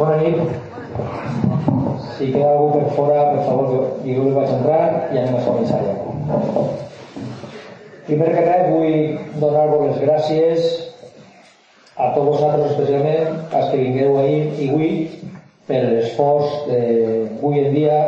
Bona 0.00 0.16
nit. 0.16 0.36
Si 2.16 2.30
queda 2.32 2.54
algú 2.54 2.68
per 2.72 2.86
fora, 2.96 3.18
per 3.34 3.42
favor, 3.44 3.98
digueu 4.00 4.30
que 4.30 4.36
vaig 4.38 4.52
entrar 4.54 4.84
i 5.12 5.18
anem 5.20 5.34
a 5.36 5.42
començar 5.44 5.80
ja. 5.84 6.62
Primer 8.06 8.30
que 8.32 8.44
res, 8.46 8.70
vull 8.72 8.96
donar-vos 9.42 9.84
les 9.90 10.00
gràcies 10.06 10.70
a 12.00 12.08
tots 12.14 12.30
vosaltres, 12.30 12.70
especialment 12.70 13.44
als 13.50 13.68
que 13.68 13.82
vingueu 13.82 14.16
ahir 14.22 14.40
i 14.56 14.70
avui, 14.70 14.90
per 15.68 15.82
l'esforç 15.84 16.56
d'avui 16.70 17.60
en 17.66 17.76
dia 17.76 18.00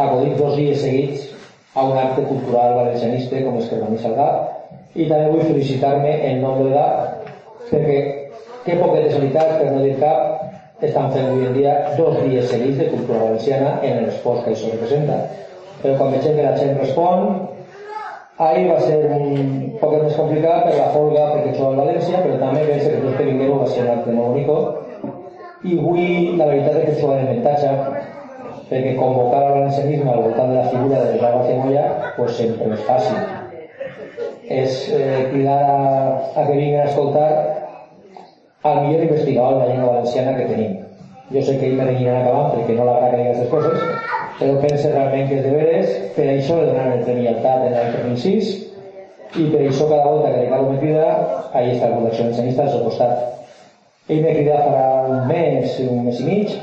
acudir 0.00 0.32
dos 0.40 0.56
dies 0.56 0.80
seguits 0.80 1.28
a 1.74 1.84
un 1.90 2.00
acte 2.06 2.24
cultural 2.32 2.78
valencianista 2.80 3.44
com 3.44 3.60
és 3.60 3.68
que 3.68 3.84
el 3.84 4.00
Salgà 4.00 4.30
i 4.96 5.04
també 5.12 5.28
vull 5.28 5.44
felicitar-me 5.44 6.16
en 6.32 6.40
nom 6.40 6.62
de 6.62 6.70
l'edat 6.70 7.28
perquè 7.68 8.00
que 8.64 8.80
poquetes 8.80 9.20
entitats, 9.20 9.60
per 9.60 9.70
no 9.74 9.84
dir 9.84 9.98
cap, 10.00 10.47
estan 10.80 11.10
fent 11.10 11.26
avui 11.26 11.46
en 11.46 11.54
dia 11.56 11.74
dos 11.96 12.18
dies 12.22 12.50
seguits 12.50 12.78
de 12.78 12.88
cultura 12.92 13.24
valenciana 13.24 13.78
en 13.82 14.04
l'esforç 14.04 14.44
que 14.44 14.54
això 14.54 14.72
representa. 14.72 15.20
Però 15.82 15.94
quan 15.98 16.12
veiem 16.14 16.36
que 16.36 16.44
la 16.44 16.56
gent 16.58 16.78
respon, 16.78 17.48
ahir 18.38 18.68
va 18.70 18.78
ser 18.80 18.98
un 19.10 19.72
poc 19.80 19.96
més 20.02 20.14
complicat 20.18 20.68
per 20.68 20.76
la 20.76 20.90
folga 20.94 21.24
perquè 21.32 21.52
això 21.52 21.72
a 21.72 21.78
València, 21.80 22.22
però 22.22 22.38
també 22.42 22.66
penso 22.68 22.92
que 22.92 23.00
tots 23.02 23.16
que 23.18 23.26
vingueu 23.30 23.58
va 23.62 23.66
ser 23.72 23.82
un 23.86 23.90
acte 23.96 24.14
molt 24.14 24.28
bonic. 24.34 24.52
I 25.66 25.78
avui 25.80 26.06
la 26.38 26.46
veritat 26.46 26.78
és 26.78 26.84
que 26.84 26.94
això 26.94 27.10
va 27.10 27.18
en 27.18 27.26
avantatge 27.26 27.70
perquè 28.68 28.94
convocar 28.98 29.42
al 29.42 29.54
valencianisme 29.56 30.10
al 30.12 30.22
voltant 30.22 30.50
de 30.52 30.56
la 30.60 30.68
figura 30.68 31.02
de 31.02 31.20
la 31.22 31.30
García 31.34 31.56
Moya 31.64 31.84
pues 32.16 32.36
sempre 32.38 32.70
és 32.76 32.84
fàcil. 32.86 33.18
És 34.48 34.76
eh, 34.94 35.26
cridar 35.32 35.58
a, 35.58 35.78
a 36.34 36.44
que 36.44 36.52
vinguin 36.52 36.80
a 36.80 36.84
escoltar 36.84 37.28
al 38.62 38.86
millor 38.86 39.02
investigador 39.04 39.54
de 39.54 39.60
la 39.60 39.72
llengua 39.72 39.92
valenciana 39.92 40.36
que 40.36 40.44
tenim. 40.44 40.76
Jo 41.30 41.42
sé 41.42 41.58
que 41.58 41.66
ell 41.68 41.76
m'aniran 41.76 42.22
acabant 42.22 42.54
perquè 42.54 42.74
no 42.74 42.86
l'agrada 42.88 43.10
que 43.10 43.18
digui 43.18 43.30
aquestes 43.30 43.50
coses, 43.52 43.82
però 44.38 44.60
pense 44.62 44.92
realment 44.92 45.28
que 45.28 45.38
és 45.38 45.44
de 45.44 45.52
veres, 45.52 45.90
per 46.16 46.26
això 46.32 46.56
le 46.56 46.70
donaran 46.70 46.98
el 46.98 47.04
Premi 47.04 47.28
Altat 47.28 47.66
en 47.66 47.76
l'any 47.76 47.90
2006 47.96 48.52
i 49.36 49.48
per 49.52 49.60
això 49.60 49.88
cada 49.90 50.06
volta 50.08 50.32
que 50.32 50.40
li 50.40 50.50
cal 50.50 50.64
una 50.64 50.78
crida, 50.80 51.08
ahí 51.52 51.74
està 51.74 51.90
la 51.90 51.98
col·lecció 51.98 52.24
valencianista 52.24 52.64
al 52.64 52.72
seu 52.72 52.84
costat. 52.86 53.24
Ell 54.08 54.22
m'ha 54.24 54.34
cridat 54.38 54.64
farà 54.64 54.86
un 55.04 55.26
mes, 55.28 55.78
un 55.84 56.04
mes 56.06 56.20
i 56.22 56.28
mig, 56.30 56.54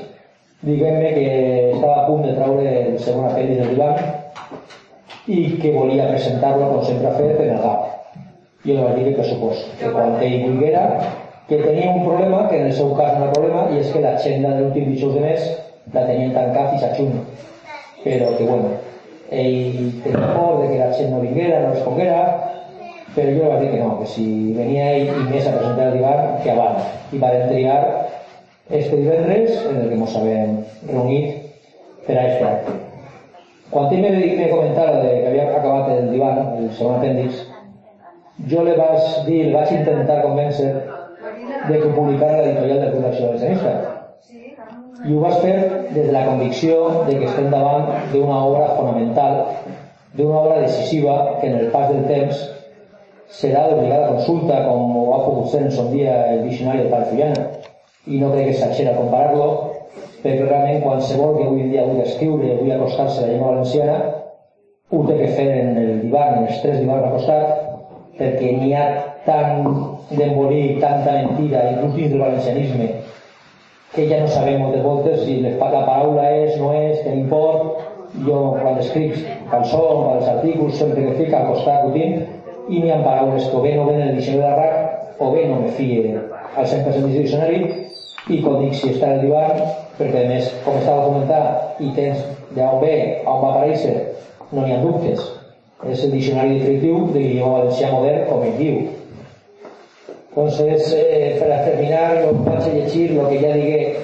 diguem-me 0.66 1.12
que 1.14 1.28
estava 1.76 2.00
a 2.02 2.08
punt 2.08 2.26
de 2.26 2.34
traure 2.34 2.72
el 2.80 2.96
segon 3.06 3.30
apèndix 3.30 3.62
del 3.62 3.76
divan 3.76 3.96
i 5.28 5.44
que 5.62 5.76
volia 5.76 6.10
presentar-lo, 6.10 6.72
com 6.74 6.84
sempre 6.90 7.12
ha 7.12 7.20
fet, 7.20 7.38
el 7.46 7.62
GAP. 7.62 7.94
Jo 8.66 8.74
li 8.74 8.82
vaig 8.82 8.98
dir 8.98 9.06
que 9.12 9.20
pressupost, 9.20 9.70
que 9.78 9.94
quan 9.94 10.18
ell 10.26 10.42
volguera 10.48 10.88
que 11.48 11.58
tenia 11.58 11.92
un 11.92 12.06
problema, 12.06 12.48
que 12.50 12.58
en 12.58 12.66
el 12.68 12.74
seu 12.74 12.96
cas 12.98 13.14
era 13.18 13.32
problema, 13.34 13.68
i 13.72 13.80
és 13.84 13.92
que 13.94 14.02
l'agenda 14.02 14.56
de 14.56 14.64
l'últim 14.64 14.90
dijous 14.90 15.14
de 15.14 15.22
mes 15.22 15.46
la 15.94 16.06
tenien 16.08 16.34
tancat 16.34 16.72
fins 16.74 16.84
a 16.88 16.94
juny. 16.98 17.20
Però 18.06 18.32
que, 18.38 18.48
bueno, 18.50 18.72
ell 19.30 19.94
tenia 20.04 20.32
por 20.34 20.62
de 20.64 20.72
que 20.72 20.80
la 20.82 20.92
gent 20.94 21.14
no 21.14 21.22
vinguera, 21.22 21.62
no 21.62 21.74
responguera, 21.76 22.24
però 23.16 23.36
jo 23.38 23.52
vaig 23.52 23.62
dir 23.62 23.72
que 23.76 23.84
no, 23.84 23.92
que 24.00 24.10
si 24.10 24.26
venia 24.58 24.90
ell 24.96 25.12
i 25.14 25.28
més 25.30 25.46
a 25.48 25.54
presentar 25.58 25.92
el 25.92 26.00
divan, 26.00 26.26
que 26.42 26.52
abans. 26.52 26.90
I 27.14 27.22
va 27.22 27.32
triar 27.46 27.80
este 28.70 28.98
divendres, 28.98 29.62
en 29.70 29.82
el 29.82 29.90
que 29.90 30.00
ens 30.02 30.18
havem 30.18 30.58
reunit 30.90 32.08
per 32.08 32.18
a 32.18 32.28
este 32.32 32.50
acte. 32.50 32.80
Quan 33.70 33.94
ell 33.94 34.02
me 34.02 34.50
comentar 34.50 34.90
de 34.96 35.22
que 35.22 35.28
havia 35.30 35.46
acabat 35.52 35.94
el 35.94 36.10
divan, 36.10 36.42
el 36.58 36.72
segon 36.74 36.98
apèndix, 36.98 37.46
jo 38.50 38.64
le 38.66 38.76
vaig 38.78 39.26
dir, 39.30 39.46
le 39.46 39.56
vaig 39.56 39.72
intentar 39.78 40.22
convèncer 40.26 40.74
de 41.70 41.80
que 41.82 41.94
publicara 41.98 42.42
l'editorial 42.42 42.82
de 42.84 42.92
Fundació 42.94 43.30
Valencianista. 43.32 43.74
I 45.06 45.14
ho 45.14 45.22
vas 45.22 45.38
fer 45.44 45.56
des 45.94 46.08
de 46.08 46.12
la 46.12 46.26
convicció 46.26 46.78
de 47.06 47.18
que 47.20 47.30
estem 47.30 47.52
davant 47.54 47.92
d'una 48.12 48.42
obra 48.50 48.72
fonamental, 48.78 49.42
d'una 50.18 50.40
obra 50.40 50.62
decisiva 50.62 51.38
que 51.42 51.52
en 51.52 51.60
el 51.60 51.72
pas 51.74 51.90
del 51.92 52.06
temps 52.10 52.42
serà 53.30 53.68
d'obligada 53.70 54.14
consulta 54.14 54.62
com 54.66 54.98
ho 54.98 55.06
ha 55.14 55.24
pogut 55.26 55.52
ser 55.52 55.64
en 55.66 55.72
son 55.72 55.92
dia 55.92 56.16
el 56.32 56.44
diccionari 56.48 56.86
de 56.86 56.92
Palfillana 56.94 57.48
i 58.08 58.20
no 58.22 58.32
crec 58.32 58.52
que 58.52 58.58
s'exagera 58.60 58.96
comparar-lo 58.98 59.48
perquè 60.24 60.46
realment 60.46 60.84
qualsevol 60.84 61.38
que 61.38 61.48
avui 61.48 61.66
en 61.66 61.72
dia 61.74 61.88
vulgui 61.88 62.06
escriure 62.06 62.48
i 62.48 62.58
vulgui 62.60 62.76
acostar-se 62.76 63.20
a 63.20 63.26
la 63.26 63.32
llengua 63.34 63.52
valenciana 63.52 63.98
ho 64.92 65.02
té 65.08 65.18
que 65.18 65.28
fer 65.34 65.48
en 65.50 65.78
el 65.82 66.02
divan, 66.04 66.34
en 66.38 66.48
els 66.48 66.62
tres 66.62 66.80
divans 66.80 67.08
acostat 67.10 67.65
perquè 68.20 68.52
n'hi 68.60 68.74
ha 68.78 68.86
tant 69.26 69.66
d'embolir, 70.12 70.80
tanta 70.84 71.18
mentira, 71.18 71.64
inclús 71.74 71.96
dins 71.98 72.14
del 72.14 72.24
valencianisme, 72.24 72.90
que 73.96 74.08
ja 74.10 74.22
no 74.22 74.28
sabem 74.28 74.62
moltes 74.62 74.84
voltes 74.84 75.24
si 75.24 75.40
la 75.42 75.56
paraula 75.60 76.30
és, 76.44 76.56
no 76.60 76.74
és, 76.76 77.02
que 77.04 77.16
import. 77.16 77.84
Jo, 78.26 78.56
quan 78.62 78.78
escric 78.80 79.18
cançons, 79.52 80.06
els 80.14 80.28
artículos, 80.32 80.78
sempre 80.80 81.04
que 81.04 81.18
fica 81.24 81.42
al 81.42 81.50
costat 81.52 81.82
acudint, 81.82 82.22
i 82.70 82.80
n'hi 82.80 82.92
ha 82.94 83.02
paraules 83.04 83.50
que 83.50 83.58
o 83.58 83.64
bé 83.64 83.74
no 83.76 83.88
ven 83.90 84.02
el 84.02 84.16
diccionari 84.16 84.46
de 84.46 84.56
RAC 84.62 85.22
o 85.22 85.32
bé 85.32 85.48
no 85.50 85.60
me 85.62 85.72
fie 85.76 86.16
al 86.56 86.66
100% 86.66 87.02
del 87.02 87.18
diccionari 87.18 87.60
i 88.32 88.40
com 88.42 88.62
dic, 88.64 88.74
si 88.74 88.94
està 88.94 89.12
el 89.14 89.26
divan, 89.26 89.60
perquè 90.00 90.24
a 90.24 90.30
més, 90.32 90.48
com 90.66 90.80
estava 90.80 91.06
comentant, 91.06 91.76
i 91.84 91.92
tens 91.98 92.24
d'on 92.56 92.80
ve, 92.82 92.96
on 93.28 93.42
va 93.44 93.52
aparèixer, 93.52 93.98
no 94.52 94.64
n'hi 94.64 94.74
ha 94.74 94.82
dubtes. 94.82 95.35
És 95.84 96.06
el 96.06 96.14
diccionari 96.16 96.60
definitiu 96.60 97.10
de 97.12 97.20
l'idioma 97.20 97.60
valencià 97.60 97.92
modern, 97.92 98.30
com 98.30 98.46
ell 98.48 98.62
diu 98.62 98.86
entonces, 100.36 100.94
eh, 100.94 101.38
para 101.40 101.64
terminar, 101.64 102.26
lo 102.26 102.34
vaig 102.44 102.64
a 102.64 102.74
llegir 102.74 103.12
lo 103.12 103.30
que 103.30 103.40
ja 103.40 103.54
digué 103.54 103.96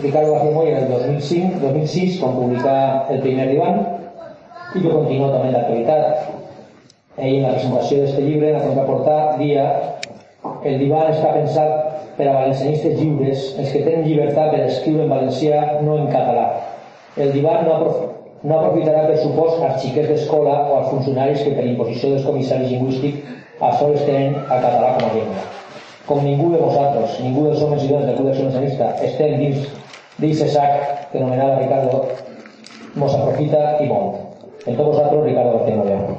Ricardo 0.00 0.34
García 0.34 0.50
Moya 0.52 0.78
en 0.78 0.84
el 0.84 0.88
2005, 0.88 1.58
2006, 1.60 2.20
quan 2.20 2.36
publicà 2.36 3.06
el 3.10 3.18
primer 3.24 3.48
divan, 3.50 3.80
i 4.72 4.84
que 4.84 4.88
continua 4.88 5.32
també 5.32 5.50
l'actualitat. 5.50 6.30
Ell, 7.16 7.40
en 7.40 7.42
la 7.42 7.56
presentació 7.56 8.04
d'aquest 8.04 8.22
llibre, 8.22 8.52
en 8.52 8.60
la 8.60 8.62
contraportar, 8.68 9.18
dia 9.42 9.66
el 10.62 10.78
divan 10.78 11.10
està 11.10 11.34
pensat 11.34 12.14
per 12.14 12.28
a 12.28 12.36
valencianistes 12.38 12.94
lliures, 13.00 13.50
els 13.58 13.74
que 13.74 13.82
tenen 13.82 14.06
llibertat 14.06 14.54
per 14.54 14.62
escriure 14.68 15.08
en 15.08 15.10
valencià, 15.10 15.82
no 15.82 15.98
en 15.98 16.06
català. 16.14 16.46
El 17.18 17.34
divan 17.34 17.66
no, 17.66 17.74
aprof 17.80 18.19
no 18.42 18.58
aprofitarà 18.58 19.06
per 19.06 19.18
supost 19.20 19.62
als 19.62 19.80
xiquets 19.84 20.08
d'escola 20.08 20.56
o 20.70 20.76
als 20.80 20.90
funcionaris 20.94 21.44
que 21.44 21.54
per 21.56 21.66
imposició 21.68 22.14
dels 22.14 22.26
comissaris 22.26 22.70
lingüístics 22.72 23.38
a 23.60 23.72
sols 23.78 24.04
tenen 24.06 24.38
el 24.40 24.62
català 24.68 24.94
com 24.96 25.08
a 25.08 25.14
llengua 25.14 25.48
com 26.10 26.24
ningú 26.24 26.50
de 26.50 26.58
vosaltres, 26.58 27.20
ningú 27.22 27.44
dels 27.46 27.60
homes 27.62 27.84
i 27.84 27.88
dones 27.88 28.08
del 28.08 28.16
Club 28.16 28.32
Nacionalista 28.32 28.88
estem 29.06 29.36
dins 29.38 29.68
d'aquest 30.18 30.50
sac 30.56 30.72
que 31.12 31.20
anomenava 31.20 31.60
Ricardo, 31.60 32.00
mos 32.98 33.14
aprofita 33.14 33.60
i 33.78 33.86
molt. 33.86 34.16
En 34.66 34.74
tots 34.76 34.88
vosaltres, 34.90 35.22
Ricardo 35.24 35.58
García 35.58 35.76
Moreno. 35.76 36.18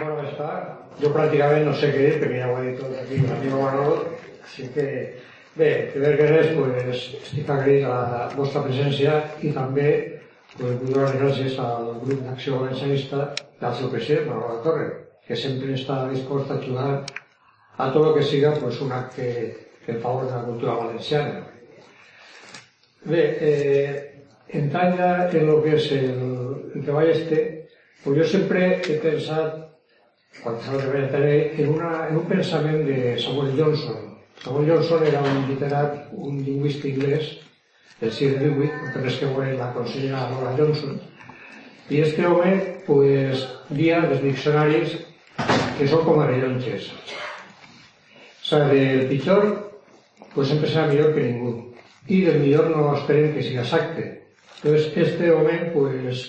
Bueno, 0.00 0.18
està. 0.26 0.43
Jo 1.02 1.10
pràcticament 1.10 1.64
no 1.66 1.74
sé 1.74 1.90
què 1.90 2.02
dir, 2.04 2.18
perquè 2.22 2.40
ja 2.40 2.50
ho 2.50 2.58
he 2.60 2.66
dit 2.68 2.80
tot 2.80 2.98
aquí 3.00 3.20
amb 3.20 3.30
l'amigo 3.32 3.62
Manolo, 3.62 3.96
així 4.44 4.68
que 4.74 4.84
bé, 5.56 5.70
primer 5.94 6.12
que 6.20 6.28
res, 6.30 6.52
pues, 6.58 7.06
estic 7.22 7.50
agraït 7.50 7.86
a 7.88 7.96
la 8.12 8.20
vostra 8.36 8.62
presència 8.66 9.16
i 9.42 9.50
també 9.56 9.88
pues 10.54 10.76
vull 10.78 10.92
donar 10.92 11.16
gràcies 11.18 11.58
al 11.58 11.88
grup 12.04 12.20
d'Acció 12.22 12.60
Valencianista 12.60 13.24
i 13.42 13.64
al 13.66 13.74
seu 13.74 13.90
president, 13.90 14.28
Manolo 14.30 14.60
Torre, 14.62 14.86
que 15.26 15.38
sempre 15.38 15.74
està 15.74 16.04
dispost 16.12 16.52
a 16.52 16.60
ajudar 16.60 16.88
a 17.76 17.90
tot 17.90 18.06
el 18.06 18.14
que 18.14 18.22
siga 18.22 18.54
pues, 18.60 18.80
un 18.80 18.92
acte 18.92 19.26
en 19.86 20.00
favor 20.00 20.26
de 20.26 20.32
la 20.32 20.44
cultura 20.44 20.74
valenciana. 20.74 21.42
Bé, 23.04 23.24
eh, 23.40 24.22
entrant 24.48 24.96
ja 24.96 25.10
en 25.26 25.48
el 25.48 25.62
que 25.64 25.74
és 25.76 25.90
el, 25.92 26.22
el 26.74 26.86
treball 26.86 27.10
este, 27.10 27.40
pues 28.04 28.18
jo 28.20 28.28
sempre 28.30 28.64
he 28.78 28.98
pensat, 29.02 29.58
quan 30.42 30.58
estava 30.58 30.82
treballant 30.82 31.14
en, 31.62 31.70
una, 31.72 31.92
en 32.08 32.20
un 32.20 32.28
pensament 32.28 32.82
de 32.88 33.16
Samuel 33.22 33.54
Johnson. 33.58 34.12
Samuel 34.42 34.70
Johnson 34.72 35.06
era 35.06 35.22
un 35.22 35.44
literat, 35.48 35.98
un 36.12 36.42
lingüista 36.44 36.88
inglès, 36.90 37.34
del 38.00 38.12
segle 38.12 38.50
XVIII, 38.50 38.92
no 38.94 39.02
res 39.02 39.18
que 39.20 39.28
veure 39.30 39.56
la 39.58 39.72
consellera 39.74 40.28
Laura 40.32 40.54
Johnson, 40.58 40.98
i 41.90 42.00
este 42.00 42.26
home 42.26 42.54
pues, 42.86 43.44
dia 43.70 44.00
dels 44.08 44.22
diccionaris 44.24 44.96
que 45.78 45.88
són 45.88 46.04
com 46.06 46.20
a 46.20 46.28
rellonges. 46.30 46.88
O 48.44 48.48
sigui, 48.48 48.80
del 48.80 49.06
pitjor 49.10 49.46
pues, 50.34 50.48
sempre 50.50 50.70
serà 50.70 50.88
millor 50.90 51.14
que 51.14 51.24
ningú 51.24 51.54
i 52.08 52.20
del 52.26 52.40
millor 52.42 52.68
no 52.72 52.90
esperem 52.96 53.32
que 53.34 53.42
sigui 53.42 53.62
exacte. 53.62 54.04
Entonces, 54.56 54.92
este 54.96 55.30
home 55.32 55.58
pues, 55.72 56.24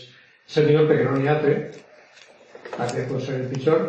és 0.47 0.57
el 0.61 0.69
millor 0.69 0.87
perquè 0.89 1.07
no 1.07 1.17
n'hi 1.17 1.27
ha 1.27 1.35
altre, 1.35 1.55
perquè 2.75 3.07
pot 3.09 3.23
ser 3.23 3.39
el 3.41 3.49
pitjor, 3.51 3.85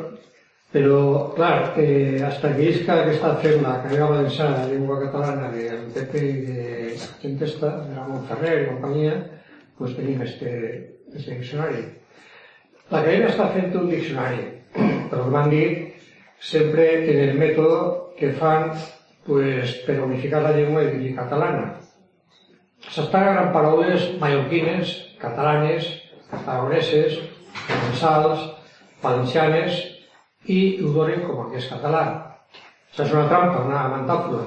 però, 0.77 1.33
clar, 1.33 1.73
eh, 1.81 2.21
hasta 2.21 2.51
que 2.53 2.67
isca 2.69 2.99
està 3.09 3.31
fent 3.41 3.63
la 3.65 3.79
carrera 3.81 4.11
valenciana 4.11 4.59
de 4.67 4.75
llengua 4.75 4.99
catalana 5.07 5.49
del 5.55 5.87
PP 5.95 6.21
i 6.21 6.43
de 6.51 6.67
la 6.91 7.07
gent 7.23 7.47
esta, 7.47 7.71
de 7.87 7.95
la 7.97 8.05
Montferrer 8.11 8.59
i 8.59 8.67
companyia, 8.75 9.15
pues 9.79 9.95
tenim 9.97 10.21
este, 10.27 10.51
este 11.15 11.39
diccionari. 11.39 11.81
La 12.91 13.01
cadena 13.07 13.33
està 13.33 13.49
fent 13.55 13.73
un 13.81 13.89
diccionari 13.89 14.45
però 15.09 15.31
m'han 15.33 15.49
dit, 15.49 16.05
sempre 16.41 16.87
en 17.07 17.23
el 17.25 17.35
mètode 17.41 17.81
que 18.19 18.35
fan 18.37 18.69
pues, 19.25 19.79
per 19.87 20.03
unificar 20.05 20.43
la 20.45 20.53
llengua 20.59 20.85
i 20.85 21.15
catalana. 21.17 21.71
S'estan 22.87 23.31
agafant 23.31 23.55
paraules 23.57 24.11
mallorquines, 24.21 24.93
catalanes, 25.25 25.89
aragoneses, 26.37 27.17
provenzals, 27.65 28.45
valencianes 29.01 29.96
i 30.47 30.79
ho 30.83 30.93
donen 30.95 31.27
com 31.27 31.51
que 31.51 31.61
és 31.61 31.69
català. 31.71 32.05
Això 32.91 33.05
és 33.05 33.13
una 33.13 33.27
trampa, 33.29 33.65
una 33.67 33.83
mantàfula, 33.93 34.45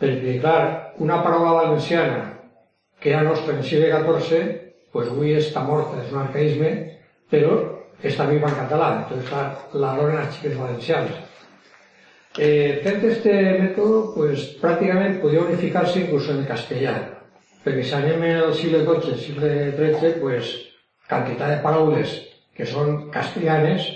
perquè, 0.00 0.38
clar, 0.40 0.60
una 1.02 1.20
paraula 1.24 1.52
valenciana 1.60 2.22
que 3.00 3.10
era 3.10 3.22
nostra 3.22 3.52
en 3.52 3.60
el 3.60 3.66
segle 3.68 3.90
XIV, 3.92 4.46
pues 4.92 5.08
avui 5.12 5.34
està 5.36 5.62
morta, 5.64 5.98
és 6.00 6.12
un 6.14 6.22
arcaïsme, 6.22 6.70
però 7.30 7.56
està 8.02 8.26
viva 8.30 8.48
en 8.48 8.56
català, 8.62 8.88
entonces 9.02 9.28
clar, 9.28 9.46
la 9.74 9.94
donen 9.98 10.22
als 10.22 10.38
xiques 10.38 10.56
valencians. 10.56 11.18
Eh, 12.38 12.80
fent 12.84 13.04
este 13.08 13.34
mètode, 13.60 14.00
pues, 14.14 14.46
pràcticament 14.62 15.20
podia 15.20 15.44
unificar-se 15.44 16.02
inclús 16.02 16.30
en 16.32 16.42
el 16.42 16.48
castellà, 16.48 16.96
perquè 17.64 17.84
si 17.84 17.94
anem 17.96 18.24
al 18.30 18.54
segle 18.56 18.82
XII, 18.88 19.20
segle 19.20 19.52
XIII, 19.76 20.16
pues, 20.20 20.56
quantitat 21.08 21.54
de 21.54 21.62
paraules 21.64 22.16
que 22.56 22.66
són 22.68 23.10
castellanes, 23.12 23.88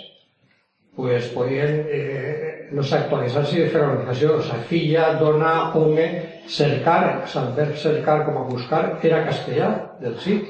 pues 0.97 1.29
podien 1.35 1.87
eh, 1.89 2.69
no 2.73 2.83
sé, 2.83 2.97
actualitzar-se 2.99 3.59
i 3.59 3.69
fer 3.73 3.83
organització. 3.85 4.37
O 4.39 4.45
sigui, 4.45 4.67
filla, 4.71 5.11
dona, 5.21 5.53
home, 5.77 6.07
cercar, 6.51 7.27
verb 7.57 7.77
cercar 7.79 8.25
com 8.27 8.39
a 8.39 8.47
buscar 8.49 8.85
era 9.03 9.25
castellà 9.27 9.71
del 10.01 10.19
sí. 10.25 10.41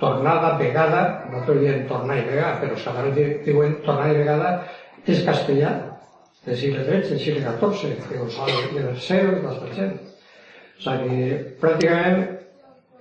Tornada, 0.00 0.58
vegada, 0.60 1.02
nosaltres 1.30 1.62
diem 1.62 1.86
tornar 1.88 2.18
i 2.20 2.24
vegada, 2.26 2.58
però 2.60 2.74
els 2.76 3.14
diuen 3.46 3.78
tornar 3.86 4.10
i 4.12 4.18
vegada, 4.18 4.50
és 5.08 5.22
castellà 5.24 5.70
del 6.44 6.58
segle 6.60 6.82
XIII, 6.84 7.06
del 7.08 7.22
segle 7.22 7.54
XIV, 7.62 8.02
que 8.10 8.18
Gonzalo 8.18 8.58
de 8.74 8.82
Bercero 8.82 9.38
i 9.38 9.40
tota 9.46 9.70
gent. 9.78 9.94
O 10.76 10.82
sigui 10.84 11.30
pràcticament 11.62 12.26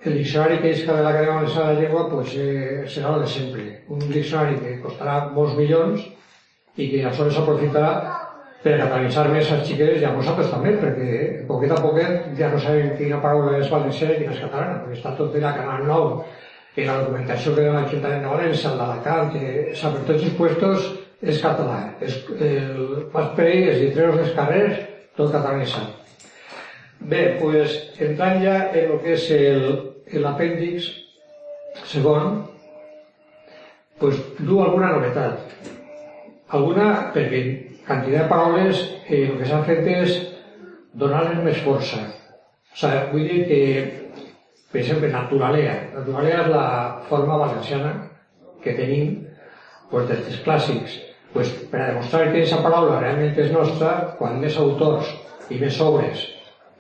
el 0.06 0.18
diccionari 0.21 0.62
que 0.62 0.71
és 0.71 0.86
de 0.88 0.95
l'Acadèmia 0.95 1.36
Valenciana 1.36 1.68
de 1.68 1.74
la 1.74 1.81
Llengua 1.81 2.06
pues, 2.13 2.36
eh, 2.39 2.86
serà 2.88 3.15
el 3.18 3.25
de 3.25 3.30
sempre. 3.33 3.65
Un 3.92 4.07
diccionari 4.07 4.59
que 4.62 4.77
costarà 4.86 5.18
molts 5.36 5.57
milions 5.59 6.06
i 6.75 6.89
que 6.92 7.01
aleshores 7.04 7.36
s'aprofitarà 7.38 7.92
per 8.66 8.80
catalanitzar 8.80 9.27
més 9.30 9.51
als 9.54 9.68
xiquets 9.68 10.01
i 10.01 10.07
a 10.07 10.13
nosaltres 10.16 10.50
també, 10.50 10.74
perquè 10.81 11.19
poquet 11.50 11.72
a 11.75 11.81
poquet 11.83 12.31
ja 12.39 12.50
no 12.50 12.62
sabem 12.62 12.95
quina 12.98 13.22
paraula 13.22 13.60
és 13.60 13.69
valenciana 13.69 14.16
i 14.16 14.24
quina 14.24 14.33
és 14.33 14.42
catalana, 14.42 14.80
perquè 14.81 14.98
està 14.98 15.13
tot 15.19 15.36
en 15.38 15.45
la 15.45 15.54
Canal 15.54 15.86
9, 15.86 16.16
que 16.75 16.88
la 16.88 16.98
documentació 17.04 17.54
que 17.56 17.68
dona 17.68 17.83
l'Ajuntament 17.83 18.25
de 18.25 18.31
València, 18.33 18.72
el 18.72 18.81
d'Alacant, 18.81 19.30
que 19.36 19.44
o 19.75 19.92
per 19.94 20.01
tots 20.10 20.25
els 20.25 20.33
puestos 20.39 20.89
és 21.22 21.44
català. 21.44 21.77
És, 22.04 22.18
el 22.50 23.06
pas 23.13 23.30
per 23.38 23.45
ell, 23.48 23.69
els 23.69 23.80
lletreros 23.83 24.18
dels 24.19 24.33
carrers, 24.39 24.81
tot 25.16 25.31
catalanitzat. 25.31 26.01
Bé, 27.06 27.21
pues, 27.39 27.78
entrant 28.01 28.42
ja 28.44 28.57
en 28.74 28.92
el 28.95 29.00
que 29.06 29.16
és 29.16 30.19
l'apèndix 30.25 30.89
segon, 31.86 32.42
pues, 34.01 34.19
du 34.39 34.60
alguna 34.63 34.95
novetat. 34.98 35.74
Alguna, 36.53 37.12
perquè 37.13 37.42
quantitat 37.88 38.25
de 38.25 38.30
paraules 38.30 38.81
eh, 39.09 39.25
el 39.30 39.38
que 39.39 39.47
s'ha 39.50 39.63
fet 39.65 39.88
és 39.89 40.18
donar-les 40.94 41.42
més 41.45 41.62
força. 41.65 42.01
O 42.75 42.77
sigui, 42.77 43.01
vull 43.13 43.27
dir 43.30 43.39
que, 43.50 43.62
per 44.71 44.81
exemple, 44.81 45.09
naturalea. 45.13 45.75
Naturalea 45.95 46.44
és 46.44 46.51
la 46.53 46.68
forma 47.09 47.39
valenciana 47.42 47.94
que 48.63 48.75
tenim 48.77 49.18
pues, 49.92 50.07
dels 50.09 50.42
clàssics. 50.45 51.00
Pues, 51.33 51.51
per 51.71 51.81
a 51.81 51.88
demostrar 51.92 52.25
que 52.25 52.38
aquesta 52.38 52.62
paraula 52.63 53.00
realment 53.01 53.39
és 53.42 53.51
nostra, 53.51 53.95
quan 54.19 54.38
més 54.42 54.57
autors 54.62 55.09
i 55.51 55.59
més 55.62 55.80
obres 55.83 56.27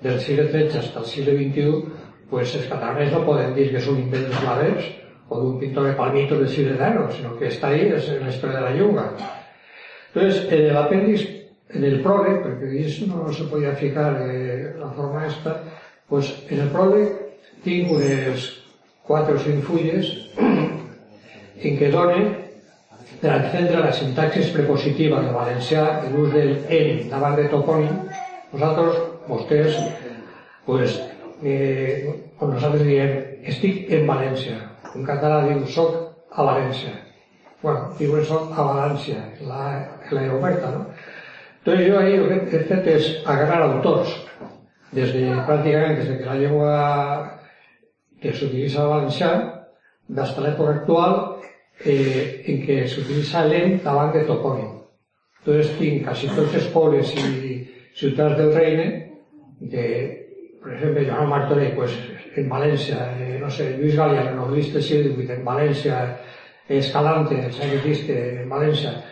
del 0.05 0.19
segle 0.21 0.45
XIII 0.51 0.69
fins 0.75 0.99
al 0.99 1.07
segle 1.09 1.35
XXI, 1.39 2.05
pues, 2.29 2.53
els 2.59 2.69
catalans 2.69 3.11
no 3.13 3.25
poden 3.27 3.53
dir 3.57 3.71
que 3.71 3.81
és 3.81 3.89
un 3.91 3.99
invent 4.05 4.29
dels 4.29 4.93
o 5.27 5.39
d'un 5.41 5.57
pintor 5.59 5.87
de 5.89 5.95
palmitos 5.97 6.37
del 6.39 6.49
segle 6.49 6.77
XIX, 6.77 7.15
sinó 7.17 7.33
que 7.39 7.49
està 7.49 7.73
ahí, 7.73 7.89
és 7.97 8.11
en 8.13 8.21
la 8.27 8.29
història 8.29 8.59
de 8.59 8.65
la 8.67 8.75
llengua. 8.75 9.07
Entonces, 10.15 10.49
en 10.49 10.65
el 10.65 10.77
apéndice, 10.77 11.49
en 11.69 11.83
el 11.83 11.99
prole, 11.99 12.35
porque 12.35 12.87
eso 12.87 13.05
no 13.07 13.33
se 13.33 13.43
podía 13.43 13.73
fijar 13.73 14.21
eh, 14.29 14.73
la 14.79 14.87
forma 14.91 15.27
esta, 15.27 15.61
pues 16.07 16.45
en 16.49 16.61
el 16.61 16.69
prole 16.69 17.11
tinc 17.65 17.91
unes 17.91 18.45
quatre 19.03 19.35
o 19.35 19.41
cinc 19.41 19.65
fulles 19.65 20.07
en 20.39 21.75
què 21.79 21.89
donen 21.91 22.29
per 23.19 23.33
entendre 23.33 23.81
la 23.83 23.91
sintaxis 23.91 24.53
prepositiva 24.53 25.19
del 25.19 25.35
valencià 25.35 25.83
l'ús 26.13 26.31
del 26.31 26.53
en 26.69 27.09
davant 27.11 27.35
de 27.35 27.49
topònim. 27.51 27.97
Nosaltres, 28.53 29.01
vostès 29.27 29.81
pues, 30.69 30.95
eh, 31.43 32.07
nosaltres 32.39 32.85
diem 32.87 33.17
estic 33.51 33.91
en 33.91 34.07
València 34.07 34.61
en 34.93 35.03
català 35.09 35.41
diu 35.49 35.65
soc 35.67 35.99
a 36.31 36.47
València 36.53 37.04
bueno, 37.65 37.95
digo 37.97 38.19
eso 38.19 38.53
a 38.55 38.61
Valencia, 38.61 39.33
la, 39.41 39.97
la 40.11 40.21
aeropuerta, 40.21 40.69
¿no? 40.69 40.85
Entonces 41.57 41.87
yo 41.87 41.99
ahí 41.99 42.15
lo 42.15 42.27
que 42.27 42.57
he 42.57 42.59
fet 42.69 42.87
és 42.93 43.05
agarrar 43.25 43.63
autors, 43.63 44.11
desde, 44.91 45.31
prácticamente 45.47 46.03
desde 46.03 46.19
que 46.19 46.25
la 46.25 46.35
llengua 46.35 47.39
que 48.21 48.33
s'utilitza 48.37 48.83
a 48.83 48.91
valencià, 48.91 49.31
hasta 50.13 50.43
l'època 50.45 50.75
actual, 50.75 51.17
eh, 51.81 52.45
en 52.53 52.61
què 52.67 52.83
s'utilitza 52.85 53.47
l'en 53.49 53.79
davant 53.81 54.13
de 54.13 54.21
topònim. 54.29 54.69
Entonces 55.41 55.73
tinc 55.79 56.05
quasi 56.05 56.29
tots 56.37 56.53
els 56.61 56.69
pobles 56.69 57.15
i 57.17 57.65
ciutats 57.97 58.37
del 58.37 58.53
reine, 58.53 58.87
de, 59.73 59.87
per 60.61 60.77
exemple, 60.77 61.09
Joan 61.09 61.33
Martorell, 61.33 61.73
pues, 61.81 61.97
en 62.37 62.45
València, 62.53 63.09
eh, 63.17 63.39
no 63.41 63.49
sé, 63.49 63.71
Lluís 63.79 63.97
el 63.97 64.35
novelista 64.37 64.77
del 64.77 64.85
segle 64.85 65.33
en 65.33 65.45
València, 65.49 66.05
Escalante, 66.67 67.35
el 67.39 67.73
existe 67.73 68.41
en 68.41 68.49
Valencia. 68.49 69.03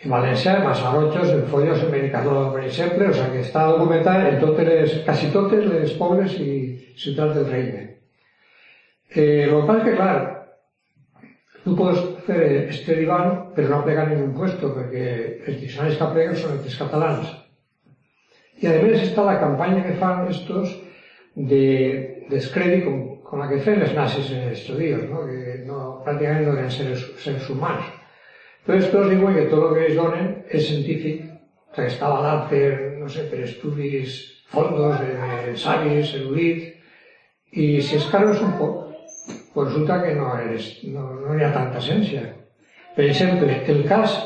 En 0.00 0.10
Valencia, 0.10 0.58
Masarrochos, 0.58 1.30
en 1.30 1.46
Follos, 1.46 1.82
en 1.82 1.90
Benicador, 1.90 2.52
per 2.52 2.64
exemple, 2.64 3.08
o 3.08 3.14
sea 3.14 3.30
que 3.32 3.40
està 3.40 3.62
documentat 3.70 4.26
en 4.28 4.40
totes 4.42 4.98
quasi 5.06 5.30
totes 5.32 5.64
les 5.70 5.94
pobles 6.00 6.34
i 6.42 6.50
ciutats 6.98 7.38
del 7.38 7.46
regne. 7.48 7.84
Eh, 9.14 9.46
el 9.46 9.54
que 9.54 9.62
passa 9.68 9.78
és 9.78 9.86
que, 9.86 9.94
clar, 9.96 10.16
tu 11.64 11.76
pots 11.78 12.02
fer 12.26 12.42
este 12.74 12.98
divan, 12.98 13.54
però 13.54 13.70
no 13.70 13.84
plegar 13.86 14.10
ningú 14.10 14.34
puesto, 14.42 14.74
perquè 14.74 15.06
els 15.46 15.62
diccionaris 15.62 15.96
que 16.00 16.10
pleguen 16.12 16.36
són 16.36 16.58
els 16.58 16.78
catalans. 16.82 17.30
I 18.60 18.68
a 18.68 18.76
més 18.82 19.00
està 19.06 19.24
la 19.24 19.38
campanya 19.40 19.86
que 19.86 19.96
fan 20.02 20.26
estos 20.28 20.74
de 21.34 21.64
descrèdit 22.30 22.84
com 22.84 23.13
con 23.24 23.40
la 23.40 23.48
que 23.48 23.60
fem 23.64 23.82
els 23.82 23.94
nazis 23.96 24.30
en 24.36 24.48
estos 24.52 24.78
días, 24.78 25.02
¿no? 25.08 25.24
que 25.26 25.64
no, 25.66 26.02
prácticamente 26.04 26.50
no 26.50 26.58
eran 26.58 26.70
seres, 26.70 27.04
seres 27.18 27.48
humanos. 27.50 27.86
Entonces 28.60 28.90
todos 28.92 29.10
diuen 29.10 29.34
que 29.34 29.48
tot 29.50 29.64
el 29.68 29.74
que 29.74 29.86
ells 29.88 29.98
donen 29.98 30.28
és 30.48 30.68
científic, 30.68 31.24
o 31.24 31.74
sigui, 31.74 31.88
està 31.90 32.06
avalat 32.08 32.46
per, 32.52 32.68
no 33.00 33.08
sé, 33.12 33.26
per 33.28 33.42
estudis 33.44 34.20
fondos 34.52 35.00
de 35.00 35.56
savis, 35.60 36.14
erudits, 36.20 36.70
i 37.52 37.66
si 37.82 37.98
es 37.98 38.06
carres 38.12 38.40
un 38.44 38.54
poc, 38.60 38.80
pues 39.54 39.68
resulta 39.68 40.02
que 40.02 40.14
no, 40.14 40.30
eres, 40.38 40.70
no, 40.90 41.10
no 41.24 41.36
hi 41.36 41.44
ha 41.44 41.52
tanta 41.54 41.82
essència. 41.82 42.22
Per 42.94 43.04
exemple, 43.08 43.60
el 43.72 43.84
cas 43.88 44.16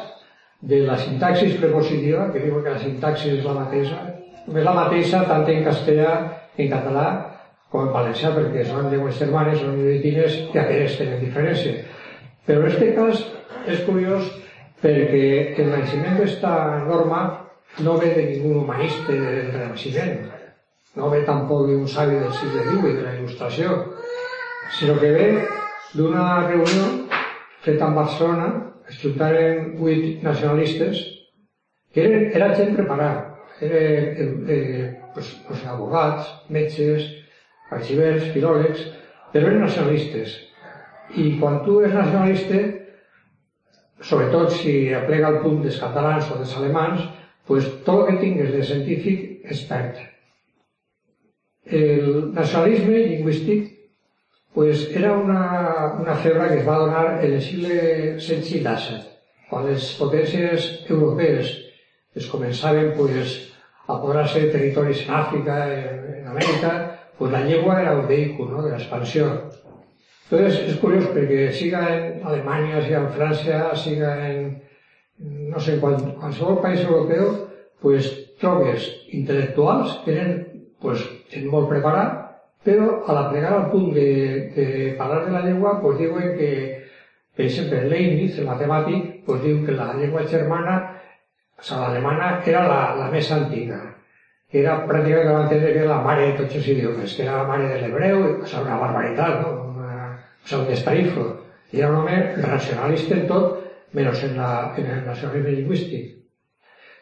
de 0.60 0.82
la 0.86 0.98
sintaxis 0.98 1.56
prepositiva, 1.60 2.28
que 2.32 2.42
diu 2.44 2.62
que 2.62 2.76
la 2.76 2.82
sintaxis 2.82 3.38
és 3.38 3.44
la 3.46 3.56
mateixa, 3.58 3.98
és 4.48 4.64
la 4.64 4.76
mateixa 4.76 5.24
tant 5.28 5.46
en 5.50 5.66
castellà, 5.66 6.14
en 6.58 6.70
català, 6.72 7.08
com 7.72 7.86
en 7.86 7.92
valencià, 7.92 8.32
perquè 8.36 8.64
són 8.64 8.88
llengües 8.92 9.18
germanes, 9.20 9.60
són 9.60 9.78
idiotines 9.82 10.38
i 10.54 10.60
aquestes 10.60 10.98
tenen 11.02 11.24
diferència. 11.24 11.84
Però 12.46 12.62
en 12.64 12.70
aquest 12.70 12.94
cas 12.96 13.24
és 13.68 13.84
curiós 13.84 14.30
perquè 14.82 15.26
el 15.58 15.70
naixement 15.74 16.16
d'esta 16.20 16.52
norma 16.86 17.22
no 17.84 17.98
ve 18.00 18.14
de 18.14 18.24
ningú 18.30 18.54
humanista 18.62 19.12
del 19.12 19.52
Renaixement, 19.52 20.18
no 20.96 21.10
ve 21.12 21.22
tampoc 21.26 21.66
d'un 21.68 21.86
savi 21.86 22.16
del 22.18 22.32
segle 22.34 22.64
i 22.78 22.94
de 22.96 23.04
la 23.04 23.14
Il·lustració, 23.18 23.76
sinó 24.78 24.96
que 24.98 25.12
ve 25.12 25.28
d'una 25.94 26.24
reunió 26.48 26.88
feta 27.64 27.88
en 27.88 27.94
Barcelona, 27.94 28.48
es 28.88 29.00
juntaren 29.02 29.74
vuit 29.78 30.22
nacionalistes, 30.24 31.00
que 31.92 32.04
eren, 32.06 32.30
era 32.36 32.54
gent 32.56 32.74
preparada, 32.76 33.36
eren 33.60 34.44
eh, 34.48 34.56
eh, 34.56 35.00
pues, 35.14 35.34
pues, 35.46 35.64
abogats, 35.66 36.30
metges, 36.48 37.08
arxivers, 37.74 38.28
filòlegs, 38.34 38.84
però 39.32 39.50
eren 39.50 39.64
nacionalistes. 39.64 40.36
I 41.16 41.30
quan 41.40 41.62
tu 41.64 41.78
eres 41.80 41.94
nacionalista, 41.96 42.60
sobretot 44.10 44.52
si 44.56 44.74
aplega 44.94 45.32
el 45.32 45.40
punt 45.44 45.62
dels 45.64 45.80
catalans 45.80 46.30
o 46.32 46.38
dels 46.38 46.54
alemans, 46.60 47.02
pues 47.48 47.66
tot 47.86 48.04
el 48.04 48.16
que 48.16 48.22
tingues 48.22 48.52
de 48.52 48.62
científic 48.70 49.50
es 49.52 49.64
perd. 49.68 50.00
El 51.64 52.32
nacionalisme 52.34 53.04
lingüístic 53.12 53.68
pues, 54.54 54.88
era 54.96 55.12
una, 55.16 55.94
una 56.00 56.16
febre 56.16 56.48
que 56.48 56.60
es 56.62 56.68
va 56.68 56.80
donar 56.84 57.06
en 57.24 57.32
el 57.34 57.42
segle 57.42 58.18
XVI 58.20 58.58
i 58.58 58.64
XVII. 58.64 59.06
quan 59.48 59.64
les 59.64 59.92
potències 59.96 60.66
europees 60.92 61.54
es 62.18 62.26
començaven 62.28 62.92
pues, 62.96 63.36
a 63.86 63.96
apoderar-se 63.96 64.42
de 64.44 64.50
territoris 64.52 65.04
en 65.06 65.14
Àfrica, 65.16 65.58
en, 65.72 66.02
en 66.18 66.26
Amèrica, 66.34 66.72
pues 67.18 67.32
la 67.32 67.42
llengua 67.44 67.80
era 67.82 67.96
un 67.98 68.06
vehículo 68.06 68.58
¿no? 68.58 68.62
de 68.62 68.72
l'expansió. 68.72 69.50
Entonces 70.30 70.58
es 70.68 70.76
curiós 70.76 71.08
perquè 71.08 71.48
siga 71.56 71.82
en 71.88 72.24
Alemanya, 72.26 72.82
siga 72.84 73.00
en 73.00 73.12
França, 73.14 73.60
siga 73.74 74.12
en, 74.28 74.62
no 75.48 75.58
sé, 75.58 75.78
qual, 75.80 75.96
qualsevol 76.20 76.60
país 76.60 76.84
europeu, 76.84 77.48
pues 77.80 78.10
trobes 78.38 78.84
intel·lectuals 79.16 80.02
que 80.04 80.12
eren 80.14 80.34
pues, 80.82 81.00
gent 81.32 81.48
molt 81.48 81.70
preparat, 81.72 82.28
però 82.62 83.06
a 83.08 83.16
la 83.16 83.24
al 83.48 83.70
punt 83.70 83.94
de, 83.94 84.52
de 84.54 84.94
parlar 84.98 85.24
de 85.24 85.32
la 85.32 85.42
llengua, 85.42 85.80
pues 85.80 85.98
diuen 85.98 86.36
que, 86.36 86.84
per 87.34 87.46
exemple, 87.46 87.88
Leibniz, 87.88 88.38
el 88.38 88.46
matemàtic, 88.46 89.24
pues 89.24 89.42
diu 89.42 89.64
que 89.64 89.72
la 89.72 89.94
llengua 89.94 90.26
germana, 90.28 90.76
o 91.58 91.62
sigui, 91.62 91.80
l'alemana, 91.80 92.42
era 92.44 92.66
la, 92.68 92.82
la 93.00 93.10
més 93.10 93.32
antiga. 93.32 93.80
Era 94.50 94.78
pràcticament 94.88 95.26
que 95.28 95.40
entendre 95.42 95.72
que 95.72 95.80
era 95.82 95.88
la 95.90 96.02
mare 96.04 96.28
de 96.30 96.36
tots 96.38 96.54
els 96.56 96.68
idiomes, 96.72 97.14
que 97.14 97.24
era 97.26 97.42
la 97.42 97.48
mare 97.48 97.66
de 97.68 97.80
l'hebreu, 97.82 98.22
o 98.28 98.46
sigui, 98.46 98.62
una 98.64 98.78
barbaritat, 98.80 99.42
no? 99.42 99.50
o 99.78 100.48
sea, 100.48 100.58
un 100.58 100.68
destarifo. 100.68 101.26
Era 101.70 101.90
un 101.90 101.96
home 101.96 102.36
racionalista 102.36 103.14
en 103.14 103.26
tot, 103.28 103.58
menos 103.92 104.22
en, 104.24 104.38
la, 104.38 104.72
en 104.76 104.86
el 104.86 105.04
nacionalisme 105.04 105.52
lingüístic. 105.52 106.14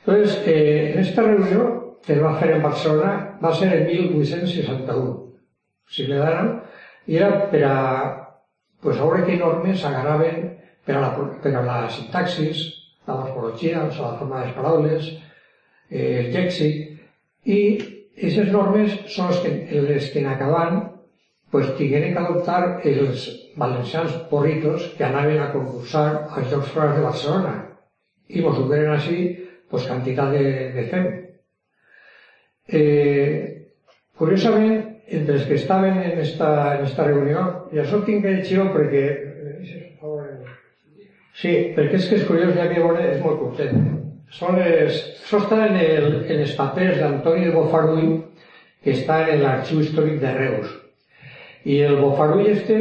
Entonces, 0.01 0.43
eh, 0.47 0.93
en 0.93 0.99
esta 1.01 1.23
reunió 1.23 2.01
que 2.07 2.15
es 2.15 2.23
va 2.23 2.35
fer 2.39 2.51
en 2.55 2.63
Barcelona 2.63 3.39
va 3.43 3.53
ser 3.55 3.73
en 3.75 3.87
1861, 3.87 5.15
si 5.87 6.07
le 6.07 6.19
daran, 6.19 6.51
i 7.07 7.19
era 7.19 7.47
per 7.51 7.63
a, 7.67 7.77
pues, 8.83 8.99
veure 8.99 9.25
què 9.27 9.39
normes 9.39 9.85
agarraven 9.87 10.53
per 10.87 10.99
a 10.99 11.03
la, 11.03 11.11
per 11.43 11.55
a 11.55 11.63
la 11.67 11.79
sintaxis, 11.91 12.67
la 13.07 13.21
morfologia, 13.23 13.85
o 13.87 13.91
sigui, 13.91 14.07
la 14.07 14.19
forma 14.19 14.41
de 14.41 14.47
les 14.47 14.55
paraules, 14.59 15.09
eh, 15.91 16.07
el 16.25 16.33
lèxic, 16.35 16.96
i 17.47 17.61
aquestes 18.17 18.53
normes 18.53 18.95
són 19.13 19.31
les 19.31 19.43
que, 19.45 19.81
les 19.87 20.11
que 20.13 20.23
en 20.23 20.31
acabant 20.33 20.79
pues 21.55 21.69
tingueren 21.79 22.15
que 22.15 22.23
adoptar 22.23 22.61
els 22.85 23.27
valencians 23.57 24.17
porritos 24.31 24.89
que 24.99 25.07
anaven 25.07 25.41
a 25.41 25.53
concursar 25.53 26.07
als 26.27 26.51
Jocs 26.51 26.73
Florals 26.73 26.99
de 26.99 27.05
Barcelona 27.05 27.55
i 28.29 28.43
mos 28.43 28.59
dugueren 28.59 28.93
així 28.97 29.21
pues, 29.71 29.87
quantitat 29.87 30.33
de, 30.35 30.43
de 30.75 30.85
fem. 30.91 31.07
Eh, 32.67 33.39
curiosament, 34.19 34.83
entre 35.07 35.37
els 35.39 35.47
que 35.47 35.55
estaven 35.61 36.01
en 36.03 36.19
esta, 36.19 36.51
en 36.79 36.87
esta 36.89 37.07
reunió, 37.07 37.45
i 37.73 37.83
això 37.83 38.03
tinc 38.07 38.27
que 38.27 38.35
dir 38.43 38.67
perquè... 38.75 39.07
Sí, 41.37 41.53
perquè 41.77 41.99
és 42.01 42.09
que 42.09 42.17
és 42.17 42.27
curiós, 42.27 42.55
ja 42.57 42.67
que 42.71 42.81
és 42.81 43.23
molt 43.23 43.39
content. 43.43 44.06
Això 44.31 45.39
està 45.39 45.61
en, 45.69 45.77
el, 45.81 46.09
en 46.27 46.43
els 46.43 46.57
papers 46.59 46.99
d'Antoni 47.03 47.47
de 47.47 47.55
Bofarull, 47.55 48.11
que 48.83 48.95
està 48.95 49.23
en 49.31 49.43
l'arxiu 49.43 49.81
històric 49.83 50.21
de 50.23 50.35
Reus 50.35 50.75
i 51.67 51.81
el 51.83 51.97
Bofarull 51.99 52.47
este 52.47 52.77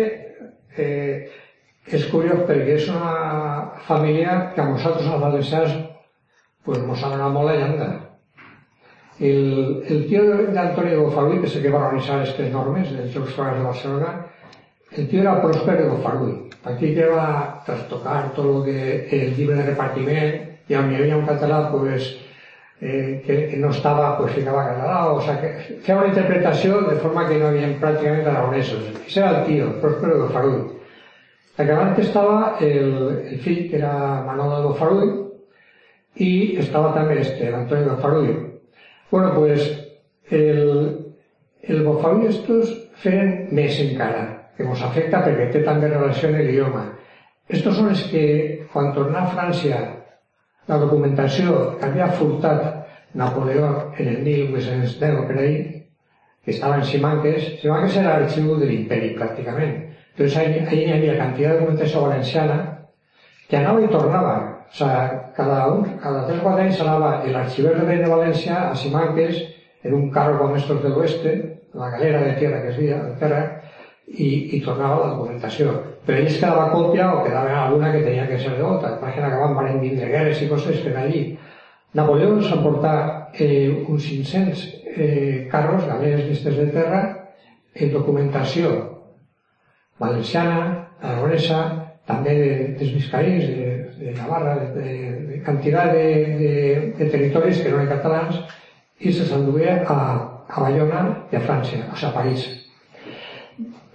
eh, 0.78 1.26
és 1.86 2.04
curiós 2.12 2.44
perquè 2.46 2.76
és 2.78 2.90
una 2.94 3.80
família 3.88 4.36
que 4.54 4.62
a 4.62 4.68
nosaltres, 4.70 5.08
els 5.10 5.22
valencians, 5.22 5.74
pues, 6.66 6.82
ha 6.82 7.10
donat 7.14 7.34
molt 7.34 7.50
la 7.50 7.56
llanda. 7.60 7.88
El, 9.18 9.84
el 9.90 10.06
tio 10.10 10.24
d'Antoni 10.54 10.98
Bofarull, 11.00 11.42
que 11.42 11.50
és 11.50 11.58
el 11.58 11.66
que 11.66 11.74
va 11.74 11.82
organitzar 11.88 12.20
aquestes 12.20 12.52
normes 12.54 12.92
dels 12.94 13.14
Jocs 13.14 13.34
Florals 13.34 13.62
de 13.62 13.68
Barcelona, 13.70 14.14
el 14.96 15.10
tio 15.10 15.22
era 15.24 15.38
Prosper 15.42 15.78
de 15.82 15.90
Bofarull. 15.90 16.36
Aquí 16.70 16.94
que 16.98 17.10
va 17.10 17.28
trastocar 17.66 18.20
tot 18.38 18.52
el 18.52 18.64
que 18.66 19.18
el 19.18 19.34
llibre 19.38 19.58
de 19.62 19.70
repartiment, 19.72 20.55
e 20.68 20.74
ao 20.74 20.84
mellor 20.84 21.22
un 21.22 21.30
catalán 21.30 21.70
pues, 21.70 22.18
eh, 22.82 23.22
que 23.24 23.56
non 23.58 23.72
estaba, 23.72 24.18
pois 24.18 24.34
ficaba 24.34 24.68
catalán, 24.74 25.16
o 25.16 25.22
sea, 25.22 25.40
que, 25.40 25.80
que 25.80 25.90
era 25.90 26.02
unha 26.02 26.12
interpretación 26.12 26.90
de 26.90 27.00
forma 27.00 27.30
que 27.30 27.40
non 27.40 27.54
había 27.54 27.70
prácticamente 27.78 28.28
aragonesos. 28.28 28.82
Ese 29.06 29.22
era 29.22 29.42
el 29.42 29.48
tío, 29.48 29.66
Próspero 29.80 30.20
do 30.20 30.28
Farúi. 30.34 30.76
Acabante 31.56 32.04
estaba 32.04 32.60
el, 32.60 33.32
el 33.32 33.38
fill, 33.40 33.72
que 33.72 33.80
era 33.80 34.22
Manolo 34.28 34.60
do 34.60 34.74
Farúi, 34.76 35.32
y 36.16 36.60
estaba 36.60 36.92
tamén 36.92 37.22
este, 37.22 37.48
Antonio 37.48 37.96
do 37.96 38.02
Farúi. 38.02 38.60
Bueno, 39.08 39.32
pues, 39.32 39.64
el, 40.30 41.16
el 41.62 41.84
Bofarúi 41.84 42.28
estos 42.28 42.90
feren 42.96 43.50
mes 43.52 43.80
en 43.80 43.96
cara, 43.96 44.52
que 44.58 44.64
nos 44.64 44.82
afecta 44.82 45.24
porque 45.24 45.48
té 45.48 45.60
tan 45.64 45.82
relació 45.82 46.30
en 46.30 46.36
el 46.36 46.50
idioma. 46.50 46.94
Estos 47.48 47.78
son 47.78 47.90
els 47.90 48.04
que, 48.10 48.66
quan 48.74 48.94
tornar 48.94 49.24
a 49.24 49.32
França, 49.32 50.05
la 50.68 50.78
documentació 50.82 51.56
que 51.80 51.90
havia 51.90 52.12
furtat 52.20 52.86
Napoleó 53.16 53.94
en 53.98 54.08
el 54.12 54.24
1810 54.24 55.28
per 55.28 55.38
ahí, 55.40 55.60
que 56.44 56.52
estava 56.52 56.78
en 56.78 56.86
Simanques, 56.86 57.46
Simanques 57.62 57.96
era 58.02 58.18
l'arxiu 58.20 58.58
de 58.60 58.68
l'imperi 58.70 59.14
pràcticament. 59.16 59.78
Entonces 60.12 60.36
ahí, 60.38 60.60
ahí 60.68 60.82
hi 60.84 60.92
havia 60.92 61.16
quantitat 61.20 61.54
de 61.54 61.60
documentació 61.62 62.02
valenciana 62.08 62.58
que 63.48 63.58
anava 63.58 63.82
i 63.82 63.90
tornava. 63.94 64.36
O 64.66 64.76
sea, 64.76 65.32
cada, 65.36 65.68
un, 65.72 65.86
cada 66.04 66.26
tres 66.28 66.42
o 66.42 66.44
quatre 66.44 66.66
anys 66.66 66.82
anava 66.84 67.14
l'arxiver 67.32 67.76
de 67.80 67.98
de 68.02 68.12
València 68.12 68.62
a 68.70 68.76
Simanques 68.76 69.42
en 69.84 69.94
un 69.94 70.10
carro 70.12 70.40
com 70.40 70.56
estos 70.58 70.82
de 70.84 70.90
l'oeste, 70.90 71.36
la 71.74 71.90
galera 71.92 72.24
de 72.24 72.34
tierra 72.40 72.62
que 72.62 72.70
es 72.70 72.78
de 72.78 73.16
terra, 73.20 73.62
i, 74.08 74.58
i 74.58 74.62
tornava 74.62 75.02
la 75.02 75.12
documentació. 75.16 75.74
Però 76.06 76.20
ells 76.22 76.38
quedava 76.38 76.70
còpia 76.72 77.10
o 77.14 77.24
quedava 77.26 77.58
alguna 77.64 77.92
que 77.92 78.04
tenia 78.06 78.28
que 78.30 78.40
ser 78.40 78.56
de 78.58 78.64
volta. 78.64 78.96
Per 79.02 79.12
que 79.14 79.22
van 79.42 79.80
vindre 79.82 80.12
guerres 80.12 80.42
i 80.42 80.50
coses 80.50 80.82
per 80.86 80.96
allí. 81.02 81.24
Napoleó 81.96 82.42
s'emportà 82.44 82.96
eh, 83.34 83.70
uns 83.88 84.04
500 84.04 84.66
eh, 84.98 85.48
carros, 85.52 85.86
galeres 85.88 86.28
llistes 86.28 86.58
de 86.58 86.68
terra, 86.74 87.02
en 87.74 87.92
documentació 87.92 88.74
valenciana, 90.00 90.90
aragonesa, 91.02 91.62
també 92.06 92.36
de, 92.36 92.52
dels 92.80 92.92
viscaïns, 92.98 93.48
de, 93.48 93.70
de 94.02 94.14
Navarra, 94.18 94.58
de, 94.60 94.68
de, 94.76 94.98
de 95.30 95.40
quantitat 95.48 95.94
de, 95.96 96.06
de, 96.42 96.52
de 97.00 97.10
territoris 97.10 97.64
que 97.64 97.72
no 97.72 97.80
eren 97.80 97.92
catalans, 97.96 98.44
i 99.00 99.12
se 99.16 99.26
s'enduia 99.28 99.82
a, 99.88 99.98
a 100.48 100.62
Bayona 100.68 101.08
i 101.32 101.40
a 101.40 101.44
França, 101.48 101.80
o 101.80 101.96
sigui, 101.96 102.12
a 102.12 102.14
París. 102.16 102.46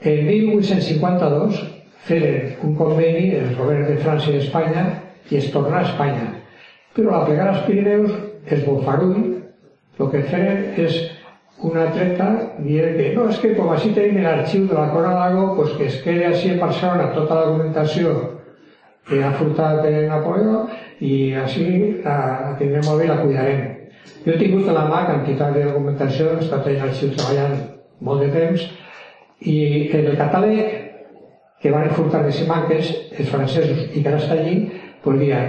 En 0.02 0.26
1852 0.26 1.60
feren 2.06 2.54
un 2.64 2.76
conveni 2.76 3.34
el 3.36 3.50
govern 3.58 3.84
de 3.84 3.98
França 4.00 4.30
i 4.30 4.38
d'Espanya 4.38 4.84
i 5.28 5.36
es 5.36 5.50
torna 5.52 5.76
a 5.76 5.82
Espanya. 5.84 6.30
Però 6.96 7.18
a 7.18 7.26
plegar 7.26 7.50
als 7.50 7.66
Pirineus, 7.66 8.14
es 8.48 8.64
Bofarull, 8.64 9.26
el 10.00 10.10
que 10.14 10.22
feren 10.30 10.64
és 10.80 10.96
una 11.68 11.84
treta 11.92 12.30
dient 12.64 12.96
que 12.96 13.12
no, 13.12 13.28
és 13.28 13.42
que 13.42 13.52
com 13.58 13.68
així 13.74 13.92
tenim 13.92 14.24
l'arxiu 14.24 14.64
de 14.70 14.78
la 14.78 14.88
Cora 14.94 15.12
d'Ago, 15.18 15.46
pues 15.58 15.76
que 15.76 15.90
es 15.90 16.00
quede 16.00 16.30
així 16.30 16.54
en 16.54 16.64
Barcelona 16.64 17.12
tota 17.12 17.36
la 17.36 17.46
documentació 17.50 18.16
que 19.10 19.20
ha 19.20 19.36
furtat 19.36 19.82
de 19.84 20.06
Napoleó 20.08 20.64
i 21.04 21.34
així 21.44 21.66
la, 22.06 22.16
la 22.46 22.56
tindrem 22.56 22.88
molt 22.88 23.02
bé 23.02 23.10
i 23.10 23.12
la 23.12 23.20
cuidarem. 23.20 23.64
Jo 24.24 24.32
he 24.32 24.40
tingut 24.40 24.68
a 24.68 24.80
la 24.80 24.88
mà 24.88 25.04
quantitat 25.12 25.52
de 25.52 25.68
documentació, 25.68 26.32
he 26.32 26.46
estat 26.46 26.72
en 26.72 26.80
l'arxiu 26.80 27.12
treballant 27.12 27.58
molt 28.00 28.24
de 28.24 28.32
temps 28.32 28.70
i 29.40 29.88
el 29.96 30.16
catàleg 30.18 30.78
que 31.60 31.70
van 31.72 31.90
furtar 31.96 32.24
de 32.24 32.32
Simanques, 32.32 32.90
els 33.18 33.28
francesos, 33.28 33.86
i 33.92 34.02
que 34.02 34.08
ara 34.08 34.20
està 34.20 34.36
allí, 34.36 34.70
dia, 35.20 35.40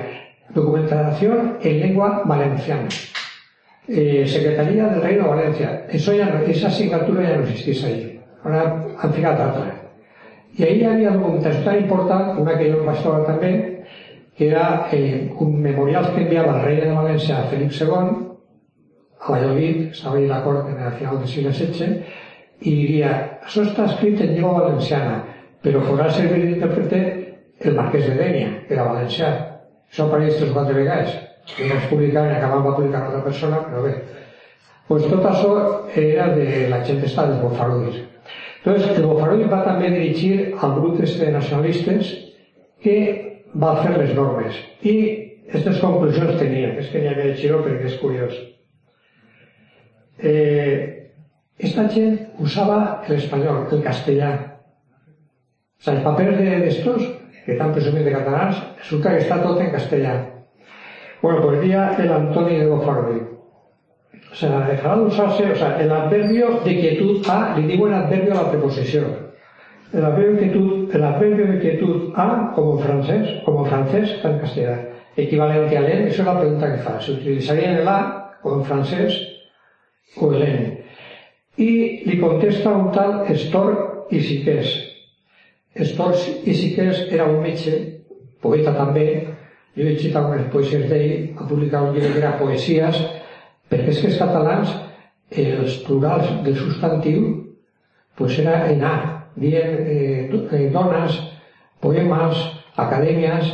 documentació 0.55 1.37
en 1.61 1.79
lengua 1.79 2.23
valenciana. 2.25 2.89
Eh, 3.87 4.25
Secretaria 4.27 4.87
del 4.87 5.01
Reino 5.01 5.23
de 5.23 5.29
Valencia. 5.29 5.85
Eso 5.89 6.13
ya 6.13 6.25
no, 6.25 6.39
esa 6.45 6.67
asignatura 6.67 7.23
ya 7.23 7.37
no 7.37 7.43
existís 7.43 7.83
allí. 7.83 8.19
Ahora 8.43 8.85
han 9.01 9.13
ficat 9.13 9.39
altra. 9.39 9.81
I 10.57 10.63
ahí 10.63 10.83
havia 10.83 11.11
documentació 11.11 11.63
tan 11.63 11.77
important, 11.79 12.39
una 12.41 12.57
que 12.57 12.71
vaig 12.75 12.99
trobar 13.01 13.23
també, 13.25 13.51
que 14.37 14.49
era 14.49 14.87
eh, 14.91 15.31
un 15.39 15.61
memorial 15.61 16.11
que 16.13 16.25
enviava 16.25 16.57
el 16.57 16.65
rei 16.65 16.81
de 16.81 16.91
València 16.91 17.39
a 17.39 17.47
Felip 17.51 17.71
II, 17.71 18.11
a 19.21 19.31
Valladolid, 19.31 19.91
estava 19.91 20.17
allà 20.17 20.27
l'acord 20.27 20.69
en 20.69 20.81
el 20.81 20.91
final 20.99 21.19
del 21.19 21.27
segle 21.27 21.53
XVI, 21.53 22.03
i 22.61 22.75
diria, 22.77 23.11
això 23.41 23.65
està 23.65 23.87
escrit 23.89 24.21
en 24.21 24.35
llengua 24.35 24.59
valenciana, 24.59 25.17
però 25.65 25.81
podrà 25.85 26.09
servir 26.13 26.43
d'interpreter 26.45 27.01
el 27.65 27.77
marquès 27.77 28.07
de 28.09 28.17
Dènia, 28.17 28.53
que 28.67 28.75
era 28.77 28.87
valencià. 28.89 29.31
Això 29.91 30.07
apareix 30.07 30.37
tres 30.37 30.51
o 30.51 30.55
quatre 30.55 30.77
vegades. 30.77 31.17
Que 31.55 31.67
no 31.67 31.77
es 31.77 31.87
publicava 31.89 32.29
i 32.29 32.35
acabava 32.37 32.69
va 32.69 32.75
publicar 32.77 33.07
una 33.09 33.23
persona, 33.25 33.63
però 33.65 33.81
bé. 33.85 33.95
Pues 34.87 35.07
tot 35.09 35.25
això 35.25 35.51
era 35.97 36.29
de 36.35 36.67
la 36.69 36.81
gent 36.85 37.01
està 37.07 37.25
dels 37.29 37.41
Bofarulls. 37.41 37.97
Entonces, 38.61 38.97
el 38.97 39.07
Bofarull 39.09 39.47
va 39.49 39.63
també 39.65 39.89
dirigir 39.89 40.53
al 40.61 40.75
grup 40.77 40.99
de 41.01 41.31
nacionalistes 41.33 42.13
que 42.83 42.97
va 43.57 43.75
fer 43.81 43.97
les 43.97 44.13
normes. 44.17 44.57
I 44.85 44.95
aquestes 45.49 45.81
conclusions 45.81 46.37
tenia, 46.39 46.75
és 46.77 46.89
que 46.91 47.01
n'hi 47.01 47.09
havia 47.09 47.31
de 47.31 47.37
xiro 47.41 47.63
perquè 47.65 47.89
és 47.89 47.97
curiós. 48.01 48.37
Eh, 50.21 51.00
esta 51.57 51.87
gent 51.89 52.19
usava 52.39 53.03
l'espanyol, 53.07 53.67
el 53.71 53.83
castellà, 53.83 54.31
o 55.81 55.83
sea, 55.83 55.95
el 55.95 56.03
papel 56.03 56.37
de, 56.37 56.67
estos 56.67 57.01
que 57.43 57.55
tan 57.57 57.71
presumit 57.73 58.03
de 58.05 58.13
resulta 58.13 59.09
que 59.09 59.21
està 59.23 59.39
tot 59.41 59.59
en 59.59 59.71
castellà. 59.73 60.11
Bueno, 61.23 61.41
pues 61.41 61.61
día 61.61 61.95
el 61.97 62.11
Antoni 62.11 62.59
de 62.59 62.67
Gofardi. 62.67 63.21
O 64.31 64.35
sea, 64.35 64.67
dejará 64.67 64.95
de 64.97 65.01
usarse, 65.01 65.51
o 65.51 65.55
sea, 65.55 65.81
el 65.81 65.91
adverbio 65.91 66.59
de 66.63 66.79
quietud 66.79 67.27
a, 67.27 67.57
le 67.57 67.65
digo 67.65 67.87
el 67.87 67.95
adverbio 67.95 68.33
a 68.33 68.43
la 68.43 68.51
preposición. 68.51 69.31
El 69.91 70.05
adverbio 70.05 70.33
de 70.33 70.39
quietud, 70.39 70.95
el 70.95 71.03
adverbio 71.03 71.47
de 71.47 71.59
quietud 71.59 72.13
a, 72.15 72.51
como 72.53 72.77
francés, 72.77 73.41
como 73.43 73.65
francés, 73.65 74.11
está 74.11 74.31
en 74.31 74.39
castellano. 74.39 74.81
Equivalente 75.17 75.77
al 75.77 75.91
en, 75.91 76.07
eso 76.07 76.21
es 76.21 76.27
la 76.27 76.39
pregunta 76.39 76.71
que 76.71 76.81
fa. 76.83 77.01
Se 77.01 77.11
utilizaría 77.13 77.79
el 77.79 77.87
a, 77.87 78.37
como 78.41 78.57
en 78.57 78.65
francés, 78.65 79.27
o 80.15 80.31
el 80.31 80.43
n. 80.43 80.80
Y 81.57 82.05
le 82.05 82.19
contesta 82.19 82.69
un 82.69 82.91
tal 82.91 83.25
Estor 83.27 84.07
Isiqués. 84.09 84.71
Estor 85.73 86.15
Isiqués 86.45 87.07
era 87.11 87.25
un 87.25 87.41
metge, 87.43 87.77
poeta 88.41 88.73
també, 88.75 89.07
jo 89.75 89.83
he 89.83 89.93
llegit 89.93 90.15
algunes 90.15 90.47
poesies 90.51 90.87
d'ell, 90.89 91.29
ha 91.37 91.47
publicat 91.47 91.85
un 91.85 91.93
llibre 91.95 92.11
que 92.11 92.19
era 92.19 92.37
Poesies, 92.39 92.97
perquè 93.71 93.93
és 93.93 94.01
que 94.01 94.09
els 94.09 94.19
catalans, 94.19 94.73
els 95.31 95.77
plurals 95.85 96.31
del 96.43 96.57
substantiu, 96.59 97.27
pues 98.19 98.39
era 98.39 98.65
en 98.71 98.83
A, 98.83 98.95
dient 99.39 99.77
eh, 99.87 100.27
eh, 100.27 100.65
dones, 100.73 101.19
poemes, 101.79 102.41
acadèmies, 102.75 103.53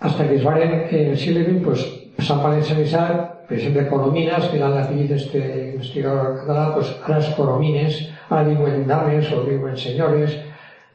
hasta 0.00 0.28
que 0.28 0.36
es 0.36 0.44
varen 0.44 0.84
en 0.90 1.14
el 1.14 1.18
segle 1.18 1.46
XX 1.46 1.64
pues, 1.64 1.86
s'han 2.20 2.42
valencianitzat, 2.44 3.35
per 3.48 3.58
exemple, 3.58 3.86
Coromines, 3.88 4.48
que 4.50 4.58
era 4.58 4.68
la 4.72 4.84
filla 4.88 5.06
d'este 5.12 5.40
investigador 5.74 6.40
català, 6.40 6.66
pues, 6.74 6.90
ara 7.06 7.18
és 7.22 7.32
Coromines, 7.36 8.00
ara 8.28 8.44
diuen 8.48 8.86
dames 8.88 9.30
o 9.32 9.44
diuen 9.46 9.76
senyores, 9.78 10.34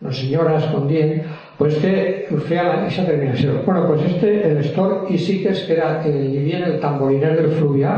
no 0.01 0.12
senyores, 0.12 0.65
com 0.74 0.88
dient, 0.89 1.22
pues 1.58 1.77
que 1.79 2.25
feia 2.48 2.65
aquesta 2.74 3.05
terminació. 3.05 3.62
Bueno, 3.65 3.86
pues 3.88 4.01
este, 4.10 4.48
el 4.50 4.58
Estor 4.58 5.05
Isiques, 5.10 5.63
que 5.67 5.74
era, 5.77 6.01
eh, 6.05 6.12
hi 6.12 6.39
havia 6.39 6.65
el 6.65 6.79
tamboriner 6.81 7.36
del 7.38 7.51
fluvià, 7.60 7.93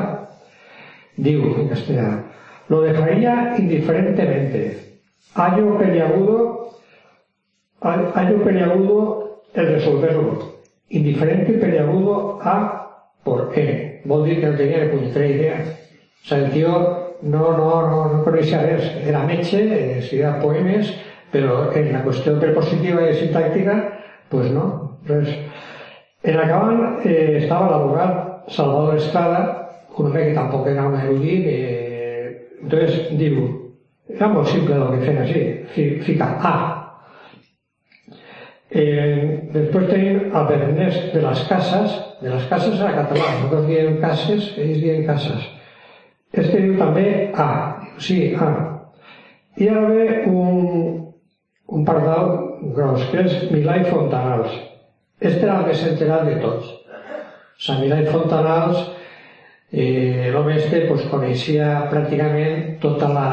diu 1.15 1.53
en 1.61 1.69
castellano, 1.69 2.23
lo 2.67 2.81
dejaría 2.81 3.55
indiferentemente. 3.57 4.99
Hallo 5.35 5.77
peliagudo, 5.77 6.77
hallo 7.81 8.43
peliagudo 8.43 9.41
el 9.53 9.67
resolverlo. 9.67 10.53
Indiferente 10.89 11.53
peliagudo 11.53 12.39
a 12.43 13.15
por 13.23 13.51
E. 13.55 13.92
Vol 14.05 14.25
dir 14.27 14.39
que 14.41 14.51
no 14.51 14.57
tenia 14.59 14.83
ni 14.83 14.91
punyetera 14.91 15.27
idea. 15.27 15.57
O 15.63 16.27
sea, 16.27 16.37
el 16.39 16.51
tío 16.51 16.73
no, 17.21 17.57
no, 17.57 17.69
no, 17.87 17.99
no 18.13 18.23
coneixia 18.23 18.61
res. 18.63 18.89
Era 19.07 19.23
metge, 19.27 19.63
escrivia 19.99 20.37
poemes, 20.41 20.91
però 21.33 21.71
en 21.75 21.91
la 21.93 22.03
qüestió 22.05 22.35
prepositiva 22.39 23.07
i 23.09 23.15
sintàctica, 23.17 23.77
pues 24.29 24.51
no, 24.51 24.65
res. 25.07 25.31
En 26.23 26.39
acabant 26.39 27.01
eh, 27.03 27.39
estava 27.41 27.71
l'abogat 27.71 28.51
Salvador 28.51 28.99
Estrada, 28.99 29.41
un 29.97 30.07
hombre 30.07 30.27
que 30.29 30.37
tampoco 30.37 30.69
era 30.69 30.87
un 30.87 30.99
erudit, 30.99 31.45
eh, 31.47 32.47
entonces 32.61 33.17
digo, 33.17 33.73
era 34.07 34.27
muy 34.27 34.45
simple 34.45 34.75
lo 34.75 34.91
que 34.91 34.99
feien 34.99 35.21
así, 35.21 35.99
fica 36.03 36.37
A. 36.41 36.72
Eh, 38.73 39.49
después 39.53 39.85
tenim 39.85 40.31
a 40.33 40.43
Bernés 40.49 41.13
de 41.13 41.21
las 41.21 41.43
Casas, 41.45 42.17
de 42.21 42.29
las 42.29 42.45
Casas 42.49 42.79
era 42.79 42.95
català, 42.95 43.27
nosaltres 43.35 43.67
diem 43.67 43.99
cases, 44.01 44.47
ells 44.57 44.79
diem 44.81 45.03
casas. 45.05 45.43
Este 46.33 46.57
diu 46.57 46.79
també 46.79 47.05
A, 47.37 47.49
sí, 48.01 48.31
A. 48.33 48.47
I 49.61 49.67
ara 49.69 49.83
ve 49.91 50.07
un, 50.25 51.13
un 51.69 51.85
pardal 51.85 52.31
gros, 52.73 53.03
que 53.11 53.21
és 53.27 53.35
Milà 53.51 53.75
i 53.77 53.85
Fontanals. 53.91 54.55
Este 55.21 55.45
era 55.45 55.59
el 55.59 55.67
més 55.69 55.83
enterat 55.91 56.25
de 56.31 56.39
tots. 56.41 56.71
Sigui, 57.61 57.83
Milà 57.85 57.99
i 58.01 58.07
Fontanals 58.09 58.81
eh, 59.69 60.31
l'home 60.33 60.57
este 60.57 60.87
pues, 60.87 61.05
coneixia 61.11 61.83
pràcticament 61.93 62.79
tota 62.81 63.11
la 63.13 63.29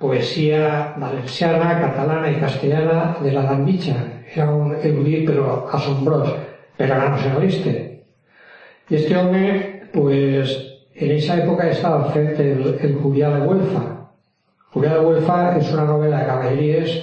poesia 0.00 0.94
valenciana, 0.96 1.76
catalana 1.84 2.32
i 2.32 2.40
castellana 2.40 3.02
de 3.20 3.34
l'edat 3.36 3.60
mitja. 3.68 3.98
Era 4.34 4.48
un 4.50 4.74
erudit 4.76 5.26
però 5.28 5.66
assombrós, 5.74 6.30
però 6.78 6.96
era 6.96 7.10
nacionalista. 7.10 7.70
I 8.90 8.98
este 8.98 9.16
home, 9.16 9.44
pues, 9.92 10.54
en 10.94 11.10
aquesta 11.10 11.38
època 11.42 11.68
estava 11.70 12.10
fent 12.14 12.38
el, 12.42 12.62
el 12.80 12.96
Julià 13.02 13.30
de 13.34 13.46
Huelfa. 13.46 13.84
Julià 14.74 14.96
de 14.96 15.06
Huelfa 15.06 15.40
és 15.58 15.72
una 15.74 15.86
novel·la 15.90 16.22
de 16.22 16.30
cavalleries 16.30 16.96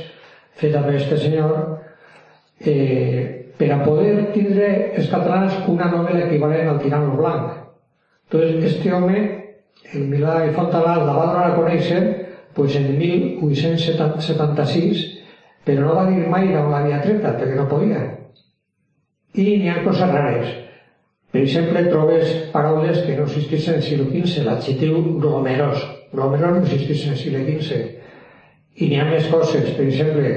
feta 0.58 0.82
per 0.84 0.96
este 0.96 1.20
senyor 1.22 1.54
eh, 2.60 3.54
per 3.58 3.72
a 3.74 3.82
poder 3.84 4.32
tindre 4.34 4.70
els 4.98 5.10
catalans 5.12 5.60
una 5.68 5.92
novel·la 5.92 6.28
equivalent 6.28 6.72
al 6.72 6.82
Tirano 6.82 7.16
Blanc 7.20 7.68
entonces, 8.30 8.76
este 8.76 8.94
home, 8.94 9.46
el 9.94 10.08
Milà 10.12 10.42
i 10.44 10.50
Fontanal, 10.52 11.06
la 11.08 11.14
va 11.16 11.28
donar 11.30 11.44
a 11.48 11.54
conèixer 11.56 12.00
pues, 12.58 12.74
en 12.76 12.98
1876, 13.00 15.04
però 15.68 15.84
no 15.84 15.98
va 15.98 16.06
dir 16.08 16.24
mai 16.32 16.48
d'on 16.54 16.72
l'havia 16.72 17.02
treta, 17.04 17.36
perquè 17.36 17.58
no 17.58 17.68
podia. 17.68 18.00
I 19.36 19.46
n'hi 19.60 19.70
ha 19.70 19.84
coses 19.84 20.14
rares. 20.14 20.54
Per 21.34 21.42
exemple, 21.44 21.84
trobes 21.92 22.32
paraules 22.54 23.02
que 23.04 23.18
no 23.18 23.26
existeixen 23.28 23.76
en 23.76 23.82
el 23.82 23.86
segle 23.86 24.06
XV, 24.14 24.46
l'adjectiu 24.46 25.02
glomerós. 25.20 25.84
Glomerós 26.14 26.56
no 26.56 26.64
existeix 26.64 27.04
en 27.06 27.18
el 27.18 27.20
segle 27.20 27.44
XV. 27.50 27.82
I 28.78 28.88
n'hi 28.88 29.02
ha 29.02 29.10
més 29.10 29.28
coses, 29.34 29.74
per 29.76 29.84
exemple, 29.84 30.32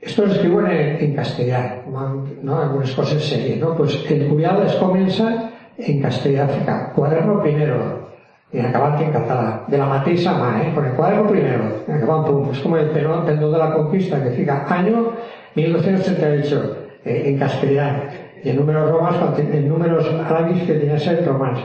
esto 0.00 0.24
lo 0.24 0.32
escribo 0.32 0.60
en, 0.62 0.96
en 1.02 1.14
castellà, 1.16 1.82
¿no? 1.90 2.60
algunes 2.60 2.92
coses 2.94 3.24
serias, 3.24 3.58
¿no? 3.58 3.74
Pues 3.76 3.98
el 4.08 4.28
Curial 4.28 4.62
es 4.68 4.76
comença 4.78 5.50
en 5.78 6.00
castellà 6.02 6.46
cuaderno 6.94 7.40
primero, 7.42 7.97
y 8.52 8.60
acabante 8.60 9.04
en 9.04 9.12
català, 9.12 9.64
de 9.68 9.76
la 9.76 9.86
mateixa 9.86 10.32
mà, 10.32 10.62
eh? 10.62 10.72
con 10.74 10.86
el 10.86 10.92
cuaderno 10.92 11.26
primero, 11.28 11.84
y 11.86 11.92
acabant 11.92 12.24
punt. 12.26 12.52
És 12.54 12.62
com 12.64 12.76
el 12.78 12.88
penó 12.90 13.20
de 13.26 13.58
la 13.58 13.72
conquista, 13.74 14.22
que 14.22 14.30
fica 14.30 14.64
año 14.68 15.12
1238, 15.54 16.76
eh, 17.04 17.22
en 17.26 17.38
castellà, 17.38 18.08
y 18.42 18.48
en 18.48 18.56
números 18.56 18.90
romanos, 18.90 19.38
en 19.38 19.68
números 19.68 20.08
árabes 20.24 20.62
que 20.62 20.74
tenía 20.74 20.98
ser 20.98 21.26
romans. 21.26 21.60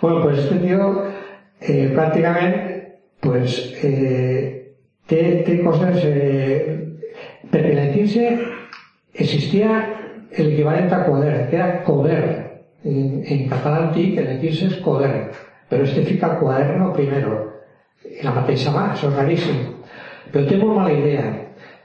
Bueno, 0.00 0.22
pues 0.22 0.38
este 0.38 0.56
tío, 0.56 1.04
eh, 1.60 1.90
prácticamente, 1.92 3.00
pues, 3.20 3.74
eh, 3.82 4.74
té, 5.06 5.42
té 5.44 5.62
coses... 5.64 6.04
Eh, 6.04 6.84
perquè 7.48 7.72
en 7.72 7.78
el 7.78 7.92
15 7.94 8.24
existia 9.14 9.78
el 10.30 10.52
equivalent 10.52 10.92
a 10.92 11.04
quadern, 11.06 11.48
que 11.48 11.56
era 11.56 11.82
coder, 11.82 12.22
en, 12.84 13.22
en 13.24 13.46
català 13.50 13.88
antic, 13.88 14.18
en 14.20 14.34
el 14.34 14.40
15 14.42 14.66
és 14.68 14.76
quadern, 14.84 15.30
però 15.68 15.84
este 15.84 16.04
fica 16.04 16.36
quaderno 16.38 16.92
primero, 16.92 17.34
en 18.04 18.24
la 18.24 18.34
mateixa 18.40 18.72
mà, 18.72 18.88
això 18.92 19.10
és 19.10 19.18
raríssim. 19.18 19.58
Però 20.32 20.46
té 20.48 20.56
molt 20.60 20.78
mala 20.78 20.94
idea, 20.94 21.26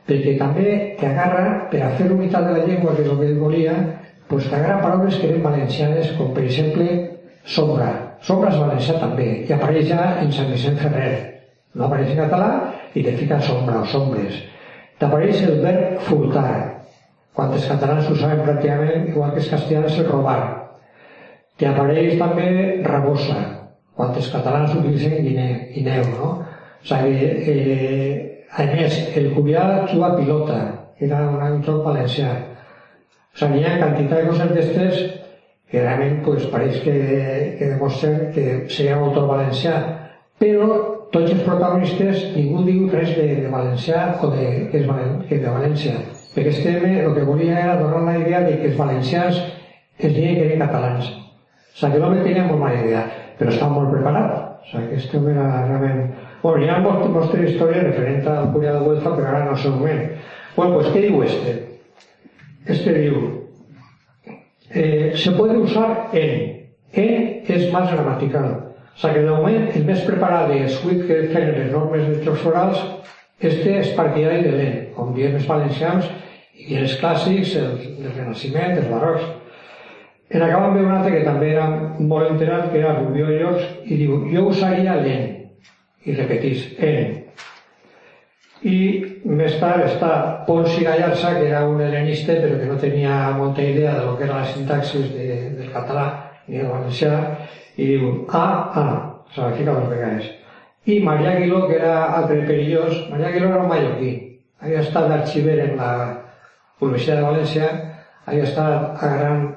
perquè 0.07 0.37
també 0.39 0.95
que 0.99 1.09
agarra, 1.09 1.67
per 1.71 1.81
a 1.83 1.91
fer 1.97 2.09
unitat 2.11 2.47
de 2.47 2.55
la 2.57 2.65
llengua, 2.67 2.95
que 2.95 3.03
és 3.03 3.11
el 3.11 3.19
que 3.19 3.29
ell 3.31 3.41
volia, 3.41 3.75
pues 4.29 4.47
que 4.47 4.55
agarra 4.55 4.81
paraules 4.81 5.19
que 5.19 5.29
eren 5.29 5.43
valencianes, 5.43 6.13
com 6.17 6.33
per 6.35 6.45
exemple 6.47 6.87
sombra. 7.43 7.91
Sombra 8.23 8.53
és 8.53 8.59
valencià 8.61 8.97
també, 9.01 9.29
i 9.43 9.53
apareix 9.53 9.89
ja 9.91 10.13
en 10.23 10.31
Sant 10.31 10.51
Vicent 10.51 10.79
Ferrer. 10.79 11.13
No 11.75 11.87
apareix 11.87 12.13
en 12.13 12.23
català 12.23 12.51
i 12.95 13.03
te 13.03 13.17
fica 13.19 13.41
sombra 13.43 13.81
o 13.81 13.87
sombres. 13.91 14.39
T'apareix 15.01 15.43
el 15.43 15.59
verb 15.63 16.03
furtar, 16.07 16.49
quan 17.33 17.51
els 17.51 17.65
catalans 17.67 18.07
ho 18.07 18.15
saben 18.15 18.45
pràcticament, 18.45 19.09
igual 19.09 19.33
que 19.33 19.41
els 19.41 19.49
castellans 19.51 19.97
el 19.99 20.07
robar 20.11 20.41
que 21.57 21.67
apareix 21.69 22.17
també 22.19 22.47
rabosa, 22.85 23.62
quan 23.97 24.13
els 24.17 24.29
catalans 24.33 24.75
utilitzen 24.75 25.19
guineu, 25.23 26.07
no? 26.17 26.29
O 26.83 26.87
sigui, 26.87 27.27
eh, 27.53 28.45
a 28.57 28.65
més, 28.69 28.97
el 29.17 29.31
Cubià 29.33 29.85
juga 29.91 30.15
pilota, 30.17 30.61
era 30.99 31.21
un 31.29 31.41
entorn 31.41 31.83
valencià. 31.85 32.31
O 33.33 33.39
sigui, 33.39 33.61
hi 33.61 33.67
ha 33.69 33.77
quantitat 33.79 34.19
de 34.19 34.29
coses 34.29 34.51
d'estes 34.53 35.03
que 35.71 35.81
realment 35.81 36.19
pues, 36.25 36.45
pareix 36.53 36.81
que, 36.83 36.97
que 37.59 37.69
demostren 37.71 38.27
que 38.35 38.43
seria 38.69 38.99
un 38.99 39.07
autor 39.07 39.29
valencià, 39.31 39.77
però 40.41 40.67
tots 41.13 41.31
els 41.31 41.41
protagonistes 41.45 42.27
ningú 42.35 42.61
diu 42.67 42.85
res 42.91 43.15
de, 43.17 43.25
de 43.41 43.49
valencià 43.49 44.03
o 44.21 44.29
de, 44.33 44.45
que 44.69 44.83
és 44.83 44.87
que 45.29 45.39
de 45.41 45.55
València, 45.55 45.95
perquè 46.35 46.53
este 46.53 46.75
el 46.91 47.11
que 47.15 47.25
volia 47.25 47.57
era 47.63 47.81
donar 47.81 48.03
la 48.05 48.15
idea 48.19 48.41
de 48.45 48.57
que 48.59 48.71
els 48.71 48.77
valencians 48.77 49.41
es 49.97 50.13
deien 50.13 50.35
que 50.35 50.47
eren 50.47 50.63
catalans. 50.65 51.09
O 51.73 51.81
sigui 51.81 52.01
l'home 52.01 52.21
tenia 52.25 52.45
molt 52.49 52.61
mala 52.61 52.81
idea, 52.81 53.03
però 53.43 53.51
estava 53.51 53.75
molt 53.75 53.91
preparat. 53.91 54.39
O 54.63 54.65
sigui 54.71 55.19
home 55.19 55.33
era 55.35 55.47
realment... 55.67 56.03
Bueno, 56.43 56.63
hi 56.63 56.69
ha 56.71 56.79
molta, 56.83 57.09
molta 57.11 57.39
història 57.39 57.83
referent 57.83 58.27
al 58.31 58.49
Curià 58.55 58.73
de 58.77 58.87
Huelfa, 58.87 59.13
però 59.17 59.29
ara 59.29 59.45
no 59.45 59.55
és 59.57 59.65
el 59.67 59.75
moment. 59.77 60.01
Bueno, 60.55 60.79
pues, 60.79 60.89
què 60.93 61.03
diu 61.03 61.23
este? 61.23 61.53
Este 62.73 62.93
diu, 62.95 63.21
eh, 64.71 65.13
se 65.15 65.31
puede 65.31 65.57
usar 65.57 66.09
en. 66.13 66.51
En 66.93 67.43
és 67.49 67.71
más 67.73 67.91
gramatical. 67.91 68.49
O 68.93 68.99
sigui 69.01 69.19
que 69.19 69.25
de 69.25 69.31
moment 69.31 69.69
el 69.75 69.87
més 69.87 70.03
preparat 70.07 70.51
de 70.51 70.67
Swift 70.69 71.07
que 71.09 71.23
feien 71.33 71.55
les 71.57 71.71
normes 71.73 72.05
de 72.07 72.19
jocs 72.23 72.45
orals, 72.51 72.83
este 73.43 73.79
és 73.81 73.95
partidari 73.97 74.43
de 74.45 74.51
l'en, 74.53 74.75
com 74.95 75.11
diem 75.15 75.39
els 75.39 75.47
valencians, 75.49 76.07
i 76.53 76.77
els 76.79 76.93
clàssics, 77.01 77.55
el, 77.59 77.79
el 77.97 78.11
Renaixement, 78.13 78.77
els 78.77 78.91
barrocs. 78.91 79.25
En 80.33 80.41
acaba 80.41 80.71
amb 80.71 80.79
un 80.81 80.89
altre 80.89 81.11
que 81.13 81.25
també 81.27 81.51
era 81.53 81.67
molt 81.99 82.31
enterat, 82.31 82.71
que 82.71 82.79
era 82.79 82.95
Rubió 82.97 83.27
Llocs, 83.29 83.67
i 83.85 83.99
diu, 83.99 84.15
jo 84.31 84.47
usaria 84.49 84.95
l'en, 84.97 85.27
i 86.09 86.15
repetís, 86.17 86.63
en. 86.81 87.19
I 88.65 88.79
més 89.29 89.59
tard 89.61 89.83
està 89.85 90.09
Pons 90.47 90.73
i 90.79 90.87
Gallarza, 90.87 91.35
que 91.37 91.45
era 91.51 91.61
un 91.69 91.83
helenista, 91.85 92.39
però 92.41 92.57
que 92.57 92.71
no 92.71 92.79
tenia 92.81 93.19
molta 93.37 93.61
idea 93.61 93.93
de 93.99 94.07
lo 94.07 94.17
que 94.17 94.25
era 94.25 94.39
la 94.39 94.49
sintaxis 94.49 95.11
de, 95.13 95.29
del 95.59 95.71
català 95.75 96.07
ni 96.47 96.57
del 96.57 96.71
valencià, 96.71 97.13
i 97.77 97.91
diu, 97.93 98.09
a, 98.33 98.43
a, 98.81 98.85
se 99.35 99.41
la 99.41 99.53
fica 99.53 99.77
dos 99.77 99.89
vegades. 99.91 100.33
I 100.89 100.99
Maria 100.99 101.37
Aguiló, 101.37 101.67
que 101.67 101.77
era 101.77 101.95
altre 102.17 102.41
perillós, 102.47 103.05
Maria 103.11 103.29
Aguiló 103.29 103.51
era 103.51 103.61
un 103.67 103.69
mallorquí, 103.69 104.13
havia 104.63 104.81
estat 104.81 105.11
d'arxiver 105.11 105.59
en 105.67 105.77
la 105.77 105.91
Universitat 106.81 107.21
de 107.21 107.27
València, 107.29 107.73
havia 108.25 108.47
estat 108.49 109.03
lèxic 109.03 109.03
valencià 109.03 109.52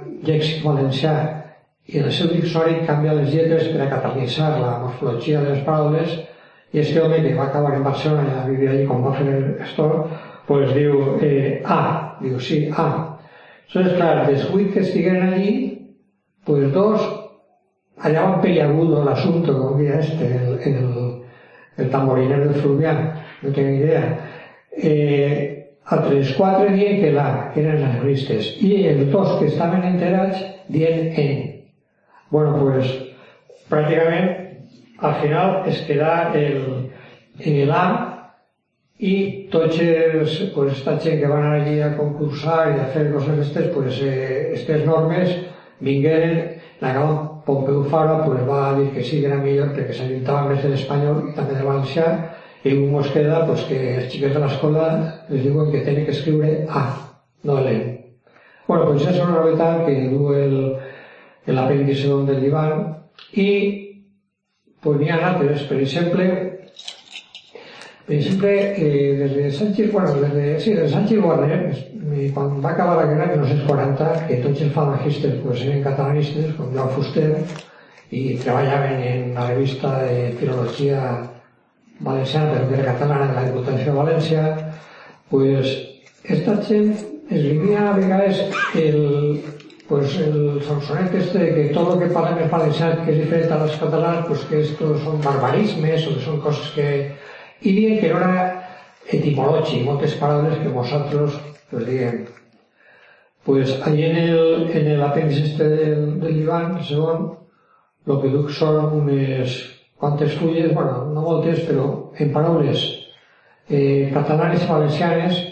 i 1.87 1.99
en 1.99 2.05
el 2.05 2.13
seu 2.13 2.31
diccionari 2.33 2.87
canvia 2.87 3.15
les 3.15 3.29
lletres 3.31 3.69
per 3.71 3.85
a 3.85 3.91
catalanitzar 3.91 4.57
la 4.59 4.79
morfologia 4.83 5.41
de 5.41 5.53
les 5.53 5.61
paraules 5.67 6.17
i 6.73 6.81
este 6.83 7.01
home 7.01 7.21
que 7.23 7.35
va 7.35 7.47
acabar 7.47 7.75
en 7.77 7.85
Barcelona, 7.85 8.25
ja 8.27 8.49
vivia 8.49 8.73
allí 8.73 8.87
com 8.87 9.05
va 9.05 9.13
fer 9.15 9.37
esto, 9.63 9.87
pues 10.49 10.73
diu 10.75 11.19
eh, 11.23 11.63
A, 11.65 12.17
diu 12.21 12.41
sí, 12.41 12.67
A. 12.77 12.89
Entonces, 13.69 13.95
clar, 13.95 14.27
dels 14.27 14.51
vuit 14.51 14.73
que 14.75 14.83
estiguen 14.83 15.23
allí, 15.23 15.55
pues 16.45 16.73
dos 16.75 17.07
allà 18.03 18.23
van 18.23 18.41
peliagudo 18.41 19.03
el 19.03 19.09
asunto, 19.09 19.55
com 19.59 19.79
dia 19.79 20.01
este, 20.01 20.27
el, 20.27 20.59
el, 20.67 21.23
el 21.79 21.91
tamborinero 21.91 22.49
de 22.51 22.61
Fluvià, 22.61 22.95
no 23.43 23.53
tengo 23.53 23.71
idea. 23.71 24.03
Eh, 24.73 25.56
altres 25.95 26.33
quatre 26.35 26.73
dient 26.75 26.99
que 27.03 27.13
la, 27.15 27.27
eren 27.55 27.85
anarquistes, 27.85 28.57
i 28.65 28.87
els 28.91 29.07
dos 29.13 29.37
que 29.39 29.51
estaven 29.53 29.85
enterats 29.87 30.43
dient 30.73 31.15
en. 31.23 31.45
Bueno, 32.31 32.57
pues, 32.59 32.91
pràcticament, 33.71 34.33
al 34.99 35.15
final 35.23 35.63
es 35.71 35.83
queda 35.87 36.33
el, 36.35 36.91
el 37.39 37.71
A 37.71 37.87
i 38.99 39.15
tots 39.53 39.79
els, 39.85 40.37
pues, 40.55 40.73
esta 40.79 40.97
gent 40.99 41.21
que 41.21 41.31
van 41.31 41.45
anar 41.45 41.61
allí 41.61 41.79
a 41.85 41.95
concursar 41.99 42.61
i 42.73 42.81
a 42.81 42.91
fer 42.95 43.11
coses 43.13 43.37
d'aquestes, 43.37 43.71
pues, 43.75 44.03
eh, 44.03 44.47
aquestes 44.49 44.87
normes 44.89 45.37
vingueren, 45.85 46.57
la 46.81 46.93
gran 46.93 47.17
Pompeu 47.47 47.85
Fara 47.85 48.25
pues, 48.25 48.41
va 48.49 48.75
dir 48.79 48.91
que 48.91 49.05
sí 49.05 49.21
que 49.21 49.29
era 49.31 49.39
millor 49.39 49.71
perquè 49.77 49.95
s'ajuntava 49.95 50.49
més 50.51 50.65
de 50.65 50.73
l'espanyol 50.73 51.29
i 51.31 51.35
també 51.37 51.55
de 51.55 51.65
valencià 51.65 52.09
i 52.67 52.75
un 52.77 52.91
mos 52.93 53.09
queda 53.15 53.45
pues, 53.47 53.65
que 53.69 53.79
els 53.97 54.11
xiquets 54.13 54.35
de 54.35 54.43
l'escola 54.43 54.87
els 55.29 55.45
diuen 55.45 55.71
que 55.73 55.85
tenen 55.87 56.07
que 56.07 56.15
escriure 56.17 56.67
A, 56.69 56.85
no 57.47 57.61
l'E. 57.63 57.79
Bueno, 58.67 58.89
pues 58.91 59.07
és 59.07 59.19
una 59.23 59.39
novetat 59.39 59.85
que 59.87 60.09
du 60.11 60.33
el, 60.35 60.57
l'apèndice 61.55 62.11
del 62.27 62.41
divan 62.43 62.73
i 63.39 63.49
pues, 64.83 64.99
n'hi 64.99 65.11
ha 65.11 65.21
altres, 65.31 65.63
per 65.71 65.79
exemple, 65.83 66.27
per 68.07 68.15
exemple, 68.15 68.51
eh, 68.55 69.15
des 69.19 69.33
de 69.35 69.51
Sánchez, 69.51 69.93
bueno, 69.93 70.15
des 70.15 70.35
de, 70.35 70.61
sí, 70.61 70.75
de 70.75 70.89
Sánchez 70.89 71.23
Warner, 71.23 71.61
eh, 72.15 72.31
quan 72.35 72.61
va 72.65 72.71
acabar 72.71 72.97
la 72.97 73.07
guerra 73.07 73.27
de 73.27 73.39
1940, 73.39 74.27
que 74.29 74.37
tots 74.45 74.63
els 74.63 74.75
falangistes 74.75 75.41
pues, 75.43 75.63
eren 75.67 75.83
catalanistes, 75.83 76.53
com 76.59 76.71
Joan 76.75 76.93
Fuster, 76.95 77.33
i 78.15 78.37
treballaven 78.39 79.03
en 79.03 79.35
la 79.35 79.49
revista 79.49 79.97
de 80.05 80.31
filologia 80.39 81.01
valenciana, 82.01 82.53
però 82.53 82.69
que 82.69 82.81
era 82.81 82.93
catalana 82.93 83.29
de 83.29 83.37
la 83.37 83.45
Diputació 83.49 83.93
de 83.93 83.99
València, 83.99 84.43
pues, 85.31 85.77
esta 86.25 86.57
gent 86.63 86.93
es 87.31 87.43
vivia 87.43 87.91
a 87.91 87.97
vegades 87.97 88.43
el, 88.75 89.43
pues, 89.89 90.19
el 90.19 90.63
sonsonet 90.67 91.15
este 91.15 91.39
de 91.39 91.55
que 91.55 91.75
tot 91.75 91.95
el 91.95 92.03
que 92.03 92.13
parlem 92.15 92.43
els 92.45 92.53
valencians 92.53 93.03
que 93.05 93.15
és 93.15 93.23
diferent 93.23 93.53
a 93.53 93.63
les 93.65 93.79
catalans, 93.81 94.27
pues, 94.29 94.45
que 94.51 94.63
esto 94.63 94.93
són 95.05 95.23
barbarismes 95.25 96.07
o 96.07 96.17
que 96.17 96.25
són 96.27 96.41
coses 96.45 96.73
que... 96.77 96.91
I 97.67 97.73
dient 97.73 98.01
que 98.03 98.11
no 98.13 98.19
era 98.21 98.67
etimològic, 99.09 99.87
moltes 99.87 100.17
paraules 100.21 100.59
que 100.61 100.75
vosaltres 100.75 101.39
pues, 101.71 101.87
diguem. 101.87 102.27
Pues 103.47 103.81
allí 103.87 104.05
en 104.05 104.17
el, 104.17 104.71
en 104.75 104.87
el 104.91 105.03
apèndix 105.07 105.53
este 105.53 105.69
del, 105.71 106.21
del 106.21 106.43
Ivan, 106.43 106.81
segon, 106.85 107.29
lo 108.07 108.19
que 108.21 108.31
duc 108.33 108.51
són 108.51 108.81
unes 108.99 109.55
quantes 109.99 110.37
fulles, 110.39 110.73
bueno, 110.75 111.05
no 111.13 111.23
moltes, 111.25 111.63
però 111.69 112.13
en 112.19 112.33
paraules 112.33 112.85
eh, 113.69 114.11
catalanes 114.13 114.65
i 114.65 114.71
valencianes, 114.71 115.43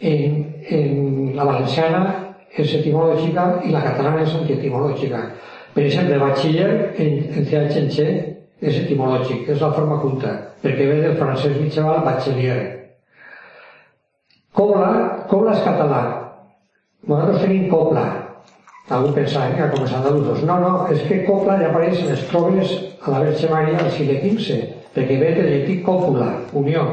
en, 0.00 0.62
en 0.70 1.36
la 1.36 1.44
valenciana 1.44 2.02
és 2.56 2.72
etimològica 2.78 3.48
i 3.66 3.72
la 3.74 3.82
catalana 3.84 4.22
és 4.24 4.34
antietimològica. 4.38 5.22
Per 5.74 5.84
exemple, 5.84 6.18
batxiller 6.22 6.68
en, 6.96 7.18
en 7.34 7.48
CHNC 7.50 8.06
és 8.58 8.78
etimològic, 8.84 9.46
és 9.52 9.60
la 9.62 9.72
forma 9.74 10.00
culta, 10.02 10.32
perquè 10.62 10.86
ve 10.88 11.00
del 11.04 11.18
francès 11.18 11.58
mitjaval 11.60 12.02
batxiller. 12.06 12.58
Cobla, 14.58 14.88
cobla 15.30 15.54
és 15.54 15.66
català. 15.66 16.00
Nosaltres 17.06 17.44
tenim 17.44 17.68
cobla, 17.70 18.06
algú 18.88 19.12
pensava 19.12 19.52
que 19.52 19.68
com 19.72 19.84
els 19.84 19.94
andalusos. 19.94 20.44
No, 20.48 20.58
no, 20.62 20.72
és 20.92 21.02
que 21.08 21.22
copla 21.26 21.58
ja 21.60 21.68
apareix 21.70 22.00
en 22.02 22.12
les 22.14 22.24
trobes 22.30 22.72
a 23.02 23.12
la 23.12 23.20
Verge 23.26 23.50
Maria 23.52 23.82
al 23.82 23.90
segle 23.92 24.18
XV, 24.22 24.58
perquè 24.94 25.18
ve 25.20 25.34
del 25.36 25.50
llatí 25.52 25.78
còpula, 25.84 26.30
unió. 26.56 26.86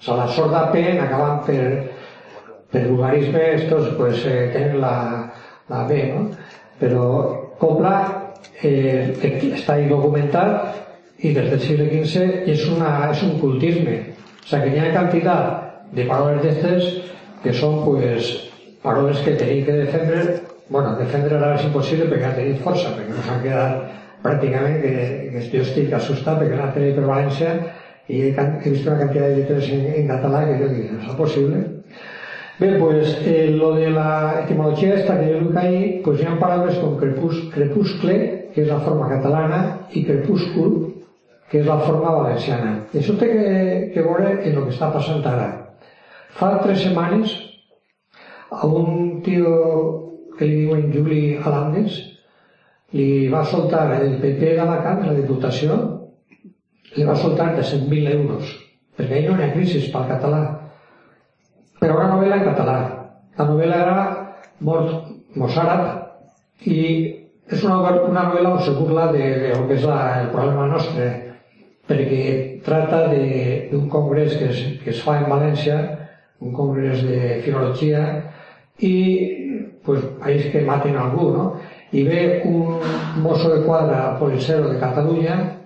O 0.00 0.04
sigui, 0.04 0.18
la 0.18 0.28
sorda 0.36 0.66
P 0.72 0.84
acabant 0.98 1.42
per, 1.46 1.64
per 2.72 2.86
vulgarisme, 2.88 3.46
estos 3.56 3.94
pues, 3.96 4.24
eh, 4.26 4.50
tenen 4.52 4.80
la, 4.80 4.94
la 5.68 5.84
B, 5.88 6.02
no? 6.12 6.26
Però 6.80 7.06
copla 7.60 7.94
eh, 8.62 9.16
està 9.52 9.76
ahí 9.76 9.88
documentat 9.88 10.78
i 11.20 11.34
des 11.36 11.50
del 11.52 11.60
segle 11.60 11.88
XV 11.90 12.48
és, 12.48 12.68
una, 12.72 13.10
és 13.10 13.24
un 13.24 13.36
cultisme. 13.40 13.98
O 14.40 14.46
sigui, 14.48 14.70
que 14.70 14.76
hi 14.76 14.84
ha 14.84 14.92
quantitat 14.94 15.92
de 15.96 16.06
paraules 16.08 16.44
d'estes 16.44 16.92
que 17.40 17.52
són 17.56 17.82
pues, 17.84 18.30
paraules 18.84 19.20
que 19.24 19.36
tenim 19.40 19.64
que 19.64 19.80
defendre 19.82 20.40
bueno, 20.70 20.94
defendre 20.98 21.36
ara 21.36 21.56
és 21.58 21.66
impossible 21.66 22.06
perquè 22.10 22.28
ha 22.28 22.36
tenit 22.38 22.62
força, 22.64 22.94
perquè 22.94 23.12
no 23.12 23.26
s'han 23.26 23.42
quedat 23.42 23.98
pràcticament 24.22 24.80
que, 24.82 24.92
que 25.32 25.44
jo 25.52 25.62
estic 25.64 25.92
assustat 25.96 26.38
perquè 26.40 26.56
l'ha 26.58 26.72
tenit 26.76 26.96
per 26.96 27.06
València 27.08 27.54
i 28.10 28.22
he, 28.26 28.30
he 28.30 28.72
vist 28.72 28.86
una 28.86 28.98
quantitat 29.00 29.26
de 29.26 29.36
lletres 29.38 29.70
en, 29.74 29.86
en 29.98 30.10
català 30.10 30.44
que 30.46 30.58
jo 30.60 30.68
dic, 30.70 30.92
no 30.94 31.02
és 31.02 31.18
possible. 31.18 31.62
Bé, 32.60 32.74
pues, 32.76 33.16
eh, 33.24 33.48
lo 33.56 33.72
de 33.74 33.88
la 33.90 34.42
etimologia 34.42 34.94
esta 34.94 35.16
que 35.18 35.30
jo 35.32 35.40
dic 35.46 35.56
ahí, 35.56 35.78
pues 36.04 36.20
hi 36.20 36.26
ha 36.28 36.36
paraules 36.38 36.76
com 36.78 36.98
crepus, 37.00 37.38
crepuscle, 37.54 38.16
que 38.52 38.66
és 38.66 38.68
la 38.68 38.80
forma 38.84 39.08
catalana, 39.08 39.60
i 39.96 40.04
crepúscul, 40.04 40.74
que 41.48 41.62
és 41.62 41.66
la 41.66 41.78
forma 41.86 42.12
valenciana. 42.18 42.74
I 42.92 43.00
això 43.00 43.16
té 43.18 43.30
que, 43.32 43.54
que 43.94 44.04
veure 44.04 44.34
en 44.36 44.52
el 44.52 44.66
que 44.66 44.74
està 44.74 44.90
passant 44.92 45.24
ara. 45.26 45.48
Fa 46.36 46.52
tres 46.60 46.84
setmanes, 46.84 47.32
a 48.50 48.66
un 48.66 49.22
tio 49.24 50.09
que 50.40 50.48
li 50.48 50.62
diuen 50.62 50.86
Juli 50.88 51.36
Alandes, 51.36 51.98
li 52.96 53.28
va 53.28 53.42
soltar 53.44 53.82
el 53.98 54.14
PP 54.22 54.54
d'Alacant, 54.56 55.02
la 55.04 55.12
Diputació, 55.18 55.76
li 56.96 57.04
va 57.04 57.16
soltar 57.20 57.50
de 57.58 57.66
100.000 57.68 58.14
euros, 58.14 58.54
perquè 58.96 59.18
ahir 59.18 59.28
no 59.28 59.36
hi 59.36 59.44
ha 59.44 59.52
crisi 59.52 59.82
pel 59.92 60.08
català. 60.08 60.40
Però 61.76 61.98
una 61.98 62.08
novel·la 62.14 62.38
en 62.40 62.46
català. 62.48 62.78
La 63.36 63.46
novel·la 63.50 63.82
era 63.84 64.06
Mort 64.64 65.36
Mossàrat 65.36 66.64
i 66.72 66.80
és 67.52 67.62
una, 67.66 67.76
una 68.08 68.24
novel·la 68.30 68.54
on 68.56 68.64
se 68.64 68.72
burla 68.78 69.10
de, 69.12 69.28
de 69.44 69.52
que 69.68 69.76
és 69.76 69.84
la, 69.84 70.00
el 70.22 70.32
problema 70.32 70.70
nostre, 70.72 71.10
perquè 71.90 72.22
trata 72.64 73.04
d'un 73.12 73.86
congrés 73.92 74.40
que 74.40 74.48
es, 74.54 74.64
que 74.80 74.94
es 74.94 75.04
fa 75.04 75.20
en 75.20 75.28
València, 75.28 75.78
un 76.40 76.56
congrés 76.56 77.04
de 77.04 77.40
filologia, 77.44 78.06
i 78.80 78.96
pues 79.90 80.04
aí 80.22 80.38
es 80.38 80.46
que 80.46 80.60
maten 80.62 80.96
algún, 80.96 81.32
¿no? 81.32 81.60
Y 81.90 82.04
ve 82.04 82.42
un 82.44 82.78
mozo 83.20 83.50
de 83.56 83.64
cuadra 83.64 84.16
policero 84.18 84.68
de 84.68 84.78
Cataluña 84.78 85.56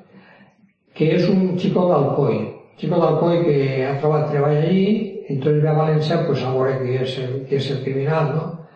que 0.95 1.17
es 1.17 1.29
un 1.29 1.59
chico 1.59 1.89
de 1.89 1.95
Alcoy, 1.95 2.57
chico 2.79 2.97
de 2.97 3.07
Alcoy 3.07 3.45
que 3.45 3.87
ha 3.87 3.99
trabajado, 3.99 4.33
trabaja 4.33 4.59
allí, 4.63 5.23
entonces 5.29 5.63
ve 5.63 5.69
a 5.69 5.73
Valencia, 5.73 6.27
pues 6.27 6.43
ahora 6.43 6.79
que 6.79 7.03
es 7.03 7.19
el, 7.19 7.45
que 7.47 7.57
es 7.57 7.71
el 7.71 7.83
criminal, 7.83 8.33
¿no? 8.35 8.67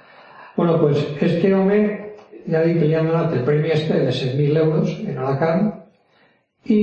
Bueno, 0.55 0.79
pues 0.81 1.07
este 1.19 1.55
hombre, 1.55 2.17
ya 2.47 2.61
digo 2.63 2.81
que 2.81 2.89
ya 2.89 3.01
han 3.01 3.07
donat 3.09 3.33
el 3.33 3.45
premi 3.45 3.71
este 3.71 4.01
de 4.01 4.11
6.000 4.11 4.59
euros 4.59 5.01
en 5.07 5.17
Alacant, 5.17 5.73
i 6.69 6.81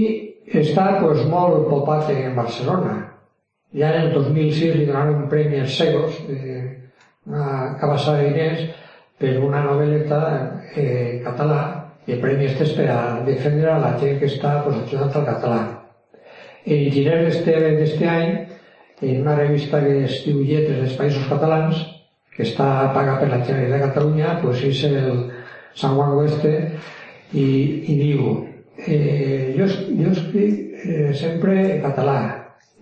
està 0.47 0.95
pues, 1.01 1.25
molt 1.29 1.67
popat 1.69 2.09
en 2.15 2.35
Barcelona. 2.37 2.95
Ja 3.75 3.91
en 3.91 4.07
el 4.07 4.13
2006 4.15 4.75
li 4.77 4.85
donaron 4.87 5.25
un 5.25 5.29
premi 5.29 5.59
als 5.59 5.75
Segos, 5.77 6.15
eh, 6.31 6.84
una 7.25 7.77
cabassada 7.79 8.21
de 8.21 8.29
diners 8.29 8.65
per 9.19 9.37
una 9.41 9.63
novel·leta 9.65 10.19
eh, 10.75 11.21
català 11.25 11.61
i 12.05 12.13
el 12.13 12.21
premi 12.21 12.45
este 12.45 12.67
és 12.67 12.73
per 12.77 12.89
a 12.93 12.99
defendre 13.25 13.77
la 13.81 13.95
gent 14.01 14.19
que 14.21 14.29
està 14.29 14.59
ajudant 14.61 15.15
al 15.15 15.25
català. 15.29 15.61
El 16.65 16.91
gener 16.93 17.23
d'este 17.25 18.09
any 18.09 18.35
en 19.01 19.21
una 19.21 19.35
revista 19.35 19.81
que 19.83 20.03
es 20.05 20.21
diu 20.25 20.41
Lletres 20.41 20.81
dels 20.81 20.97
Països 20.99 21.25
Catalans, 21.29 21.81
que 22.35 22.43
està 22.45 22.91
paga 22.93 23.17
per 23.19 23.29
la 23.31 23.41
Generalitat 23.41 23.79
de 23.79 23.87
Catalunya, 23.87 24.37
pues 24.41 24.63
és 24.67 24.83
el 24.89 25.25
Sant 25.75 25.95
Juan 25.97 26.13
Oeste, 26.19 26.53
i, 27.33 27.45
i 27.91 27.97
diu, 27.99 28.29
eh, 28.85 29.55
jo, 29.57 29.67
jo 29.67 30.13
escric 30.13 30.85
eh, 30.85 31.11
sempre 31.17 31.57
en 31.75 31.81
català. 31.83 32.19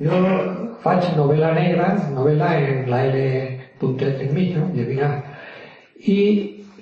Jo 0.03 0.19
faig 0.83 1.09
novel·la 1.17 1.53
negra, 1.55 1.93
novel·la 2.13 2.53
en 2.59 2.89
la 2.91 3.03
L 3.07 3.23
puntet 3.83 4.23
no? 4.55 4.67
de 4.73 4.87
mirar. 4.89 5.13
I 6.03 6.19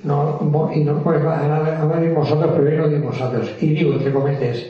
no, 0.04 0.40
i 0.74 0.84
no, 0.84 0.98
pues, 1.04 1.22
dic 1.22 2.14
nosaltres, 2.16 2.56
però 2.56 2.78
no 2.80 2.90
dic 2.90 3.04
nosaltres. 3.06 3.54
I 3.62 3.74
diu, 3.76 3.94
entre 3.98 4.14
cometes, 4.16 4.64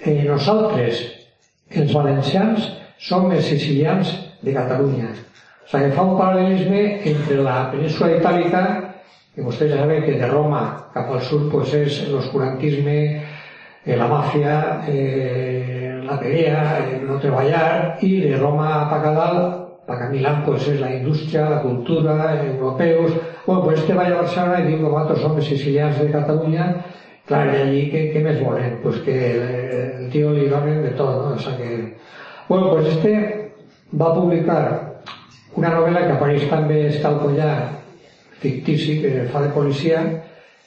eh, 0.00 0.22
nosaltres, 0.24 1.02
els 1.76 1.92
valencians, 1.92 2.70
som 2.98 3.30
els 3.32 3.44
sicilians 3.44 4.12
de 4.42 4.54
Catalunya. 4.56 5.10
O 5.66 5.68
sigui, 5.70 5.92
fa 5.92 6.04
un 6.06 6.16
paral·lelisme 6.20 6.82
entre 7.10 7.40
la 7.42 7.56
península 7.72 8.14
itàlica, 8.16 8.62
que 9.34 9.44
vostès 9.44 9.72
ja 9.74 9.82
saben 9.82 10.04
que 10.06 10.16
de 10.16 10.28
Roma 10.30 10.62
cap 10.94 11.10
al 11.12 11.20
sud 11.20 11.50
pues, 11.52 11.74
és 11.76 12.06
l'oscurantisme, 12.08 12.96
eh, 13.84 13.96
la 13.98 14.08
màfia, 14.08 14.56
eh, 14.88 16.00
la 16.06 16.16
pelea, 16.22 16.62
el 16.86 17.04
no 17.10 17.20
treballar, 17.20 17.98
i 18.00 18.14
de 18.22 18.36
Roma 18.40 18.70
a 18.78 18.88
a 18.88 19.65
dalt, 19.86 20.02
a 20.02 20.08
Milán 20.10 20.44
pues, 20.44 20.66
és 20.68 20.80
la 20.80 20.94
indústria, 20.94 21.48
la 21.50 21.62
cultura, 21.62 22.32
els 22.34 22.54
europeus... 22.54 23.12
Bueno, 23.46 23.62
pues 23.62 23.80
este 23.80 23.94
va 23.94 24.06
a 24.06 24.14
Barcelona 24.14 24.60
i 24.60 24.74
que 24.74 24.82
nosaltres 24.82 25.20
som 25.22 25.36
els 25.36 25.46
sicilians 25.46 25.98
de 26.00 26.10
Catalunya, 26.10 26.64
clar, 27.28 27.46
i 27.46 27.60
allí 27.62 27.82
què, 27.92 28.00
què 28.12 28.22
més 28.24 28.40
volen? 28.42 28.80
Pues 28.82 28.98
que 29.06 29.16
el 30.00 30.08
tio 30.10 30.32
li 30.34 30.48
donen 30.50 30.82
de 30.82 30.90
tot, 30.98 31.22
no? 31.22 31.34
O 31.34 31.38
sea 31.38 31.56
que... 31.56 31.96
Bueno, 32.48 32.70
pues 32.70 32.86
este 32.86 33.52
va 33.94 34.14
publicar 34.14 35.02
una 35.54 35.70
novel·la 35.76 36.06
que 36.06 36.16
apareix 36.16 36.48
també 36.50 36.88
Escalcollà, 36.88 37.52
fictici, 38.42 38.98
que 39.02 39.28
fa 39.30 39.44
de 39.46 39.52
policia, 39.54 40.02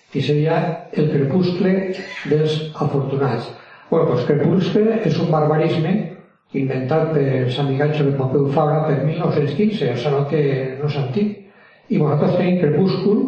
que 0.09 0.23
seria 0.23 0.87
El 0.95 1.11
crepuscle 1.11 1.73
dels 2.31 2.55
afortunats. 2.79 3.51
Bueno, 3.91 4.13
doncs 4.13 4.25
crepuscle 4.25 5.01
és 5.03 5.19
un 5.19 5.29
barbarisme 5.33 6.08
inventat 6.53 7.11
per 7.13 7.25
Amigatxo 7.61 8.05
de 8.07 8.15
Pompeu 8.17 8.47
Fabra 8.53 8.87
per 8.87 9.03
1915, 9.05 9.91
o 9.93 10.13
no, 10.15 10.23
té, 10.31 10.41
no 10.79 10.89
és 10.89 10.97
antic. 10.97 11.35
I 11.89 11.99
nosaltres 12.01 12.37
tenim 12.37 12.57
crepúscul, 12.61 13.21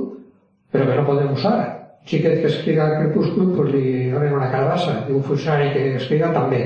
però 0.73 0.88
que 0.88 0.97
no 0.97 1.05
podem 1.05 1.31
usar. 1.36 1.55
Un 2.01 2.10
xiquet 2.10 2.41
que 2.41 2.49
escriga 2.49 2.89
crepúscul, 2.97 3.53
pues 3.55 3.71
li 3.75 4.10
donen 4.10 4.38
una 4.39 4.49
carbassa, 4.53 5.03
i 5.07 5.13
un 5.13 5.23
funcionari 5.25 5.69
que 5.75 5.84
escriga 5.99 6.31
també. 6.34 6.63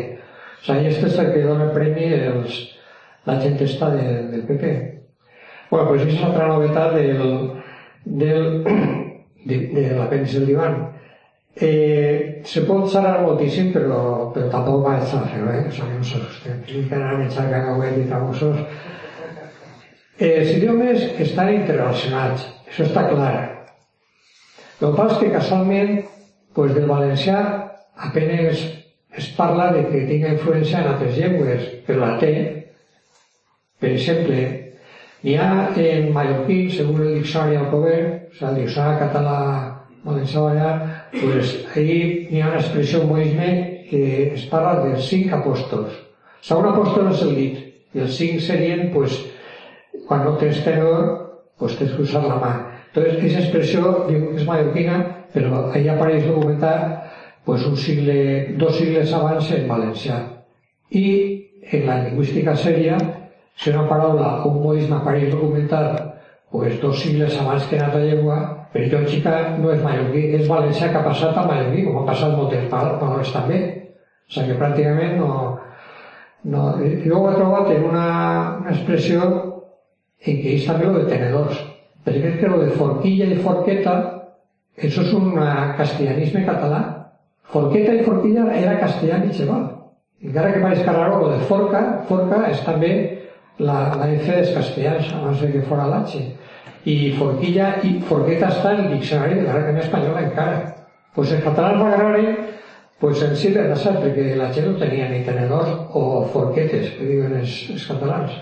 O 0.61 0.65
sigui, 0.65 0.89
este 0.93 1.09
és 1.11 1.19
el 1.21 1.31
que 1.33 1.43
dona 1.43 1.69
premi 1.75 2.07
els, 2.15 2.59
la 3.27 3.39
gent 3.41 3.59
està 3.61 3.91
de, 3.93 4.05
del 4.31 4.45
PP. 4.47 4.73
Bueno, 5.69 5.87
pues 5.89 6.05
és 6.07 6.23
altra 6.23 6.47
novetat 6.47 6.95
del, 6.95 7.49
del, 8.05 8.47
de, 9.49 9.59
de 9.75 9.87
l'apèndix 9.97 10.39
del 10.39 10.47
divan. 10.53 10.79
Eh, 11.55 12.41
se 12.43 12.65
pot 12.67 12.89
xerrar 12.91 13.21
moltíssim, 13.23 13.69
però, 13.71 14.31
però 14.35 14.49
tampoc 14.51 14.81
va 14.83 14.97
estar 14.99 15.21
a 15.23 15.27
fer-ho, 15.31 15.51
eh? 15.53 15.61
O 15.69 15.71
sigui, 15.71 15.93
no 15.95 16.03
s'assusten. 16.03 16.57
Ni 16.67 16.81
que 16.89 16.97
anar 16.97 17.13
a 17.13 17.19
menjar 17.21 17.45
cacauet 17.47 17.99
i 18.01 18.07
tramussos. 18.09 18.59
Eh, 20.19 20.33
els 20.41 20.51
idiomes 20.57 21.05
estan 21.23 21.53
interrelacionats, 21.53 22.43
això 22.67 22.83
està 22.89 23.05
clar. 23.07 23.37
El 24.81 24.81
que 24.81 24.91
passa 24.97 25.21
que 25.21 25.31
casualment 25.31 25.93
pues, 26.55 26.73
del 26.75 26.89
valencià 26.91 27.39
apenes 28.09 28.65
es 29.15 29.31
parla 29.37 29.69
de 29.71 29.85
que 29.87 30.03
tinga 30.09 30.33
influència 30.35 30.81
en 30.81 30.91
altres 30.91 31.15
llengües, 31.15 31.71
però 31.87 32.01
la 32.01 32.17
té, 32.19 32.33
per 33.79 33.93
exemple, 33.95 34.43
n'hi 35.23 35.37
ha 35.39 35.71
en 35.71 36.11
mallorquí, 36.11 36.65
segons 36.75 36.99
el 36.99 37.15
diccionari 37.21 37.61
Alcover, 37.61 38.01
o 38.27 38.35
sigui, 38.35 38.49
el 38.51 38.61
diccionari 38.65 39.01
català 39.05 39.39
valencià 40.03 40.43
ballar, 40.43 40.75
pues, 41.11 41.65
ahí 41.75 42.27
n'hi 42.31 42.41
ha 42.41 42.49
una 42.49 42.61
expressió 42.61 43.01
en 43.01 43.09
modisme 43.09 43.49
que 43.89 44.33
es 44.33 44.45
parla 44.51 44.81
dels 44.85 45.07
cinc 45.09 45.33
apòstols. 45.37 46.01
O 46.49 46.59
un 46.61 46.67
apòstol 46.69 47.11
és 47.11 47.21
el 47.25 47.35
dit, 47.35 47.61
i 47.95 48.03
els 48.05 48.17
cinc 48.17 48.41
serien, 48.43 48.89
pues, 48.93 49.17
quan 50.07 50.25
no 50.25 50.35
tens 50.41 50.61
tenor, 50.65 51.05
pues 51.57 51.77
tens 51.79 51.93
que 51.95 52.03
usar 52.03 52.23
la 52.25 52.37
mà. 52.41 52.53
Entonces, 52.89 53.17
aquesta 53.17 53.41
expressió 53.43 53.93
diu 54.09 54.29
que 54.29 54.41
és 54.41 54.47
mallorquina, 54.47 54.99
però 55.33 55.65
allà 55.73 55.95
apareix 55.95 56.27
documentat 56.27 57.11
pues, 57.45 57.65
un 57.67 57.77
sigle, 57.77 58.55
dos 58.59 58.77
sigles 58.77 59.13
abans 59.13 59.51
en 59.55 59.67
valencià. 59.67 60.19
I 60.91 61.05
en 61.71 61.87
la 61.87 62.01
lingüística 62.05 62.55
sèria 62.55 62.97
si 63.55 63.71
una 63.71 63.87
paraula 63.89 64.43
o 64.43 64.51
un 64.51 64.61
modisme 64.63 64.97
apareix 64.97 65.31
documentat 65.31 66.01
pues, 66.57 66.81
dos 66.81 66.99
sigles 66.99 67.37
abans 67.39 67.65
que 67.67 67.75
en 67.75 67.83
altra 67.83 68.01
llengua, 68.03 68.67
però 68.73 69.01
lògica 69.01 69.35
no 69.61 69.71
és 69.71 69.83
mallorquí, 69.83 70.23
és 70.39 70.49
valencià 70.51 70.89
que 70.91 70.99
ha 70.99 71.05
passat 71.05 71.37
a 71.37 71.45
mallorquí, 71.47 71.85
com 71.85 72.01
ha 72.01 72.07
passat 72.09 72.33
moltes 72.35 72.65
paraules 72.71 73.31
també. 73.31 73.61
O 74.25 74.33
sigui 74.33 74.51
que 74.51 74.59
pràcticament 74.59 75.17
no... 75.21 75.29
no 76.51 76.65
jo 77.05 77.21
ho 77.21 77.29
he 77.29 77.37
trobat 77.37 77.71
en 77.75 77.85
una, 77.91 78.07
una 78.61 78.73
expressió 78.73 79.29
en 80.25 80.41
què 80.41 80.57
és 80.57 80.67
també 80.67 80.89
lo 80.89 80.99
de 80.99 81.07
tenedors. 81.09 81.61
Perquè 82.05 82.33
és 82.33 82.39
que 82.41 82.51
lo 82.51 82.59
de 82.61 82.73
forquilla 82.77 83.29
i 83.31 83.39
forqueta, 83.41 83.95
això 84.77 85.05
és 85.05 85.13
un 85.17 85.33
castellanisme 85.77 86.43
català. 86.45 86.81
Forqueta 87.53 87.93
i 87.95 88.03
forquilla 88.05 88.45
era 88.53 88.79
castellà 88.81 89.21
mitjaval. 89.23 89.69
Encara 90.25 90.51
que 90.53 90.61
parezca 90.61 90.93
raro, 90.93 91.21
lo 91.23 91.31
de 91.33 91.45
forca, 91.49 91.81
forca 92.09 92.43
és 92.49 92.61
també 92.65 92.91
la, 93.59 93.95
la 93.95 94.09
F 94.15 94.31
és 94.39 94.53
castellans 94.55 95.13
abans 95.15 95.41
de 95.41 95.51
que 95.53 95.63
fora 95.69 95.87
l'H. 95.91 96.25
I 96.85 96.97
forquilla 97.17 97.71
i 97.87 97.95
forqueta 98.05 98.51
està 98.51 98.75
en 98.75 98.91
diccionari 98.91 99.39
de 99.39 99.47
la 99.47 99.61
Reina 99.61 99.81
Espanyola 99.81 100.25
encara. 100.27 100.59
Pues 101.15 101.31
el 101.31 101.41
català 101.41 101.71
va 101.79 101.87
agarrar 101.87 102.19
pues 102.99 103.21
en 103.23 103.35
sí 103.35 103.51
cert, 103.53 103.99
perquè 104.01 104.35
la 104.39 104.51
gent 104.53 104.69
no 104.69 104.77
tenia 104.79 105.09
ni 105.09 105.23
tenedors 105.25 105.71
o 105.93 106.25
forquetes, 106.31 106.93
que 106.95 107.05
diuen 107.05 107.35
els, 107.41 107.55
els 107.73 107.87
catalans. 107.89 108.37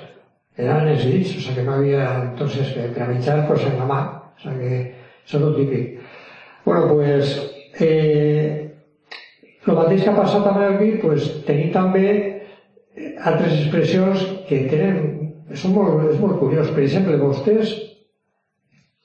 Eren 0.56 0.88
els 0.92 1.06
dits, 1.10 1.32
o 1.38 1.42
sigui 1.42 1.56
que 1.56 1.64
no 1.66 1.74
havia, 1.74 2.04
entonces, 2.30 2.70
que 2.74 3.08
menjar, 3.10 3.48
pues 3.48 3.66
en 3.66 3.80
la 3.80 3.88
mà. 3.90 4.02
O 4.38 4.44
sigui 4.44 4.70
que 4.70 4.82
això 5.26 5.40
és 5.40 5.48
el 5.48 5.56
típic. 5.58 6.00
Bueno, 6.66 6.88
pues, 6.94 7.34
eh, 7.80 8.70
el 9.66 9.74
mateix 9.74 10.04
que 10.04 10.12
ha 10.12 10.16
passat 10.16 10.46
amb 10.48 10.62
el 10.62 10.78
vi, 10.78 10.92
pues, 11.02 11.28
tenim 11.48 11.74
també 11.74 12.08
altres 12.98 13.60
expressions 13.60 14.24
que 14.48 14.66
tenen... 14.72 15.12
Són 15.60 15.74
molt, 15.76 16.00
és 16.10 16.18
molt 16.22 16.40
curiós. 16.40 16.70
Per 16.74 16.82
exemple, 16.82 17.20
vostès 17.22 17.74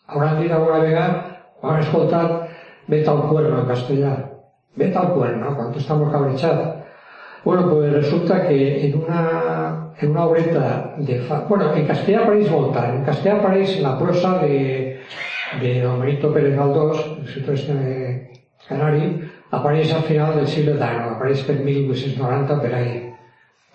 hauran 0.09 0.38
dit 0.40 0.53
alguna 0.55 0.79
vegada, 0.81 1.16
quan 1.61 1.74
han 1.74 1.83
escoltat 1.83 2.87
vete 2.88 3.11
al 3.11 3.24
cuerno 3.29 3.59
en 3.61 3.66
castellà. 3.68 4.12
Vete 4.79 4.96
al 4.96 5.11
cuerno, 5.12 5.53
quan 5.59 5.74
està 5.77 5.96
molt 5.98 6.14
cabrejat. 6.14 6.62
Bueno, 7.44 7.66
pues 7.68 7.92
resulta 7.92 8.38
que 8.46 8.87
en 8.87 8.96
una, 9.03 9.92
en 10.01 10.11
una 10.14 10.24
obreta 10.24 10.94
de 10.96 11.18
fa... 11.29 11.42
Bueno, 11.51 11.74
en 11.74 11.85
castellà 11.90 12.22
apareix 12.22 12.48
molt 12.55 12.72
tard. 12.77 12.96
En 13.01 13.05
castellà 13.05 13.37
apareix 13.42 13.77
la 13.85 13.96
prosa 14.01 14.38
de, 14.44 14.62
de 15.61 15.74
Don 15.83 16.01
Benito 16.01 16.33
Pérez 16.33 16.57
Galdós, 16.57 17.05
el 17.18 17.27
escritor 17.27 17.61
este 17.61 17.77
de 17.77 18.09
Canari, 18.70 19.12
apareix 19.51 19.92
al 19.92 20.09
final 20.09 20.35
del 20.38 20.48
segle 20.48 20.79
d'Ano, 20.81 21.12
apareix 21.18 21.44
per 21.44 21.61
1890 21.61 22.61
per 22.64 22.74
ahí 22.79 23.08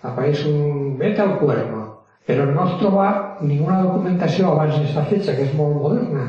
apareix 0.04 0.44
un 0.48 0.96
vete 1.00 1.22
al 1.24 1.38
cuerno, 1.40 1.82
però 2.28 2.46
no 2.48 2.66
es 2.68 2.78
troba 2.80 3.08
ninguna 3.40 3.82
documentació 3.82 4.52
abans 4.52 4.76
d'aquesta 4.76 5.04
fetge, 5.10 5.36
que 5.36 5.48
és 5.48 5.54
molt 5.56 5.80
moderna. 5.80 6.28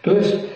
Entonces, 0.00 0.46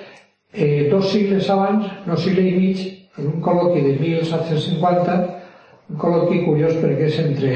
eh, 0.52 0.88
dos 0.90 1.10
sigles 1.12 1.48
abans, 1.50 1.86
no 2.06 2.16
sigle 2.16 2.44
i 2.48 2.56
mig, 2.56 2.82
en 3.18 3.32
un 3.32 3.42
col·loqui 3.44 3.82
de 3.84 3.94
1750, 4.00 5.18
un 5.88 6.00
col·loqui 6.00 6.44
curiós 6.44 6.76
perquè 6.82 7.08
és 7.08 7.18
entre 7.22 7.54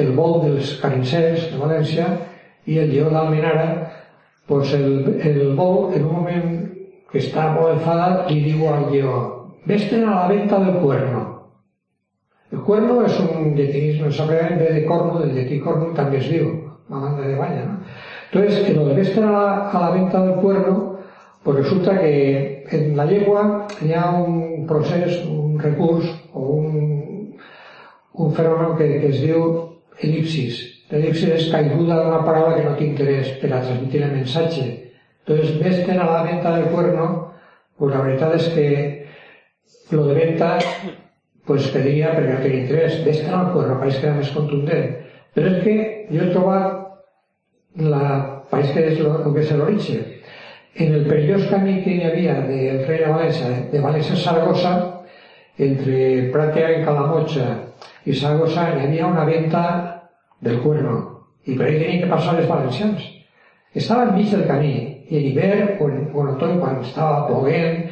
el 0.00 0.12
vol 0.16 0.40
dels 0.46 0.76
carincers 0.80 1.50
de 1.52 1.60
València 1.60 2.08
i 2.68 2.78
el 2.78 2.92
lleó 2.92 3.10
d'Almenara, 3.12 3.68
doncs 4.48 4.72
el, 4.76 5.18
el 5.20 5.54
vol, 5.58 5.92
en 5.96 6.06
un 6.06 6.14
moment 6.20 6.50
que 7.10 7.20
està 7.20 7.50
molt 7.52 7.76
enfadat, 7.76 8.28
li 8.30 8.40
diu 8.46 8.66
al 8.68 8.88
lleó, 8.92 9.16
vés 9.68 9.88
a 9.92 10.02
la 10.04 10.26
venta 10.30 10.60
del 10.62 10.80
cuerno. 10.80 11.21
El 12.52 12.60
cuerno 12.60 13.00
és 13.06 13.18
un 13.20 13.54
lletinisme, 13.56 14.10
en 14.12 14.58
vez 14.58 14.74
de 14.74 14.84
corno, 14.84 15.20
del 15.20 15.32
lletí 15.32 15.58
corno 15.60 15.94
també 15.96 16.18
es 16.18 16.28
diu, 16.28 16.50
la 16.90 16.98
banda 16.98 17.26
de 17.26 17.36
banya, 17.36 17.64
¿no? 17.64 17.78
Entonces, 18.30 18.68
en 18.68 18.76
lo 18.76 18.94
de 18.94 19.00
estar 19.00 19.24
a 19.24 19.70
a 19.70 19.80
la 19.80 19.90
venta 19.90 20.22
del 20.24 20.34
cuerno, 20.36 20.98
pues 21.42 21.56
resulta 21.56 21.98
que 21.98 22.64
en 22.70 22.96
la 22.96 23.06
llengua 23.06 23.66
hi 23.80 23.92
un 23.92 24.66
procés, 24.66 25.24
un 25.26 25.58
recurs 25.58 26.06
o 26.32 26.40
un, 26.40 27.36
un 28.12 28.32
fenomen 28.34 28.76
que, 28.76 29.00
que 29.00 29.08
es 29.08 29.20
diu 29.22 29.42
elipsis. 30.00 30.60
L'elipsis 30.90 31.28
és 31.32 31.50
caiguda 31.50 32.02
d'una 32.02 32.24
paraula 32.24 32.56
que 32.56 32.64
no 32.68 32.76
té 32.76 32.84
interès 32.84 33.32
per 33.40 33.52
a 33.52 33.62
transmitir 33.64 34.02
el 34.02 34.16
missatge. 34.18 34.64
Entonces, 35.24 35.58
vester 35.58 35.98
a 35.98 36.04
la 36.04 36.22
venta 36.22 36.56
del 36.56 36.68
cuerno, 36.68 37.32
pues 37.78 37.94
la 37.94 38.02
veritat 38.04 38.36
és 38.36 38.48
que 38.52 38.68
lo 39.96 40.04
de 40.06 40.14
venta 40.14 40.58
pues 41.46 41.70
pediria 41.74 42.12
perquè 42.16 42.36
no 42.36 42.42
tenia 42.44 42.62
interès. 42.62 43.00
Ves 43.06 43.22
que 43.24 43.32
al 43.32 43.50
cuerno 43.54 43.80
pareix 43.80 43.98
que 43.98 44.08
era 44.08 44.18
més 44.18 44.30
contundent. 44.34 44.94
Però 45.34 45.50
és 45.50 45.62
que 45.64 45.76
jo 46.12 46.22
he 46.22 46.30
trobat 46.34 47.82
la 47.82 48.06
país 48.50 48.72
que 48.72 48.84
és 48.90 49.00
el 49.00 49.32
que 49.32 49.40
és 49.40 49.52
l'origen. 49.56 50.02
En 50.82 50.94
el 50.96 51.06
perillós 51.08 51.48
camí 51.50 51.80
que 51.84 51.96
hi 51.96 52.04
havia 52.08 52.38
del 52.46 52.84
rei 52.88 53.02
de 53.04 53.10
València, 53.12 53.48
de 53.72 53.80
València 53.80 54.16
a 54.16 54.20
Saragossa, 54.20 54.72
entre 55.60 55.96
pràcticament 56.32 56.86
Calamocha 56.86 57.48
i 58.08 58.14
Saragossa 58.16 58.70
hi 58.72 58.86
havia 58.86 59.08
una 59.10 59.26
venta 59.28 59.64
del 60.40 60.60
cuerno 60.62 60.94
i 61.46 61.56
per 61.58 61.66
ahí 61.66 61.76
tenien 61.78 62.00
que 62.04 62.10
passar 62.12 62.38
els 62.38 62.48
valencians. 62.48 63.04
Estava 63.74 64.08
enmig 64.08 64.30
del 64.32 64.46
camí 64.48 64.72
i 65.10 65.18
en 65.18 65.28
hivern 65.28 65.76
o 65.80 65.88
en, 65.90 66.08
o 66.14 66.24
en 66.28 66.58
quan 66.60 66.80
estava 66.80 67.26
ploguent 67.28 67.86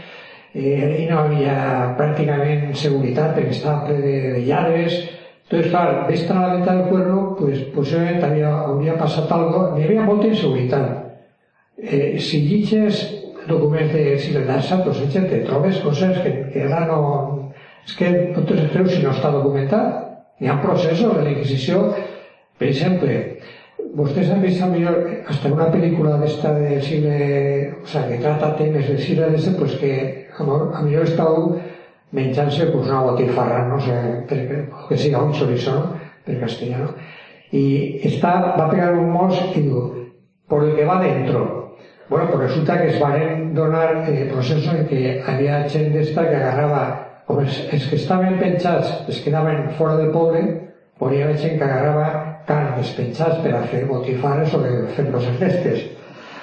eh, 0.55 1.05
i 1.05 1.07
no 1.11 1.23
havia 1.25 1.57
pràcticament 1.99 2.75
seguretat 2.75 3.37
perquè 3.37 3.55
estava 3.55 3.87
ple 3.87 3.99
de, 4.03 4.15
de 4.35 4.43
lladres 4.49 4.99
entonces 5.51 5.71
clar, 5.73 6.07
vés 6.07 6.25
a 6.31 6.35
la 6.39 6.53
venta 6.55 6.75
del 6.75 6.89
cuerno 6.89 7.37
pues 7.39 7.63
posiblement 7.75 8.25
havia, 8.25 8.51
hauria 8.67 8.99
passat 8.99 9.31
algo 9.35 9.65
hi 9.77 9.87
havia 9.87 10.07
molta 10.07 10.31
inseguretat 10.31 10.91
eh, 11.79 12.19
si 12.19 12.45
llitges 12.47 13.03
documents 13.49 13.93
de 13.95 14.19
seguretat 14.19 14.85
pues, 14.85 15.03
te 15.13 15.43
trobes 15.47 15.81
coses 15.85 16.19
que, 16.23 16.35
que 16.53 16.67
ara 16.67 16.87
no 16.87 17.01
és 17.87 17.97
que 17.97 18.11
no 18.37 18.45
te 18.45 18.55
les 18.55 18.71
creus 18.73 18.93
si 18.95 19.03
no 19.03 19.15
està 19.15 19.31
documentat 19.35 20.41
hi 20.41 20.49
ha 20.49 20.61
processos 20.63 21.17
de 21.17 21.25
la 21.25 21.33
Inquisició 21.33 21.87
per 22.59 22.69
exemple 22.69 23.17
vostès 23.95 24.31
han 24.31 24.43
vist 24.43 24.63
millor 24.71 25.03
hasta 25.29 25.53
una 25.53 25.71
película 25.71 26.17
de 26.19 26.27
esta 26.27 26.55
del 26.55 26.83
siglo, 26.83 27.11
o 27.83 27.87
sea, 27.87 28.09
que 28.09 28.19
trata 28.19 28.57
temes 28.57 28.89
del 28.89 28.99
siglo 28.99 29.31
de 29.31 29.37
este, 29.37 29.51
pues 29.53 29.73
que 29.77 30.29
a, 30.39 30.43
a 30.43 30.83
millor 30.83 31.05
estàu 31.05 31.61
menjant-se 32.13 32.67
pues, 32.67 32.87
una 32.87 33.03
botifarra, 33.03 33.67
no 33.69 33.79
sé, 33.81 33.97
perquè, 34.29 34.65
o 34.71 34.89
que 34.89 34.99
siga 34.99 35.23
un 35.23 35.33
chorizo, 35.33 35.75
no? 35.75 36.11
per 36.25 36.41
castellano. 36.41 36.95
Y 37.53 38.01
está, 38.07 38.55
va 38.57 38.67
a 38.67 38.71
pegar 38.71 38.95
un 38.95 39.11
mos 39.11 39.41
y 39.55 39.61
digo, 39.61 39.95
por 40.49 40.65
el 40.65 40.77
que 40.77 40.85
va 40.85 41.01
dentro. 41.03 41.77
Bueno, 42.09 42.29
pues 42.31 42.51
resulta 42.51 42.81
que 42.81 42.89
es 42.89 43.01
van 43.01 43.55
donar 43.55 44.05
eh, 44.09 44.29
procesos 44.33 44.75
en 44.75 44.87
que 44.87 45.23
havia 45.27 45.69
gent 45.71 45.93
d'esta 45.95 46.27
que 46.27 46.37
agarrava, 46.37 46.83
com 47.27 47.39
els, 47.39 47.61
els 47.71 47.87
que 47.87 47.99
estaven 48.01 48.41
penjats 48.41 49.07
es 49.09 49.21
quedaven 49.23 49.71
fora 49.79 49.95
del 49.95 50.11
poble, 50.11 50.43
però 50.99 51.13
hi 51.15 51.23
havia 51.23 51.39
gent 51.39 51.59
que 51.59 51.69
agarrava 51.69 52.09
carn 52.51 52.77
despenjats 52.81 53.41
per 53.45 53.55
a 53.57 53.65
fer 53.71 53.87
botifares 53.89 54.55
o 54.55 54.63
fer 54.97 55.07
coses 55.15 55.41
d'estes. 55.41 55.89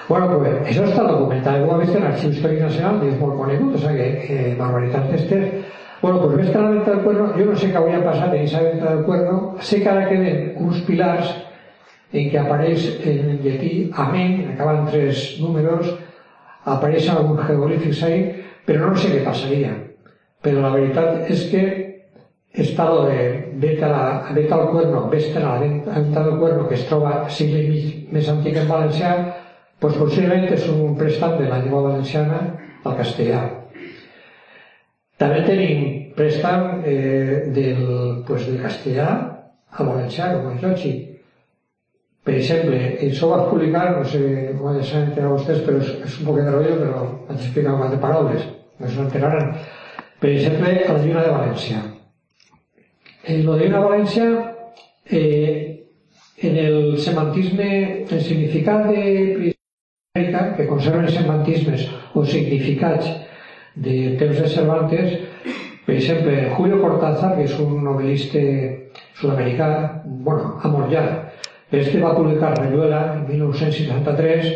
Bueno, 0.07 0.29
pues 0.31 0.69
això 0.71 0.85
està 0.87 1.03
documentat, 1.03 1.65
ho 1.65 1.73
ha 1.73 1.81
vist 1.81 1.95
en 1.97 2.05
l'Arxiu 2.05 2.31
Històric 2.31 2.61
Nacional 2.63 3.01
i 3.03 3.09
és 3.11 3.17
molt 3.19 3.35
conegut, 3.41 3.73
o 3.75 3.81
sigui 3.81 4.05
que 4.23 4.37
eh, 4.37 4.53
barbaritats 4.59 5.09
d'estes. 5.11 5.73
Bueno, 6.01 6.21
pues 6.21 6.37
ves 6.37 6.51
que 6.53 6.61
la 6.61 6.69
venta 6.69 6.91
del 6.93 7.01
cuerno, 7.03 7.25
jo 7.35 7.45
no 7.49 7.55
sé 7.57 7.71
què 7.73 7.79
hauria 7.81 7.99
passat 8.05 8.29
en 8.29 8.37
aquesta 8.37 8.63
venta 8.63 8.93
del 8.93 9.03
cuerno, 9.03 9.37
sé 9.59 9.81
que 9.81 9.89
ara 9.91 10.05
queden 10.07 10.53
uns 10.63 10.79
pilars 10.87 11.33
en 12.13 12.29
què 12.31 12.39
apareix 12.39 12.85
en 13.03 13.33
llatí 13.43 13.71
amén, 14.05 14.53
acaben 14.53 14.85
tres 14.93 15.25
números, 15.41 15.89
apareixen 16.63 17.17
alguns 17.17 17.43
jeroglífics 17.49 18.03
ahí, 18.07 18.21
però 18.67 18.87
no 18.87 18.95
sé 18.95 19.11
què 19.11 19.25
passaria. 19.25 19.73
Però 20.45 20.63
la 20.63 20.71
veritat 20.71 21.27
és 21.33 21.47
que 21.51 21.65
estado 22.57 23.05
de 23.05 23.51
vete, 23.53 23.85
la, 23.85 24.29
vete 24.33 24.53
al 24.53 24.69
cuerno, 24.69 25.09
vete 25.09 25.37
a 25.37 25.41
la 25.41 25.59
venta 25.59 26.23
del 26.23 26.39
cuerno 26.39 26.67
que 26.67 26.75
es 26.75 26.85
troba 26.89 27.29
sigle 27.29 27.61
i 27.61 27.81
més 28.11 28.29
antic 28.29 28.57
en 28.57 28.69
valencià, 28.69 29.11
doncs 29.81 29.97
possiblement 30.01 30.47
és 30.49 30.65
un 30.73 30.95
prestat 30.97 31.37
de 31.37 31.49
la 31.49 31.59
llengua 31.61 31.83
valenciana 31.91 32.39
al 32.83 32.95
castellà. 32.97 33.43
També 35.21 35.43
tenim 35.45 35.83
prestat 36.17 36.85
eh, 36.85 37.49
del, 37.53 38.23
pues, 38.25 38.47
del 38.49 38.61
castellà 38.61 39.09
al 39.77 39.91
valencià, 39.91 40.31
com 40.37 40.55
és 40.55 40.65
lògic. 40.65 41.03
Per 42.25 42.35
exemple, 42.35 42.79
això 43.05 43.27
ho 43.27 43.35
vaig 43.35 43.51
publicar, 43.51 43.83
no 43.97 44.05
sé, 44.05 44.23
ho 44.53 44.63
vaig 44.63 44.95
enterar 44.97 45.29
vostès, 45.31 45.61
però 45.65 45.77
és, 45.81 45.93
és 46.09 46.17
un 46.19 46.29
poc 46.29 46.41
de 46.41 46.47
rotllo, 46.49 46.79
però 46.81 47.05
vaig 47.29 47.37
explicar 47.37 47.77
un 47.77 47.93
de 47.93 48.01
paraules, 48.01 48.49
no 48.81 48.89
s'enteraran. 48.95 49.53
Per 50.17 50.33
exemple, 50.33 50.73
a 50.87 50.97
la 50.97 51.05
de 51.05 51.37
València 51.37 51.85
en 53.27 53.45
lo 53.45 53.57
de 53.57 53.67
una 53.67 53.79
Valencia, 53.79 54.55
eh, 55.05 55.85
en 56.37 56.57
el 56.57 56.97
semantisme, 56.97 58.05
el 58.09 58.21
significat 58.21 58.87
de 58.87 59.53
Amèrica, 60.15 60.55
que 60.55 60.67
conserven 60.67 61.09
semantismes 61.09 61.89
o 62.13 62.23
significats 62.25 63.09
de 63.75 64.15
temps 64.17 64.39
de 64.39 64.47
Cervantes, 64.47 65.19
per 65.85 65.95
exemple, 65.95 66.49
Julio 66.55 66.81
Cortázar, 66.81 67.35
que 67.35 67.45
és 67.47 67.53
un 67.59 67.83
novel·lista 67.83 68.39
sud-americà, 69.19 69.67
bueno, 70.05 70.55
amorjà, 70.63 71.03
este 71.71 71.99
va 71.99 72.15
publicar 72.15 72.55
Rayuela 72.55 73.01
en 73.17 73.27
1963 73.27 74.49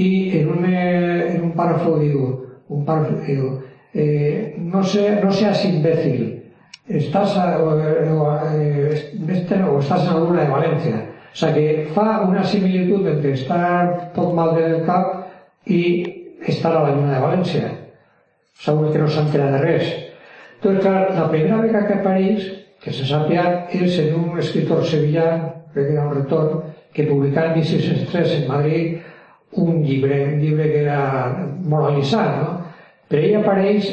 i 0.00 0.10
en 0.40 0.48
un, 0.48 0.64
en 0.64 1.42
un 1.44 1.52
párrafo 1.56 1.98
diu, 2.00 2.24
un 2.68 2.84
párrafo 2.88 3.20
diu, 3.26 3.52
eh, 3.92 4.54
no, 4.58 4.82
sé, 4.82 5.20
no 5.22 5.32
seas 5.32 5.64
imbécil, 5.68 6.37
estàs 6.88 7.36
a, 7.36 7.46
o, 7.60 7.74
eh, 7.76 8.08
o 9.68 9.78
estàs 9.78 10.06
en 10.06 10.14
alguna 10.14 10.44
de 10.44 10.50
València. 10.50 11.02
O 11.28 11.36
sigui 11.36 11.64
que 11.66 11.88
fa 11.94 12.22
una 12.24 12.44
similitud 12.44 13.06
entre 13.06 13.34
estar 13.36 14.10
poc 14.14 14.32
mal 14.34 14.54
del 14.56 14.80
cap 14.86 15.68
i 15.68 15.82
estar 16.48 16.72
a 16.72 16.86
la 16.86 16.94
lluna 16.94 17.14
de 17.14 17.24
València. 17.26 17.68
Segur 18.58 18.92
que 18.92 19.02
no 19.02 19.08
s'entera 19.12 19.50
de 19.52 19.60
res. 19.62 19.92
Doncs 20.62 20.80
clar, 20.82 21.04
la 21.14 21.28
primera 21.30 21.60
vegada 21.62 21.86
que 21.86 22.00
apareix, 22.00 22.48
que 22.82 22.94
se 22.94 23.04
sàpia, 23.06 23.44
és 23.74 24.00
en 24.02 24.16
un 24.18 24.40
escritor 24.40 24.82
sevillà, 24.86 25.28
crec 25.74 25.90
que 25.90 25.94
era 25.94 26.08
un 26.08 26.16
retorn, 26.16 26.64
que 26.94 27.06
publicava 27.06 27.52
en 27.52 27.60
1603 27.60 28.34
en 28.40 28.48
Madrid 28.48 28.98
un 29.52 29.82
llibre, 29.84 30.24
un 30.32 30.40
llibre 30.40 30.64
que 30.72 30.80
era 30.82 30.98
moralitzat, 31.62 32.40
no? 32.40 32.56
Però 33.08 33.22
ell 33.22 33.38
apareix 33.38 33.86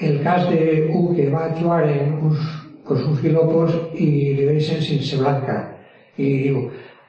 el 0.00 0.22
cas 0.22 0.48
de 0.50 0.90
un 0.92 1.14
que 1.16 1.30
va 1.30 1.46
actuar 1.46 1.88
en 1.88 2.18
uns, 2.22 2.40
uns 2.88 3.20
filopos 3.20 3.72
i 3.94 4.08
li 4.36 4.44
deixen 4.44 4.82
sense 4.82 5.16
blanca. 5.20 5.56
I 6.16 6.28
diu, 6.44 6.66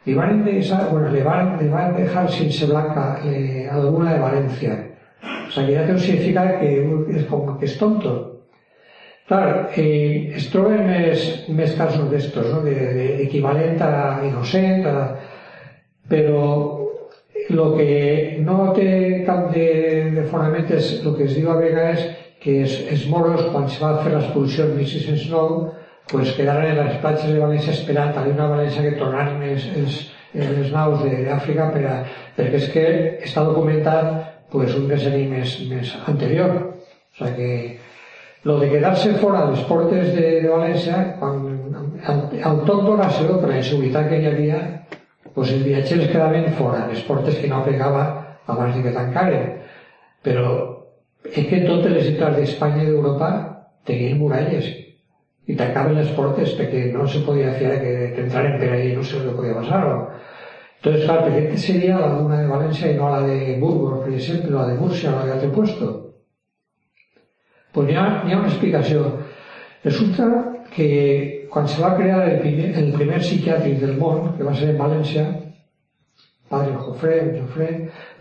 li 0.07 0.15
van 0.15 0.43
deixar, 0.45 0.87
bueno, 0.91 1.11
le 1.11 1.23
van, 1.23 1.57
le 1.59 1.67
van 1.69 1.95
dejar 1.97 2.27
sense 2.31 2.65
blanca 2.69 3.19
eh, 3.25 3.67
alguna 3.71 4.13
de 4.13 4.23
València. 4.23 4.79
O 5.21 5.51
sigui, 5.51 5.75
ja 5.75 5.85
té 5.87 5.95
un 5.95 6.01
significat 6.03 6.57
que 6.61 6.71
és 7.19 7.27
com 7.29 7.57
que 7.57 7.67
és 7.67 7.77
tonto. 7.79 8.15
Clar, 9.27 9.73
eh, 9.75 10.31
es 10.39 10.47
troben 10.53 10.85
més, 10.87 11.23
més 11.51 11.73
casos 11.75 12.07
d'estos, 12.11 12.47
no? 12.53 12.61
de, 12.63 12.75
de, 12.95 13.07
equivalent 13.25 13.81
a 13.83 14.21
innocent, 14.23 14.85
a, 14.87 15.01
però 16.07 16.43
el 17.47 17.59
que 17.75 18.39
no 18.43 18.71
té 18.75 18.87
cap 19.27 19.51
de, 19.51 19.67
de 20.15 20.23
fonament 20.31 20.71
és 20.77 20.93
el 21.01 21.15
que 21.17 21.27
es 21.27 21.35
diu 21.35 21.51
a 21.51 21.57
vegades 21.59 22.07
que 22.47 22.61
els, 22.63 22.77
els 22.93 23.05
moros, 23.11 23.43
quan 23.51 23.67
se 23.67 23.81
va 23.83 23.97
fer 24.05 24.13
l'expulsió 24.13 24.69
en 24.69 24.77
1609, 24.77 25.57
pues, 26.07 26.31
quedaren 26.37 26.71
en 26.71 26.85
les 26.85 27.01
platges 27.03 27.33
de 27.33 27.41
València 27.41 27.73
esperant 27.75 28.15
a 28.15 28.23
una 28.31 28.47
València 28.53 28.85
que 28.85 28.95
tornaran 28.99 29.43
els, 29.43 29.65
els, 29.75 29.97
les 30.37 30.71
naus 30.71 31.03
d'Àfrica 31.03 31.67
per 31.73 31.83
a, 31.89 31.97
perquè 32.37 32.61
és 32.61 32.69
que 32.71 32.85
està 33.27 33.43
documentat 33.43 34.13
pues, 34.53 34.71
un 34.79 34.87
decenni 34.87 35.25
més, 35.27 35.57
més 35.67 35.91
anterior. 36.07 36.55
O 37.17 37.19
sigui 37.19 37.35
que 37.35 38.47
lo 38.47 38.59
de 38.61 38.69
quedar-se 38.71 39.17
fora 39.19 39.43
de 39.43 39.57
les 39.57 39.67
portes 39.67 40.13
de, 40.15 40.27
de 40.45 40.47
València, 40.53 41.01
quan, 41.19 41.43
al, 42.07 42.23
al 42.47 42.63
toc 42.69 42.85
d'oració, 42.85 43.41
per 43.41 43.51
la 43.51 43.59
inseguretat 43.59 44.07
que 44.13 44.21
hi 44.21 44.31
havia, 44.31 44.63
pues, 45.33 45.51
els 45.51 45.67
viatgers 45.67 46.07
quedaven 46.13 46.47
fora, 46.55 46.87
les 46.93 47.03
portes 47.09 47.35
que 47.41 47.51
no 47.51 47.65
pegava 47.67 48.07
abans 48.47 48.77
de 48.77 48.87
que 48.87 48.95
tancaren. 48.95 49.55
Però 50.23 50.47
és 51.33 51.47
que 51.49 51.63
totes 51.65 51.93
les 51.93 52.09
ciutats 52.09 52.37
d'Espanya 52.37 52.83
i 52.83 52.91
d'Europa 52.91 53.29
tenien 53.87 54.19
muralles 54.19 54.67
i 55.47 55.55
tancaven 55.55 55.95
les 55.95 56.09
portes 56.15 56.55
perquè 56.57 56.87
no 56.91 57.07
se 57.07 57.21
podia 57.25 57.53
fiar 57.59 57.77
que, 57.81 57.93
que 58.15 58.25
entraren 58.25 58.57
per 58.59 58.71
ahí 58.75 58.91
no 58.95 59.03
sé 59.03 59.21
què 59.23 59.35
podia 59.35 59.55
passar. 59.55 59.85
¿no? 59.87 60.09
Entonces, 60.77 61.05
claro, 61.05 61.33
¿qué 61.33 61.57
sería 61.57 61.99
la 61.99 62.13
luna 62.19 62.41
de 62.41 62.47
Valencia 62.47 62.91
y 62.91 62.95
no 62.95 63.09
la 63.09 63.21
de 63.23 63.57
Burgos, 63.59 63.99
por 63.99 64.13
ejemplo, 64.13 64.59
la 64.59 64.67
de 64.67 64.79
Murcia, 64.79 65.11
la 65.11 65.25
de 65.25 65.31
altre 65.31 65.49
puesto? 65.49 66.13
Pues 67.71 67.87
n'hi 67.87 67.95
ha, 67.95 68.21
ha 68.21 68.37
una 68.37 68.47
explicació. 68.47 69.19
Resulta 69.83 70.27
que 70.73 71.47
quan 71.49 71.67
se 71.67 71.81
va 71.81 71.95
crear 71.97 72.27
el 72.29 72.39
primer, 72.39 72.71
el 72.77 72.91
primer 72.93 73.19
psiquiàtric 73.21 73.79
del 73.81 73.97
món, 73.97 74.33
que 74.37 74.45
va 74.45 74.53
ser 74.55 74.71
en 74.73 74.79
València, 74.79 75.25
padre 76.49 76.75
Jofre, 76.75 77.19
Jofre, 77.39 77.69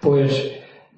pues 0.00 0.40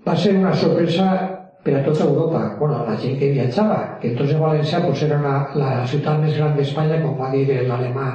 va 0.06 0.16
ser 0.16 0.36
una 0.36 0.54
sorpresa 0.54 1.37
per 1.68 1.80
a 1.80 1.84
tota 1.84 2.04
Europa. 2.04 2.56
Bueno, 2.58 2.84
la 2.88 2.96
gent 2.96 3.18
que 3.18 3.30
viatjava, 3.32 3.98
que 4.00 4.08
entonces 4.08 4.40
València 4.40 4.80
pues, 4.84 5.02
era 5.04 5.18
una, 5.20 5.36
la 5.54 5.86
ciutat 5.86 6.22
més 6.22 6.36
gran 6.38 6.56
d'Espanya, 6.56 7.02
com 7.02 7.18
va 7.20 7.28
dir 7.34 7.44
l'alemà, 7.68 8.08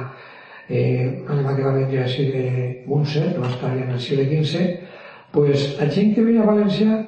eh, 0.68 1.22
alemà 1.30 1.54
que 1.54 1.66
va 1.68 1.76
vindre 1.78 2.02
així 2.02 2.26
de 2.32 2.46
Munster, 2.90 3.28
que 3.32 3.42
va 3.44 3.52
estar 3.52 3.70
en 3.76 3.94
el 3.94 4.00
segle 4.00 4.26
XV, 4.32 4.66
pues, 5.36 5.68
la 5.78 5.88
gent 5.90 6.14
que 6.16 6.26
veia 6.26 6.42
a 6.42 6.50
València 6.50 6.98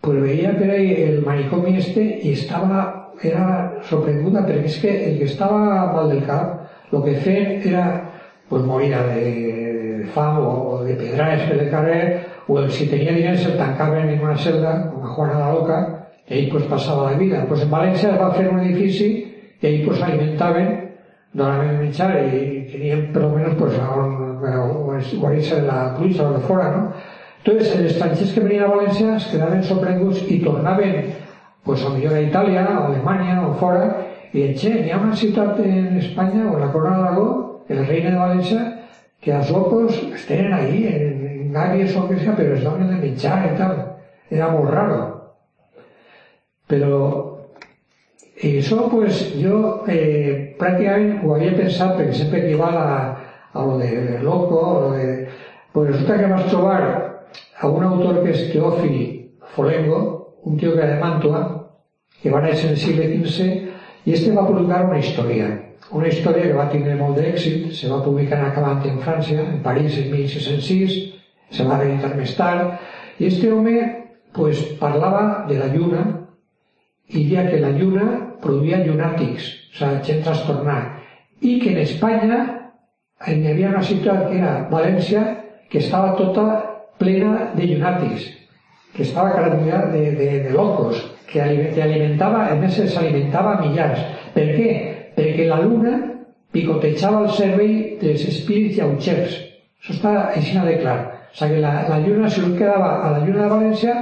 pues, 0.00 0.20
veia 0.20 0.52
per 0.58 0.70
ahí 0.70 0.90
el 1.06 1.22
manicomi 1.24 1.78
este 1.78 2.02
i 2.02 2.34
estava, 2.34 2.82
era 3.22 3.46
sorprenguda 3.88 4.42
perquè 4.42 4.66
és 4.66 4.80
que 4.82 4.92
el 5.06 5.18
que 5.20 5.30
estava 5.30 5.86
mal 5.94 6.10
del 6.10 6.26
cap, 6.26 6.66
el 6.90 7.06
que 7.06 7.14
feien 7.22 7.62
era 7.70 7.84
pues 8.50 8.66
moria 8.66 9.00
de, 9.06 10.04
fam 10.14 10.38
o, 10.42 10.82
de 10.84 10.96
pedrades 10.98 11.46
per 11.48 11.58
el 11.58 11.70
carrer, 11.70 12.02
el, 12.48 12.70
si 12.70 12.86
tenia 12.90 13.12
diners 13.16 13.46
el 13.48 13.56
tancaven 13.58 14.10
en 14.12 14.24
una 14.24 14.36
celda, 14.36 14.74
com 14.92 15.04
a 15.04 15.12
Juana 15.14 15.38
la 15.40 15.52
Loca, 15.52 15.78
i 16.28 16.34
ahí 16.34 16.46
pues, 16.50 16.64
passava 16.64 17.10
la 17.10 17.18
vida. 17.18 17.44
Pues 17.48 17.62
en 17.64 17.70
València 17.72 18.12
es 18.12 18.20
va 18.20 18.32
fer 18.36 18.48
un 18.50 18.60
edifici 18.60 19.10
i 19.60 19.66
ahí 19.66 19.82
pues, 19.84 20.02
alimentaven, 20.02 20.70
donaven 21.32 21.80
menjar 21.80 22.12
i 22.20 22.64
tenien 22.70 23.08
per 23.12 23.24
almenys 23.24 23.58
pues, 23.58 23.76
on, 23.80 24.14
o 24.44 25.18
guarir-se 25.20 25.60
de 25.60 25.66
la 25.66 25.94
pluja 25.98 26.28
o 26.28 26.32
de 26.36 26.42
fora, 26.46 26.70
no? 26.76 26.86
Entonces, 27.44 27.74
els 27.76 27.92
estrangers 27.92 28.32
que 28.32 28.40
venien 28.40 28.64
a 28.64 28.70
València 28.72 29.16
es 29.18 29.26
quedaven 29.28 29.64
sorprenguts 29.68 30.22
i 30.32 30.38
tornaven 30.44 31.10
pues, 31.64 31.82
a 31.84 31.90
millor 31.92 32.14
a 32.16 32.22
Itàlia, 32.24 32.64
a 32.64 32.86
Alemanya 32.86 33.42
o 33.48 33.52
fora, 33.60 33.88
i 34.32 34.46
en 34.48 34.54
che, 34.58 34.72
hi 34.84 34.92
ha 34.92 35.00
una 35.00 35.16
ciutat 35.16 35.60
en 35.60 35.98
Espanya, 36.00 36.48
o 36.50 36.58
la 36.58 36.70
Corona 36.72 37.02
d'Aragó, 37.02 37.28
el 37.68 37.84
Reina 37.86 38.14
de 38.14 38.16
València, 38.18 38.64
que 39.20 39.32
els 39.32 39.52
locos 39.52 40.00
es 40.12 40.24
tenen 40.28 40.52
ahí, 40.56 40.86
en, 40.88 41.23
en 41.54 41.60
gàbies 41.60 41.96
o 41.96 42.08
que 42.08 42.18
sea, 42.18 42.34
però 42.34 42.54
es 42.54 42.64
donen 42.64 42.90
de 42.90 42.96
menjar 42.98 43.44
i 43.46 43.56
tal. 43.58 43.76
Era 44.30 44.50
molt 44.50 44.70
raro. 44.70 45.02
I 48.44 48.58
això, 48.58 48.88
pues, 48.90 49.20
jo 49.38 49.84
eh, 49.88 50.56
pràcticament 50.58 51.22
ho 51.22 51.34
havia 51.36 51.54
pensat, 51.54 51.94
perquè 51.96 52.16
sempre 52.18 52.40
que 52.42 52.54
iba 52.56 52.66
a, 52.66 52.96
a 53.52 53.64
lo 53.64 53.78
de 53.78 54.18
loco, 54.22 54.60
a 54.70 54.80
lo 54.80 54.92
de... 54.96 55.28
Pues 55.72 55.90
resulta 55.90 56.18
que 56.18 56.26
vas 56.26 56.46
trobar 56.50 56.82
a 57.60 57.68
un 57.68 57.82
autor 57.84 58.22
que 58.22 58.30
és 58.30 58.50
Teòfil 58.52 58.98
Folengo, 59.54 60.00
un 60.44 60.58
tío 60.58 60.74
que 60.74 60.82
era 60.82 60.94
de 60.94 61.00
Mantua, 61.00 61.40
que 62.22 62.30
va 62.30 62.42
néixer 62.42 62.68
en 62.68 62.76
el 62.76 62.82
segle 62.82 63.08
XV, 63.10 63.48
i 64.04 64.14
este 64.14 64.34
va 64.34 64.46
publicar 64.46 64.84
una 64.86 65.00
història, 65.00 65.48
una 65.90 66.08
història 66.10 66.46
que 66.46 66.58
va 66.58 66.68
tindre 66.70 66.94
molt 66.98 67.18
d'èxit, 67.18 67.72
se 67.74 67.90
va 67.90 68.02
publicar 68.04 68.40
acabant 68.44 68.84
en 68.86 69.00
França, 69.02 69.34
en 69.40 69.60
París 69.66 69.98
en 69.98 70.10
1606, 70.12 71.14
se 71.54 71.66
va 71.66 71.78
reeditar 71.80 72.14
més 72.18 72.34
tard, 72.38 72.74
i 73.18 73.28
este 73.30 73.52
home 73.52 73.78
pues, 74.34 74.60
parlava 74.80 75.44
de 75.48 75.58
la 75.60 75.70
lluna 75.72 76.04
i 77.08 77.24
dia 77.28 77.46
que 77.48 77.60
la 77.62 77.70
lluna 77.70 78.06
produïa 78.42 78.82
llunàtics, 78.82 79.48
o 79.70 79.78
sigui, 79.78 80.02
gent 80.08 80.22
trastornada, 80.26 81.00
i 81.40 81.58
que 81.62 81.72
en 81.74 81.82
Espanya 81.84 82.38
hi 83.28 83.40
havia 83.50 83.70
una 83.70 83.82
ciutat 83.82 84.26
que 84.28 84.38
era 84.40 84.54
València, 84.70 85.24
que 85.70 85.78
estava 85.78 86.14
tota 86.18 86.46
plena 86.98 87.50
de 87.54 87.68
llunàtics, 87.70 88.26
que 88.94 89.02
estava 89.02 89.32
carregada 89.34 89.90
de, 89.92 90.10
de, 90.18 90.28
de 90.44 90.50
locos, 90.54 91.00
que 91.30 91.42
alimentava, 91.42 92.46
a 92.50 92.54
més 92.54 92.78
a 92.78 93.60
millars. 93.60 94.02
Per 94.34 94.44
què? 94.54 94.70
Perquè 95.16 95.48
la 95.48 95.60
luna 95.62 95.96
picotejava 96.54 97.24
el 97.24 97.32
cervell 97.34 97.98
dels 98.00 98.22
espírits 98.30 98.78
lleugers. 98.78 99.40
Això 99.82 99.96
està 99.96 100.12
així 100.36 100.58
de 100.58 100.78
clar. 100.80 100.98
O 101.34 101.36
sigui, 101.36 101.60
la, 101.60 101.88
la 101.90 101.98
lluna, 101.98 102.30
si 102.30 102.44
un 102.46 102.54
quedava 102.54 102.90
a 103.02 103.10
la 103.16 103.24
lluna 103.24 103.42
de 103.42 103.50
València, 103.50 103.94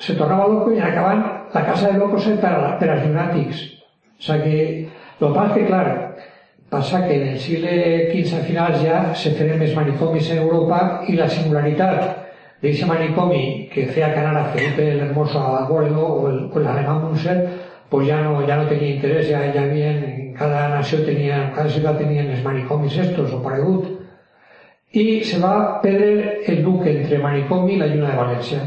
se 0.00 0.14
tornava 0.16 0.46
loco 0.48 0.72
i 0.72 0.80
acabaven 0.80 1.24
la 1.52 1.64
casa 1.66 1.90
de 1.92 1.98
locos 1.98 2.24
per, 2.40 2.52
a, 2.56 2.70
per 2.80 2.88
als 2.90 3.04
llunàtics. 3.04 3.60
O 4.24 4.32
el 4.32 4.42
que 4.42 5.28
passa 5.34 5.54
que, 5.54 5.66
clar, 5.66 6.14
passa 6.70 7.02
que 7.06 7.18
en 7.20 7.28
el 7.34 7.38
segle 7.38 7.74
XV 8.10 8.38
a 8.38 8.42
finals 8.48 8.80
ja 8.82 9.02
se 9.14 9.34
feien 9.36 9.60
més 9.60 9.74
manicomis 9.76 10.30
en 10.32 10.40
Europa 10.42 10.80
i 11.08 11.18
la 11.20 11.28
singularitat 11.28 12.00
d'aquest 12.62 12.88
manicomi 12.88 13.68
que 13.72 13.84
feia 13.92 14.08
que 14.14 14.22
anara 14.24 14.48
Felipe 14.54 14.88
el 14.94 15.04
Hermoso 15.04 15.38
a 15.38 15.66
Bordeaux 15.68 16.24
o 16.24 16.30
el, 16.30 16.38
o 16.48 16.64
l'alemán 16.64 17.02
Munser, 17.04 17.36
pues 17.90 18.08
ja 18.08 18.22
no, 18.24 18.40
ja 18.48 18.56
no 18.56 18.66
tenia 18.70 18.94
interès, 18.96 19.28
ja, 19.28 19.44
ja 19.52 19.66
havien, 19.68 20.32
cada 20.38 20.70
nació 20.72 21.04
tenia, 21.04 21.50
cada 21.54 21.68
ciutat 21.70 22.00
tenien 22.00 22.32
els 22.32 22.42
manicomis 22.42 22.96
estos 23.04 23.36
o 23.36 23.42
paregut. 23.44 23.93
I 24.94 25.24
se 25.26 25.40
va 25.42 25.80
perdre 25.82 26.44
el 26.46 26.62
duque 26.62 26.92
entre 26.92 27.18
manicomi 27.18 27.74
i 27.74 27.78
la 27.80 27.88
lluna 27.90 28.12
de 28.12 28.18
València. 28.18 28.60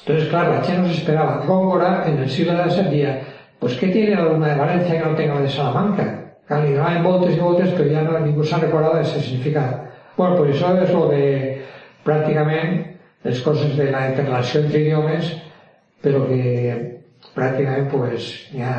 Entonces, 0.00 0.28
claro, 0.30 0.52
la 0.54 0.62
gent 0.62 0.84
no 0.84 0.90
esperaba. 0.92 1.42
Góngora, 1.46 2.04
en 2.06 2.20
el 2.20 2.30
siglo 2.30 2.52
XVII, 2.54 2.84
decía, 2.84 3.22
pues 3.58 3.74
¿qué 3.74 3.88
tiene 3.88 4.14
la 4.14 4.22
luna 4.22 4.48
de 4.48 4.60
Valencia 4.60 4.98
que 5.00 5.08
no 5.08 5.16
tenga 5.16 5.34
la 5.34 5.40
de 5.40 5.48
Salamanca? 5.48 6.34
Claro, 6.46 6.70
y 6.70 6.74
daban 6.74 7.02
voltes 7.02 7.36
y 7.36 7.40
voltes, 7.40 7.70
pero 7.76 7.90
ya 7.90 8.02
no, 8.02 8.20
ningú 8.20 8.44
s'ha 8.44 8.60
recordat 8.62 8.94
de 8.94 9.02
ese 9.02 9.20
significado. 9.20 9.82
Bueno, 10.16 10.36
pues 10.36 10.54
això 10.54 10.70
és 10.78 10.92
lo 10.94 11.08
de 11.10 11.24
pràcticament 12.06 12.78
les 13.26 13.42
coses 13.42 13.74
de 13.76 13.90
la 13.90 14.06
interrelació 14.12 14.62
entre 14.62 14.84
idiomes, 14.84 15.32
però 16.00 16.22
que 16.30 17.02
pràcticament 17.34 17.90
pues, 17.90 18.30
n'hi 18.54 18.62
ha, 18.62 18.76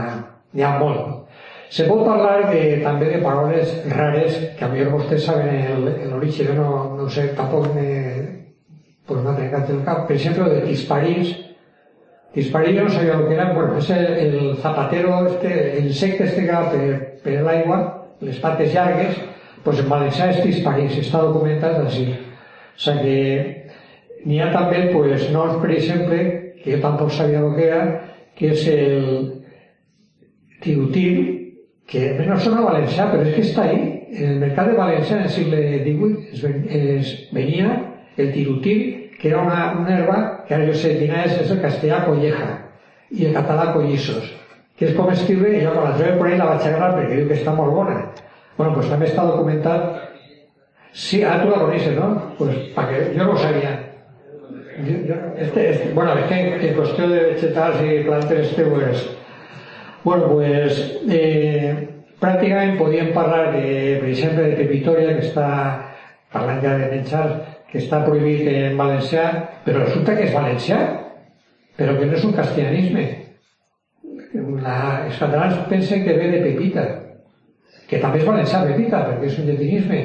ha 0.64 0.72
molt. 0.80 1.27
Se 1.70 1.84
pot 1.84 2.06
parlar 2.08 2.48
de, 2.52 2.80
també 2.84 3.10
de 3.12 3.20
paraules 3.24 3.74
rares 3.92 4.38
que 4.56 4.66
a 4.66 4.70
millor 4.72 4.94
vostès 4.96 5.26
saben 5.28 5.84
l'origen, 6.12 6.54
no, 6.56 6.96
no 6.96 7.10
sé, 7.12 7.28
tampoc 7.36 7.68
me, 7.76 7.88
pues 9.08 9.20
m'ha 9.24 9.36
trencat 9.36 9.72
el 9.74 9.84
cap. 9.84 10.06
Per 10.08 10.16
exemple, 10.16 10.48
de 10.54 10.62
tisparins. 10.64 11.34
Tisparins 12.36 12.80
no 12.84 12.90
sabia 12.90 13.18
el 13.18 13.26
que 13.28 13.36
era, 13.36 13.52
bueno, 13.54 13.78
és 13.82 13.90
el, 13.92 14.06
el 14.24 14.58
zapatero, 14.64 15.26
este, 15.28 15.54
el 15.80 15.88
insecte 15.88 16.28
este 16.28 16.46
que 16.46 16.54
va 16.54 16.72
per, 16.72 17.20
per 17.24 17.40
l'aigua, 17.44 17.80
les 18.24 18.40
pates 18.44 18.72
llargues, 18.74 19.20
pues 19.66 19.82
en 19.84 19.90
valencià 19.92 20.30
és 20.32 20.44
tisparins, 20.44 21.00
està 21.02 21.24
documentat 21.26 21.82
així. 21.84 22.12
O 22.14 22.80
sigui 22.80 23.02
que 23.04 24.28
n'hi 24.28 24.40
ha 24.44 24.52
també 24.54 24.86
pues, 24.94 25.28
noms, 25.34 25.58
per 25.64 25.74
exemple, 25.76 26.22
que 26.62 26.76
jo 26.76 26.80
tampoc 26.84 27.12
sabia 27.12 27.42
el 27.44 27.56
que 27.58 27.68
era, 27.68 27.82
que 28.38 28.54
és 28.54 28.64
el 28.72 29.04
tirutil, 30.64 31.37
que 31.88 32.10
no 32.28 32.38
sona 32.44 32.66
valencià, 32.66 33.08
però 33.12 33.24
és 33.24 33.36
que 33.36 33.44
està 33.46 33.68
ahí. 33.68 33.84
En 34.18 34.34
el 34.34 34.40
mercat 34.42 34.72
de 34.72 34.78
València, 34.78 35.18
en 35.18 35.28
el 35.28 35.32
segle 35.32 35.62
XVIII, 35.84 36.10
es, 36.34 36.42
ven, 36.44 36.66
es 36.70 37.14
venia 37.36 37.70
el 38.18 38.32
tirutil, 38.34 38.82
que 39.20 39.30
era 39.30 39.42
una, 39.42 39.62
una 39.80 39.94
herba 39.96 40.18
que 40.48 40.56
ara 40.56 40.68
jo 40.68 40.76
sé 40.78 40.98
quina 41.00 41.24
és, 41.26 41.38
és 41.42 41.54
el 41.54 41.62
castellà 41.64 42.04
colleja, 42.06 42.50
i 43.12 43.30
el 43.30 43.36
català 43.36 43.72
collissos, 43.74 44.28
que 44.78 44.90
és 44.90 44.98
com 44.98 45.10
escriure, 45.14 45.54
i 45.56 45.64
jo 45.64 45.74
quan 45.74 45.90
la 45.90 45.96
trobo 45.98 46.20
per 46.22 46.30
ahí 46.30 46.38
la 46.40 46.52
vaig 46.52 46.68
agarrar 46.68 46.92
perquè 46.98 47.22
diu 47.22 47.32
que 47.32 47.40
està 47.40 47.56
molt 47.56 47.74
bona. 47.76 47.98
Bueno, 48.58 48.74
pues 48.74 48.92
també 48.92 49.08
està 49.10 49.26
documentat 49.28 50.08
Sí, 50.98 51.22
ah, 51.22 51.40
tú 51.44 51.50
la 51.50 51.58
conoces, 51.58 51.96
¿no? 51.96 52.34
Pues 52.40 52.56
para 52.74 52.90
que 52.90 53.16
yo 53.16 53.24
no 53.24 53.38
sabía. 53.38 53.94
Yo, 54.84 54.98
yo, 55.06 55.16
este, 55.38 55.70
este, 55.70 55.94
bueno, 55.94 56.18
es 56.18 56.26
que 56.26 56.70
en 56.70 56.76
cuestión 56.76 57.12
de 57.12 57.20
vegetales 57.20 57.78
y 57.84 58.04
plantes 58.04 58.48
este, 58.50 58.64
pues, 58.64 59.08
bueno, 60.08 60.30
pues 60.32 60.80
eh, 61.12 61.72
pràcticament 62.24 62.78
podíem 62.80 63.12
parlar 63.16 63.52
de, 63.58 63.98
per 64.00 64.12
exemple, 64.14 64.46
de 64.48 64.58
Pepitoria, 64.62 65.16
que 65.18 65.26
està 65.28 65.48
parlant 66.32 66.62
ja 66.64 66.76
de 66.80 66.92
menjar, 66.94 67.26
que 67.68 67.82
està 67.82 68.04
prohibit 68.06 68.48
en 68.54 68.80
valencià, 68.80 69.26
però 69.66 69.84
resulta 69.84 70.16
que 70.16 70.30
és 70.30 70.36
valencià, 70.36 70.80
però 71.78 71.98
que 71.98 72.08
no 72.08 72.16
és 72.16 72.24
un 72.24 72.38
castellanisme. 72.38 73.08
La, 74.64 74.78
els 75.08 75.20
catalans 75.20 75.60
pensen 75.68 76.06
que 76.08 76.16
ve 76.16 76.32
de 76.36 76.46
Pepita, 76.46 76.88
que 77.90 78.00
també 78.00 78.24
és 78.24 78.30
valencià 78.32 78.64
Pepita, 78.64 79.04
perquè 79.12 79.28
és 79.28 79.42
un 79.44 79.52
llatinisme 79.52 80.02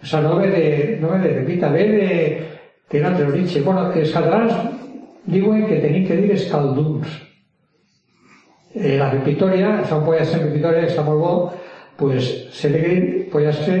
o 0.00 0.06
sea, 0.06 0.20
no 0.20 0.36
ve 0.36 0.48
de, 0.48 0.98
no 1.00 1.10
ve 1.10 1.18
de 1.18 1.34
Pepita, 1.40 1.68
ve 1.70 1.88
de, 1.88 2.46
de 2.90 3.00
un 3.00 3.06
altre 3.06 3.26
origen. 3.26 3.64
Bueno, 3.64 3.92
els 3.92 4.12
catalans 4.14 4.54
diuen 5.26 5.66
que 5.66 5.80
tenim 5.82 6.06
que 6.06 6.16
dir 6.22 6.36
escalduns. 6.36 7.27
Eh, 8.78 8.96
la 8.98 9.10
un 9.10 10.04
pollastre 10.06 10.38
en 10.38 10.48
pepitòria 10.48 10.84
que 10.84 10.92
està 10.92 11.02
molt 11.02 11.20
bo, 11.20 11.32
pues 11.98 12.28
se 12.54 12.68
ve 12.70 12.80
que 12.82 12.88
dir 12.94 13.30
pollastre, 13.32 13.78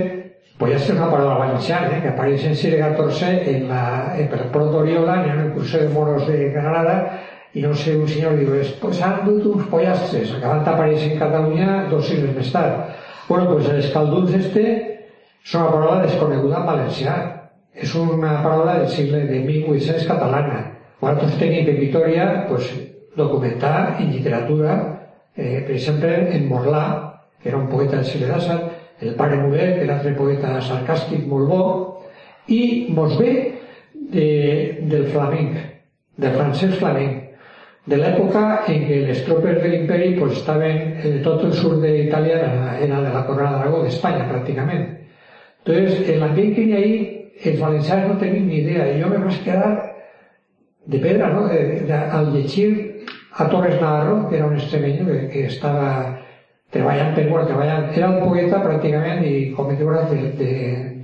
pollastre 0.58 0.94
és 0.94 0.98
una 0.98 1.10
paraula 1.10 1.38
valenciana, 1.38 1.92
eh, 1.96 2.02
que 2.02 2.10
apareix 2.10 2.44
en 2.48 2.56
Sire 2.58 2.80
14 2.82 3.30
en 3.52 3.68
la, 3.70 3.82
en, 4.18 4.26
per 4.32 4.48
Prot 4.50 4.72
d'Oriola, 4.72 5.20
en 5.24 5.44
el 5.44 5.52
curso 5.54 5.78
de 5.78 5.88
moros 5.94 6.26
de 6.26 6.50
Granada, 6.50 6.98
i 7.54 7.62
no 7.62 7.72
sé, 7.74 7.94
un 7.96 8.08
senyor 8.10 8.36
diu, 8.40 8.50
pues 8.82 9.00
han 9.02 9.22
dut 9.24 9.46
uns 9.54 9.70
pollastres, 9.70 10.34
acabant 10.36 10.66
d'aparèixer 10.66 11.12
en 11.12 11.22
Catalunya 11.22 11.84
dos 11.92 12.10
sigles 12.10 12.34
més 12.34 12.50
tard. 12.52 12.90
Bueno, 13.28 13.52
pues 13.52 13.68
els 13.68 13.86
escalduns 13.86 14.34
este 14.34 14.64
és 15.44 15.54
una 15.54 15.70
paraula 15.70 16.02
desconeguda 16.02 16.62
en 16.62 16.66
valencià. 16.66 17.16
És 17.78 17.94
una 17.94 18.40
paraula 18.42 18.80
del 18.80 18.88
segle 18.90 19.20
de 19.28 19.38
1800 19.46 20.06
catalana. 20.08 20.62
Nosaltres 20.98 21.36
tenim 21.38 21.68
en 21.70 21.76
Vitoria 21.78 22.24
pues, 22.48 22.66
documentar 23.16 23.96
en 24.00 24.12
literatura, 24.12 24.74
eh, 25.36 25.62
per 25.66 25.76
exemple, 25.76 26.12
en 26.34 26.48
Morlà, 26.48 26.84
que 27.42 27.48
era 27.48 27.58
un 27.58 27.68
poeta 27.68 27.96
del 27.96 28.04
segle 28.04 28.32
XVII, 28.34 28.58
el 29.00 29.14
pare 29.14 29.36
Mulet, 29.36 29.76
que 29.76 29.86
era 29.86 29.96
altre 29.98 30.14
poeta 30.18 30.58
sarcàstic 30.64 31.26
molt 31.30 31.48
bo, 31.48 31.64
i 32.48 32.88
mos 32.94 33.14
ve 33.18 33.32
de, 33.94 34.28
del 34.90 35.06
flamenc, 35.12 35.58
del 36.18 36.34
francès 36.34 36.78
flamenc, 36.80 37.24
de 37.88 37.96
l'època 37.96 38.42
en 38.68 38.82
què 38.84 38.98
les 39.06 39.20
tropes 39.24 39.62
de 39.62 39.68
l'imperi 39.72 40.10
pues, 40.18 40.40
estaven, 40.40 40.80
eh, 40.98 41.14
tot 41.24 41.44
el 41.46 41.54
sud 41.56 41.78
d'Itàlia 41.84 42.40
era, 42.42 43.00
de 43.00 43.12
la 43.14 43.24
corona 43.28 43.54
d'Aragó, 43.54 43.84
d'Espanya 43.84 44.26
pràcticament. 44.28 44.84
Entonces, 45.64 46.08
el 46.08 46.22
ambiente 46.22 46.66
que 46.66 46.74
hay 46.74 46.82
ahí, 46.82 47.30
els 47.44 47.60
valencians 47.60 48.08
no 48.08 48.18
tenim 48.18 48.48
ni 48.48 48.60
idea. 48.62 48.88
I 48.90 49.02
jo 49.02 49.08
me 49.12 49.22
vaig 49.22 49.40
quedar 49.44 49.70
de 50.86 50.98
pedra, 50.98 51.28
¿no? 51.32 51.46
De, 51.48 51.80
de, 51.86 51.94
al 51.94 52.32
llegir 52.32 52.87
a 53.38 53.48
Torres 53.48 53.80
Navarro, 53.80 54.28
que 54.28 54.36
era 54.36 54.46
un 54.46 54.56
extremeño 54.56 55.06
que, 55.06 55.28
que 55.30 55.44
estava 55.46 56.18
treballant 56.74 57.14
per, 57.14 57.28
bueno, 57.30 57.46
treballant, 57.46 57.92
era 57.96 58.10
un 58.10 58.18
poeta 58.26 58.58
pràcticament 58.60 59.22
i 59.24 59.52
com 59.56 59.70
dit 59.70 59.78
de, 59.80 60.18
de, 60.40 60.54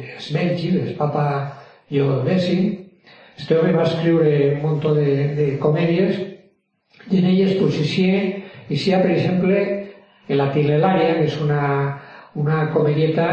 de 0.01 0.09
Smelchi, 0.21 0.73
del 0.75 0.97
papa 0.99 1.27
X, 1.89 2.49
este 3.39 3.59
home 3.59 3.73
va 3.73 3.87
escriure 3.87 4.55
un 4.55 4.61
munt 4.63 4.83
de, 4.99 5.15
de 5.39 5.47
comèdies 5.63 6.19
i 7.11 7.19
en 7.19 7.31
elles 7.31 7.57
pues, 7.61 7.79
hi 7.99 8.93
ha, 8.93 9.01
per 9.03 9.11
exemple, 9.11 9.63
la 10.29 10.51
Tilelaria, 10.53 11.17
que 11.19 11.27
és 11.29 11.39
una, 11.41 12.01
una 12.35 12.71
comedieta 12.73 13.29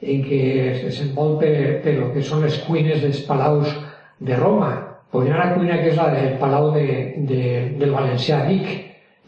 en 0.00 0.22
què 0.22 0.42
es 0.72 0.82
desenvolpa 0.84 1.46
per, 1.46 1.78
per 1.82 1.94
lo 1.98 2.12
que 2.14 2.22
són 2.22 2.44
les 2.46 2.58
cuines 2.66 3.02
dels 3.02 3.24
palaus 3.26 3.72
de 4.20 4.36
Roma. 4.36 4.87
Pues 5.10 5.28
hi 5.28 5.32
ha 5.32 5.36
una 5.36 5.54
cuina 5.54 5.78
que 5.80 5.88
és 5.92 5.96
la 5.96 6.10
del 6.12 6.34
palau 6.40 6.70
de, 6.74 6.86
de, 7.28 7.42
del 7.80 7.94
valencià 7.96 8.42
Vic, 8.48 8.66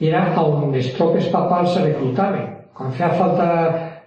i 0.01 0.09
era 0.09 0.27
on 0.41 0.73
les 0.75 0.91
tropes 0.97 1.29
papals 1.33 1.73
se 1.75 1.85
reclutaven. 1.87 2.51
Quan 2.77 2.93
feia 2.97 3.09
falta 3.17 3.47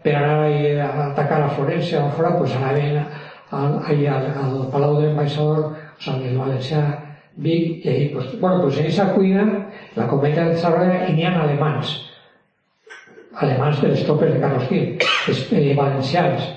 per 0.04 0.14
anar 0.20 0.86
a 0.86 1.08
atacar 1.08 1.42
a 1.44 1.50
Florència 1.56 2.04
o 2.04 2.12
fora, 2.18 2.36
pues 2.38 2.54
anaven 2.58 3.00
al, 3.00 3.80
al, 3.88 4.30
al 4.44 4.56
Palau 4.74 5.00
de 5.00 5.08
l'Ambaixador, 5.08 5.66
o 5.74 6.02
sigui, 6.02 6.30
el 6.34 6.40
valencià 6.42 6.84
Vic, 7.36 7.86
i 7.86 7.90
ahí, 7.90 8.10
pues, 8.14 8.40
bueno, 8.40 8.62
pues 8.62 8.78
en 8.78 8.86
esa 8.86 9.12
cuina, 9.14 9.70
la 9.96 10.08
cometa 10.08 10.46
de 10.46 10.54
desarrolla, 10.54 11.08
i 11.08 11.14
n'hi 11.18 11.26
ha 11.26 11.34
alemans, 11.42 11.96
alemans 13.42 13.82
de 13.82 13.90
les 13.90 14.04
tropes 14.06 14.34
de 14.34 14.40
Carlos 14.40 14.68
Gil, 14.70 15.00
eh, 15.58 15.74
valencians. 15.78 16.52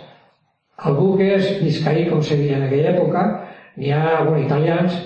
Algú 0.76 1.14
que 1.16 1.30
és 1.38 1.54
viscaí, 1.62 2.04
com 2.10 2.20
se 2.20 2.36
deia 2.36 2.58
en 2.58 2.66
aquella 2.66 2.92
època, 2.92 3.22
n'hi 3.76 3.92
ha, 3.92 4.22
bueno, 4.24 4.42
italians, 4.44 4.96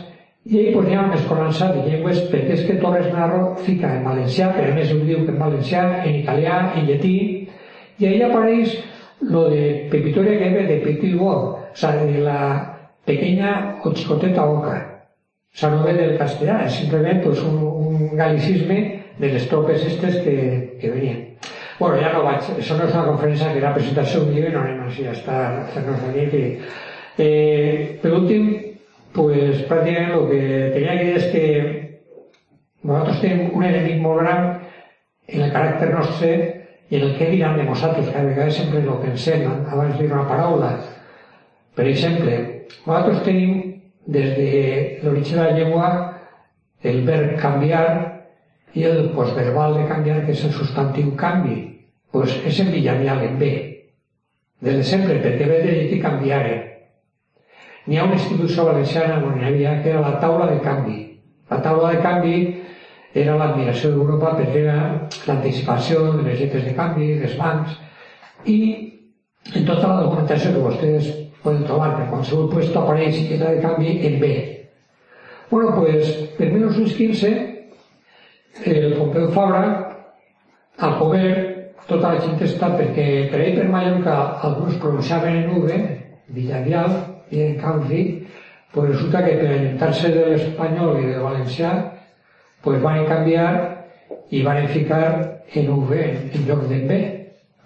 i 0.47 0.59
ell 0.59 0.73
pues, 0.75 0.87
n'hi 0.89 0.97
ha 0.97 1.05
una 1.05 1.15
mescolança 1.15 1.71
de 1.75 1.85
llengües 1.87 2.23
perquè 2.33 2.57
és 2.57 2.63
que 2.67 2.79
Torres 2.83 3.11
Narro 3.13 3.55
fica 3.67 3.91
en 3.99 4.07
valencià, 4.07 4.51
però 4.57 4.71
a 4.73 4.77
més 4.77 4.93
ho 4.95 5.01
diu 5.05 5.25
que 5.27 5.35
en 5.35 5.41
valencià, 5.43 5.85
en 6.05 6.21
italià, 6.23 6.61
en 6.79 6.89
llatí, 6.89 7.17
i 8.01 8.09
ahí 8.09 8.23
apareix 8.25 8.79
lo 9.21 9.49
de 9.53 9.89
Pepitoria 9.91 10.39
que 10.39 10.53
ve 10.55 10.67
de 10.67 10.79
Petit 10.85 11.15
Wall, 11.21 11.45
o 11.59 11.75
sea, 11.75 11.93
de 12.05 12.23
la 12.25 12.41
pequeña 13.05 13.77
o 13.85 13.93
xicoteta 13.93 14.47
oca. 14.47 14.79
O 15.53 15.59
sea, 15.59 15.71
no 15.71 15.83
ve 15.83 15.93
del 15.99 16.17
castellà, 16.17 16.61
és 16.65 16.77
simplement 16.79 17.21
pues, 17.25 17.43
un, 17.43 17.59
un 17.63 18.17
galicisme 18.17 18.79
de 19.19 19.33
les 19.35 19.49
tropes 19.51 19.85
estes 19.85 20.23
que, 20.25 20.79
que 20.81 20.91
venien. 20.91 21.27
Bueno, 21.81 21.97
ja 22.01 22.13
no 22.13 22.23
vaig, 22.25 22.45
això 22.55 22.77
no 22.77 22.87
és 22.87 22.95
una 22.95 23.09
conferència 23.09 23.51
que 23.53 23.61
era 23.61 23.75
presentació 23.75 24.21
d'un 24.21 24.35
llibre, 24.35 24.53
no 24.55 24.63
anem 24.63 24.87
així 24.87 25.07
a 25.09 25.17
estar 25.17 25.41
la 25.75 26.15
nit 26.15 26.35
i... 26.39 26.45
Eh, 27.21 27.99
per 28.03 28.13
últim, 28.17 28.47
pues, 29.13 29.65
pràcticament 29.69 30.15
el 30.17 30.27
que 30.31 30.45
tenia 30.75 30.97
que 31.01 31.09
és 31.19 31.27
que 31.33 31.45
nosaltres 32.83 33.21
tenim 33.21 33.57
un 33.59 33.67
enemic 33.69 33.99
molt 34.01 34.23
gran 34.23 34.47
en 35.29 35.45
el 35.47 35.53
caràcter 35.53 35.91
nostre 35.93 36.31
i 36.89 36.97
en 36.99 37.09
el 37.09 37.17
que 37.19 37.31
diran 37.31 37.59
de 37.59 37.67
nosaltres, 37.69 38.09
que 38.09 38.19
a 38.19 38.25
vegades 38.25 38.57
sempre 38.57 38.81
el 38.81 39.03
pensem 39.03 39.45
abans 39.51 39.97
de 39.99 40.05
dir 40.05 40.13
una 40.13 40.29
paraula. 40.29 40.71
Per 41.77 41.87
exemple, 41.87 42.39
nosaltres 42.87 43.25
tenim 43.27 43.59
des 44.07 44.33
de 44.39 44.55
l'origen 45.05 45.39
de 45.39 45.45
la 45.45 45.59
llengua 45.59 45.91
el 46.83 47.03
verb 47.05 47.37
canviar 47.39 47.89
i 48.73 48.87
el 48.89 49.11
postverbal 49.13 49.77
de 49.77 49.85
canviar, 49.91 50.25
que 50.25 50.33
és 50.33 50.45
el 50.47 50.57
substantiu 50.57 51.13
canvi 51.21 51.59
pues 52.11 52.33
és 52.47 52.59
en 52.61 52.73
Villarreal, 52.73 53.23
en 53.23 53.39
B. 53.39 53.51
Des 54.61 54.77
de 54.77 54.85
sempre, 54.85 55.21
perquè 55.23 55.47
ve 55.47 55.61
de 55.63 55.75
lletí 55.77 56.01
canviare. 56.03 56.80
N'hi 57.87 57.99
ha 57.99 58.05
una 58.05 58.19
institució 58.19 58.67
valenciana 58.69 59.21
hi 59.21 59.47
havia 59.49 59.79
que 59.83 59.91
era 59.95 60.01
la 60.05 60.19
taula 60.21 60.51
de 60.51 60.61
canvi. 60.65 60.99
La 61.51 61.61
taula 61.63 61.95
de 61.95 62.03
canvi 62.05 62.37
era 63.15 63.37
l'admiració 63.37 63.91
d'Europa 63.95 64.37
perquè 64.39 64.63
era 64.63 64.77
l'anticipació 65.27 66.13
de 66.19 66.23
les 66.29 66.39
lletres 66.41 66.65
de 66.69 66.75
canvi, 66.77 67.15
dels 67.19 67.37
bancs, 67.39 67.75
i 68.47 68.59
en 69.55 69.67
tota 69.67 69.89
la 69.89 70.03
documentació 70.05 70.53
que 70.55 70.65
vostès 70.65 71.11
poden 71.43 71.65
trobar 71.67 71.95
per 71.97 72.09
qualsevol 72.13 72.51
lloc 72.53 72.77
apareix 72.77 73.17
lletra 73.19 73.55
de 73.55 73.63
canvi 73.65 73.97
en 74.07 74.19
B. 74.21 74.33
Bueno, 75.51 75.75
pues, 75.75 76.31
en 76.39 76.53
1915, 76.55 77.31
el 78.67 78.95
Pompeu 78.95 79.31
Fabra, 79.35 79.97
al 80.79 80.99
poder, 80.99 81.73
tota 81.89 82.13
la 82.13 82.21
gent 82.23 82.39
està 82.47 82.71
perquè 82.77 83.07
per 83.33 83.41
ahir 83.41 83.57
per 83.57 83.67
Mallorca 83.73 84.17
alguns 84.47 84.77
pronunciaven 84.79 85.41
en 85.41 85.65
V, 85.65 85.81
Villarreal, 86.37 86.95
i 87.31 87.37
en 87.47 87.55
canvi, 87.61 88.03
pues 88.73 88.91
resulta 88.91 89.25
que 89.25 89.37
per 89.41 89.49
alimentar-se 89.49 90.09
de 90.15 90.23
l'espanyol 90.31 91.01
i 91.01 91.07
del 91.09 91.25
valencià, 91.25 91.71
pues 92.63 92.83
van 92.83 93.07
canviar 93.09 93.53
i 94.31 94.43
van 94.47 94.69
ficar 94.69 95.07
en 95.55 95.71
V 95.89 95.91
en 95.99 96.47
lloc 96.47 96.61
d'en 96.69 96.89
B. 96.89 96.93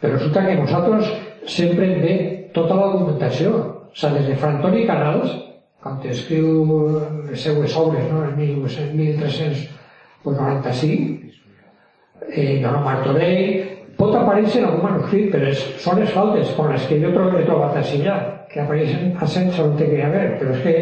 Però 0.01 0.13
resulta 0.15 0.47
que 0.47 0.57
nosaltres 0.57 1.05
sempre 1.47 1.93
en 1.93 2.03
B 2.03 2.07
tota 2.55 2.75
la 2.79 2.87
documentació, 2.95 3.49
o 3.91 3.95
sigui, 3.95 4.19
des 4.19 4.27
de 4.31 4.37
Frantoni 4.41 4.87
Canals, 4.89 5.29
quan 5.85 5.95
escriu 6.09 6.49
les 7.29 7.41
seues 7.43 7.77
obres, 7.77 8.05
no? 8.09 8.25
en 8.25 8.37
1395, 8.37 11.21
eh, 12.31 12.61
Joan 12.63 12.85
Martorell, 12.85 13.74
pot 13.99 14.15
aparèixer 14.17 14.63
en 14.63 14.69
algun 14.69 14.87
manuscrit, 14.89 15.31
però 15.33 15.51
és, 15.51 15.65
són 15.83 16.01
les 16.01 16.13
faltes 16.15 16.53
com 16.57 16.71
les 16.73 16.87
que 16.89 17.01
jo 17.03 17.11
he 17.11 17.45
trobat 17.47 17.77
així 17.81 18.03
ja, 18.05 18.17
que 18.51 18.63
apareixen 18.63 19.13
a 19.21 19.27
sense 19.27 19.61
on 19.63 19.77
té 19.79 19.89
que 19.91 20.03
haver, 20.03 20.25
però 20.41 20.55
és 20.55 20.63
que 20.63 20.75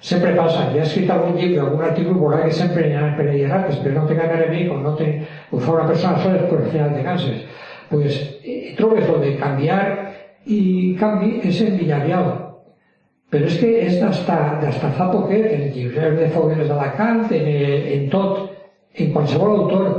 sempre 0.00 0.32
passa, 0.36 0.66
ja 0.72 0.80
he 0.80 0.84
escrit 0.86 1.10
algun 1.12 1.36
llibre, 1.36 1.60
algun 1.60 1.84
article, 1.84 2.16
veurà 2.16 2.42
que 2.44 2.52
sempre 2.56 2.86
hi 2.88 2.94
ha 2.96 3.10
per 3.16 3.26
allà, 3.28 3.64
però 3.82 3.94
no 3.96 4.06
té 4.08 4.16
a 4.20 4.50
mi, 4.50 4.66
com 4.68 4.84
no 4.84 4.94
té, 4.96 5.10
ho 5.50 5.60
fa 5.60 5.74
una 5.74 5.88
persona 5.88 6.22
sola, 6.22 6.46
pues 6.48 6.62
al 6.64 6.70
final 6.70 6.94
te 6.94 7.02
canses. 7.04 7.42
Pues, 7.90 8.20
eh, 8.44 8.74
trobes 8.78 9.08
lo 9.08 9.18
de 9.18 9.34
canviar 9.36 9.82
i 10.46 10.96
canvi 10.98 11.40
és 11.44 11.60
en 11.60 11.76
Villarreal. 11.76 12.30
Però 13.30 13.46
és 13.46 13.58
que 13.60 13.68
és 13.84 14.00
d'hasta 14.00 14.90
fa 14.96 15.10
poquet, 15.12 15.44
en 15.52 15.66
el 15.68 15.74
llibre 15.74 16.10
de 16.16 16.30
Fogueres 16.34 16.68
d'Alacant, 16.70 17.26
en, 17.30 17.50
en 17.96 18.08
tot, 18.10 18.48
en 18.96 19.12
qualsevol 19.12 19.58
autor, 19.58 19.90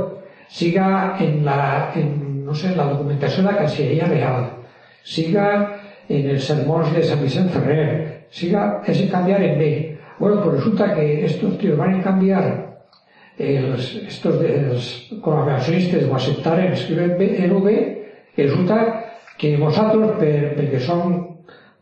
siga 0.52 1.16
en, 1.20 1.44
la, 1.46 1.92
en 1.96 2.31
no 2.52 2.58
sé, 2.58 2.74
la 2.76 2.90
documentació 2.90 3.40
de 3.42 3.48
la 3.48 3.58
Cancilleria 3.62 4.08
Real, 4.10 4.42
siga 5.08 5.46
en 6.12 6.26
els 6.34 6.44
sermons 6.44 6.90
de 6.92 7.04
Sant 7.08 7.22
Vicent 7.24 7.48
Ferrer, 7.54 7.86
siga, 8.28 8.66
és 8.92 9.00
canviar 9.10 9.40
en 9.46 9.56
B. 9.56 9.70
Bueno, 10.18 10.42
pues 10.42 10.58
resulta 10.58 10.92
que 10.94 11.24
estos 11.24 11.56
tíos 11.58 11.78
van 11.78 11.96
a 11.96 12.02
canviar 12.04 12.44
els, 13.38 13.88
estos, 14.04 14.36
els 14.44 14.90
col·laboracionistes 15.24 16.04
ho 16.04 16.14
acceptaren 16.18 16.76
escriure 16.76 17.08
en 17.16 17.56
V, 17.56 17.74
i 18.36 18.44
resulta 18.44 18.78
que 19.40 19.56
vosaltres, 19.56 20.12
per, 20.20 20.52
perquè 20.60 20.84
són 20.84 21.16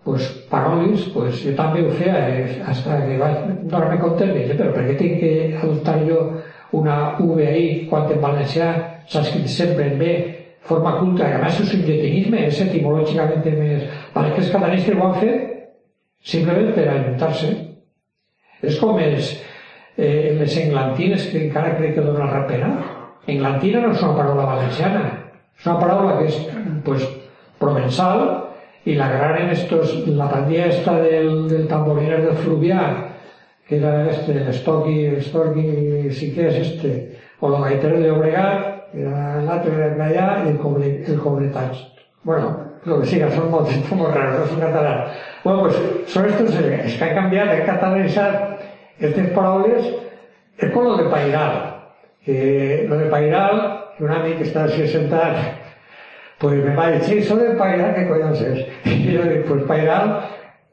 pues, 0.07 0.31
parolis, 0.55 1.11
pues, 1.11 1.43
jo 1.43 1.59
també 1.59 1.83
ho 1.83 1.91
feia, 1.99 2.23
eh, 2.31 2.61
hasta 2.63 3.03
que 3.09 3.19
vaig 3.19 3.43
donar-me 3.67 3.99
compte, 4.07 4.31
de, 4.31 4.47
però 4.55 4.71
per 4.79 4.87
què 4.87 4.99
tinc 5.03 5.19
que 5.19 5.35
adoptar 5.59 5.99
jo 6.07 6.23
una 6.79 7.17
V 7.19 7.43
ahí 7.43 7.89
quan 7.91 8.07
en 8.15 8.23
valencià 8.23 8.71
s'ha 9.11 9.27
escrit 9.27 9.51
sempre 9.51 9.91
en 9.91 9.99
B 9.99 10.13
forma 10.69 10.97
culta, 10.99 11.29
i 11.29 11.37
a 11.37 11.41
més 11.43 11.61
el 11.61 11.69
subjetivisme 11.71 12.45
és 12.47 12.61
etimològicament 12.67 13.47
més... 13.59 13.87
Vale, 14.15 14.35
que 14.35 14.43
els 14.45 14.53
catalanistes 14.53 14.97
ho 14.97 15.07
han 15.07 15.17
fet 15.21 15.47
simplement 16.33 16.75
per 16.77 16.87
alimentar-se. 16.89 17.53
És 18.67 18.77
com 18.81 18.99
els, 19.01 19.33
eh, 19.97 20.37
les 20.39 20.57
englantines, 20.61 21.31
que 21.33 21.47
encara 21.47 21.77
crec 21.79 21.97
que 21.97 22.05
donen 22.05 22.29
la 22.29 22.45
pena. 22.49 22.75
Englantina 23.27 23.81
no 23.81 23.95
és 23.95 24.03
una 24.03 24.17
paraula 24.19 24.47
valenciana, 24.49 25.03
és 25.57 25.67
una 25.67 25.79
paraula 25.81 26.19
que 26.19 26.29
és 26.29 26.39
pues, 26.85 27.07
provençal 27.61 28.25
i 28.89 28.97
la 28.97 29.09
gran 29.13 29.51
estos, 29.53 29.93
la 30.09 30.29
pandilla 30.31 30.67
esta 30.67 30.97
del, 31.03 31.49
del 31.49 31.67
tamboriner 31.69 32.23
del 32.25 32.39
Fluvià, 32.41 32.85
que 33.69 33.77
era 33.77 34.11
este, 34.11 34.35
l'Estoqui, 34.35 34.97
l'Estoqui, 35.13 35.67
sí 36.17 36.33
que 36.35 36.49
és 36.49 36.57
este, 36.65 36.95
o 37.41 37.53
el 37.53 37.63
gaitero 37.63 38.01
de 38.01 38.11
Obregat, 38.11 38.80
era 38.95 39.41
l'altre 39.45 39.73
era 39.77 39.95
d'allà 39.99 40.27
i 40.45 40.51
el, 40.51 40.59
cobre, 40.59 40.91
el 41.07 41.19
cobretats. 41.23 41.85
Bueno, 42.23 42.51
lo 42.85 43.01
que 43.01 43.07
siga, 43.07 43.31
son 43.31 43.51
molts, 43.51 43.73
son 43.89 43.99
molt 44.03 44.15
raros, 44.17 44.41
no 44.41 44.47
són 44.51 44.65
catalans. 44.65 45.19
Bueno, 45.45 45.67
pues 45.67 46.11
són 46.13 46.29
estos 46.29 46.57
els 46.59 46.97
que 46.97 47.09
han 47.09 47.17
canviat, 47.17 47.53
han 47.55 47.67
catalanitzat 47.69 48.41
aquestes 48.99 49.31
paraules, 49.37 49.87
és 50.61 50.73
com 50.75 50.89
lo 50.89 50.97
de 51.01 51.09
Pairal. 51.13 51.61
Que 52.25 52.87
lo 52.89 52.99
de 53.01 53.09
Pairal, 53.13 53.63
un 54.01 54.13
amic 54.13 54.41
que 54.41 54.49
està 54.49 54.67
així 54.67 54.89
sentat, 54.89 55.39
pues 56.41 56.59
me 56.65 56.75
va 56.77 56.91
dir, 56.91 57.01
sí, 57.05 57.19
eso 57.21 57.37
de 57.37 57.55
Pairal, 57.57 57.95
¿qué 57.95 58.07
collons 58.09 58.43
és? 58.45 58.61
I 58.89 58.99
jo 59.07 59.25
dic, 59.29 59.47
pues 59.49 59.65
Pairal, 59.69 60.13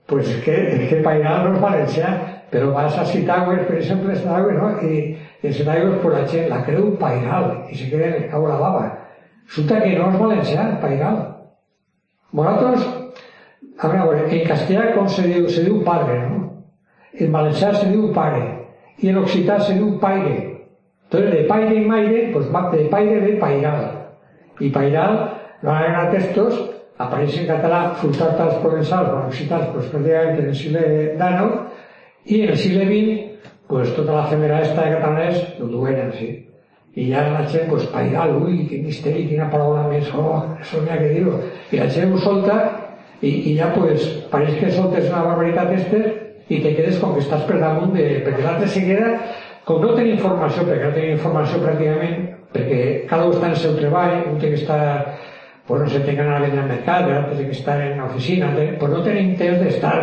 pues 0.07 0.27
es 0.29 0.43
que, 0.43 0.57
es 0.75 0.89
que 0.89 1.01
Pairal 1.03 1.45
no 1.45 1.55
és 1.55 1.63
valencià, 1.63 2.11
però 2.51 2.71
vas 2.75 2.95
a 2.99 3.05
Citagües, 3.07 3.65
per 3.67 3.79
exemple, 3.79 4.15
Citagües, 4.15 4.55
no? 4.59 4.73
I 5.43 5.53
Citagües, 5.53 5.99
pues 6.01 6.13
la 6.15 6.27
gent 6.27 6.47
la 6.49 6.63
creu 6.65 6.91
Pairal, 6.99 7.51
i 7.69 7.77
se 7.77 7.89
queda 7.91 8.07
en 8.07 8.23
el 8.23 8.29
cau 8.31 8.47
la 8.47 8.57
baba. 8.57 8.85
Resulta 9.47 9.81
que 9.83 9.95
no 9.97 10.11
és 10.11 10.19
valencià, 10.19 10.67
Pairal. 10.81 11.19
Vosaltres, 12.33 12.87
a 13.79 13.91
veure, 13.93 14.23
en 14.27 14.47
castellà 14.47 14.91
com 14.95 15.09
se 15.09 15.27
diu? 15.27 15.47
Se 15.49 15.63
diu 15.63 15.83
padre, 15.85 16.17
no? 16.27 16.41
En 17.13 17.31
valencià 17.33 17.73
se 17.75 17.89
diu 17.91 18.09
pare, 18.13 18.43
i 19.01 19.11
en 19.11 19.21
occità 19.21 19.59
se 19.61 19.77
diu 19.77 19.97
paire. 20.01 20.37
Entonces, 21.07 21.31
de 21.31 21.43
paire 21.47 21.75
i 21.75 21.85
maire, 21.85 22.31
pues 22.33 22.49
de 22.51 22.89
paire 22.91 23.21
ve 23.21 23.37
pairal. 23.39 23.85
i 24.59 24.71
Pairal 24.73 25.13
no 25.61 25.69
van 25.69 25.83
agregar 25.83 26.11
textos 26.11 26.55
apareix 26.97 27.35
en 27.37 27.47
català 27.49 27.81
Frutat 28.01 28.39
als 28.41 28.57
Provençals, 28.63 29.11
van 29.13 29.27
occitans, 29.29 29.69
pues, 29.73 29.89
pràcticament 29.91 30.39
en 30.41 30.49
el 30.51 30.55
segle 30.57 30.85
d'Ano, 31.19 31.49
i 32.25 32.41
en 32.41 32.53
el 32.53 32.57
segle 32.57 32.87
XX, 32.89 33.36
pues, 33.67 33.93
tota 33.95 34.13
la 34.13 34.25
femera 34.31 34.61
esta 34.61 34.85
de 34.85 34.97
catalans 34.97 35.41
ho 35.61 35.69
duen 35.71 35.99
així. 36.07 36.29
I 36.97 37.11
ja 37.11 37.23
la 37.29 37.43
gent, 37.45 37.67
pues, 37.69 37.85
pairal, 37.93 38.37
ui, 38.41 38.63
quin 38.69 38.85
misteri, 38.87 39.27
quina 39.29 39.49
paraula 39.51 39.85
més, 39.91 40.07
oh, 40.17 40.39
això 40.57 40.81
n'hi 40.81 40.93
ha 40.93 41.01
que 41.01 41.11
dir-ho. 41.13 41.35
I 41.71 41.81
la 41.83 41.89
gent 41.93 42.13
ho 42.13 42.21
solta 42.23 42.55
i, 43.21 43.29
i 43.51 43.57
ja, 43.59 43.69
pues, 43.75 44.07
pareix 44.31 44.57
que 44.61 44.71
soltes 44.73 45.11
una 45.11 45.25
barbaritat 45.27 45.75
estes 45.77 46.07
i 46.47 46.61
te 46.63 46.73
quedes 46.73 46.97
com 47.01 47.13
que 47.13 47.21
estàs 47.25 47.43
per 47.45 47.59
damunt 47.61 47.93
de... 47.93 48.07
Perquè 48.25 48.43
l'altre 48.45 48.71
se 48.71 48.83
queda, 48.87 49.13
com 49.67 49.83
no 49.83 49.93
tenir 49.93 50.15
informació, 50.15 50.65
perquè 50.65 50.87
no 50.87 50.95
tenir 50.95 51.15
informació 51.17 51.61
pràcticament, 51.61 52.27
perquè 52.55 52.83
cada 53.09 53.27
un 53.27 53.35
està 53.35 53.49
en 53.49 53.57
el 53.57 53.63
seu 53.65 53.75
treball, 53.77 54.21
un 54.31 54.39
té 54.41 54.53
que 54.53 54.61
estar 54.61 54.83
pues 55.67 55.81
no 55.81 55.89
se 55.91 55.99
té 55.99 56.13
que 56.15 56.23
anar 56.23 56.37
a 56.37 56.43
vendre 56.45 56.61
al 56.61 56.69
mercat, 56.69 57.09
té 57.35 57.43
que 57.43 57.51
estar 57.51 57.75
en 57.83 57.99
l'oficina, 57.99 58.53
pues 58.55 58.91
no 58.93 59.03
tenim 59.03 59.33
temps 59.35 59.59
d'estar 59.59 59.97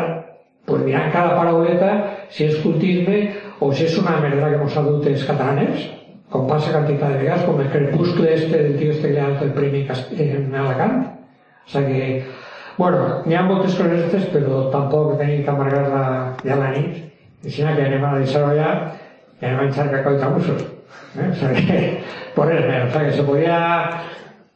pues 0.66 0.82
mirant 0.84 1.10
cada 1.12 1.36
parauleta 1.36 1.90
si 2.32 2.44
és 2.44 2.60
cultisme 2.60 3.22
o 3.60 3.72
si 3.72 3.84
és 3.86 3.98
una 3.98 4.16
merda 4.22 4.50
que 4.50 4.62
mos 4.62 4.76
ha 4.76 4.82
dut 4.86 5.06
els 5.10 5.24
catalanes, 5.28 5.84
com 6.30 6.48
passa 6.50 6.72
quantitat 6.74 7.12
de 7.12 7.20
vegades, 7.22 7.44
com 7.46 7.60
el 7.62 7.70
crepuscle 7.70 8.32
este 8.34 8.62
del 8.62 8.78
tio 8.78 8.92
este 8.92 9.08
que 9.08 9.14
li 9.14 9.20
ha 9.22 9.28
el 9.30 9.52
premi 9.54 9.84
en 10.24 10.54
Alacant. 10.54 11.04
O 11.64 11.70
sigui 11.70 11.94
que, 11.94 12.08
bueno, 12.76 13.22
n'hi 13.24 13.36
ha 13.38 13.44
moltes 13.46 13.76
coses 13.78 14.00
aquestes, 14.00 14.26
però 14.32 14.64
tampoc 14.72 15.14
tenim 15.20 15.44
que 15.44 15.52
amargar-la 15.52 16.04
ja 16.42 16.58
la 16.58 16.72
nit, 16.74 16.98
i 17.44 17.50
si 17.50 17.62
no, 17.62 17.76
que 17.76 17.86
anem 17.86 18.04
a 18.04 18.16
deixar-ho 18.18 18.50
ja 18.56 18.72
i 19.40 19.46
anem 19.46 19.62
a 19.62 19.68
echar 19.70 19.90
cacau 19.92 20.16
i 20.16 20.20
tamussos. 20.20 20.66
Eh? 21.14 21.30
O 21.30 21.32
sigui 21.38 21.64
que, 21.70 21.80
por 22.36 22.50
res 22.50 22.66
més, 22.66 22.88
o 22.88 22.92
sigui 22.98 23.16
se 23.16 23.26
podia 23.30 23.58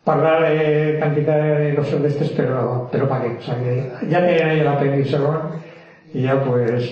parlar 0.08 0.38
de 0.48 0.98
quantitat 0.98 1.42
de 1.44 1.72
coses 1.76 2.04
d'estes, 2.04 2.32
però, 2.36 2.62
però 2.92 3.08
pa 3.10 3.20
què? 3.22 3.34
O 3.36 3.44
sigui 3.44 3.76
ja 4.10 4.24
tenen 4.24 4.54
ahí 4.54 4.64
la 4.64 4.78
pel·li 4.80 5.04
segon 5.06 5.52
i 6.14 6.24
ja 6.24 6.38
pues 6.42 6.88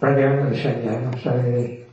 pràcticament 0.00 0.44
ho 0.44 0.50
deixem 0.52 0.80
ja, 0.86 0.98
no? 1.04 1.14
O 1.14 1.22
sigui, 1.22 1.83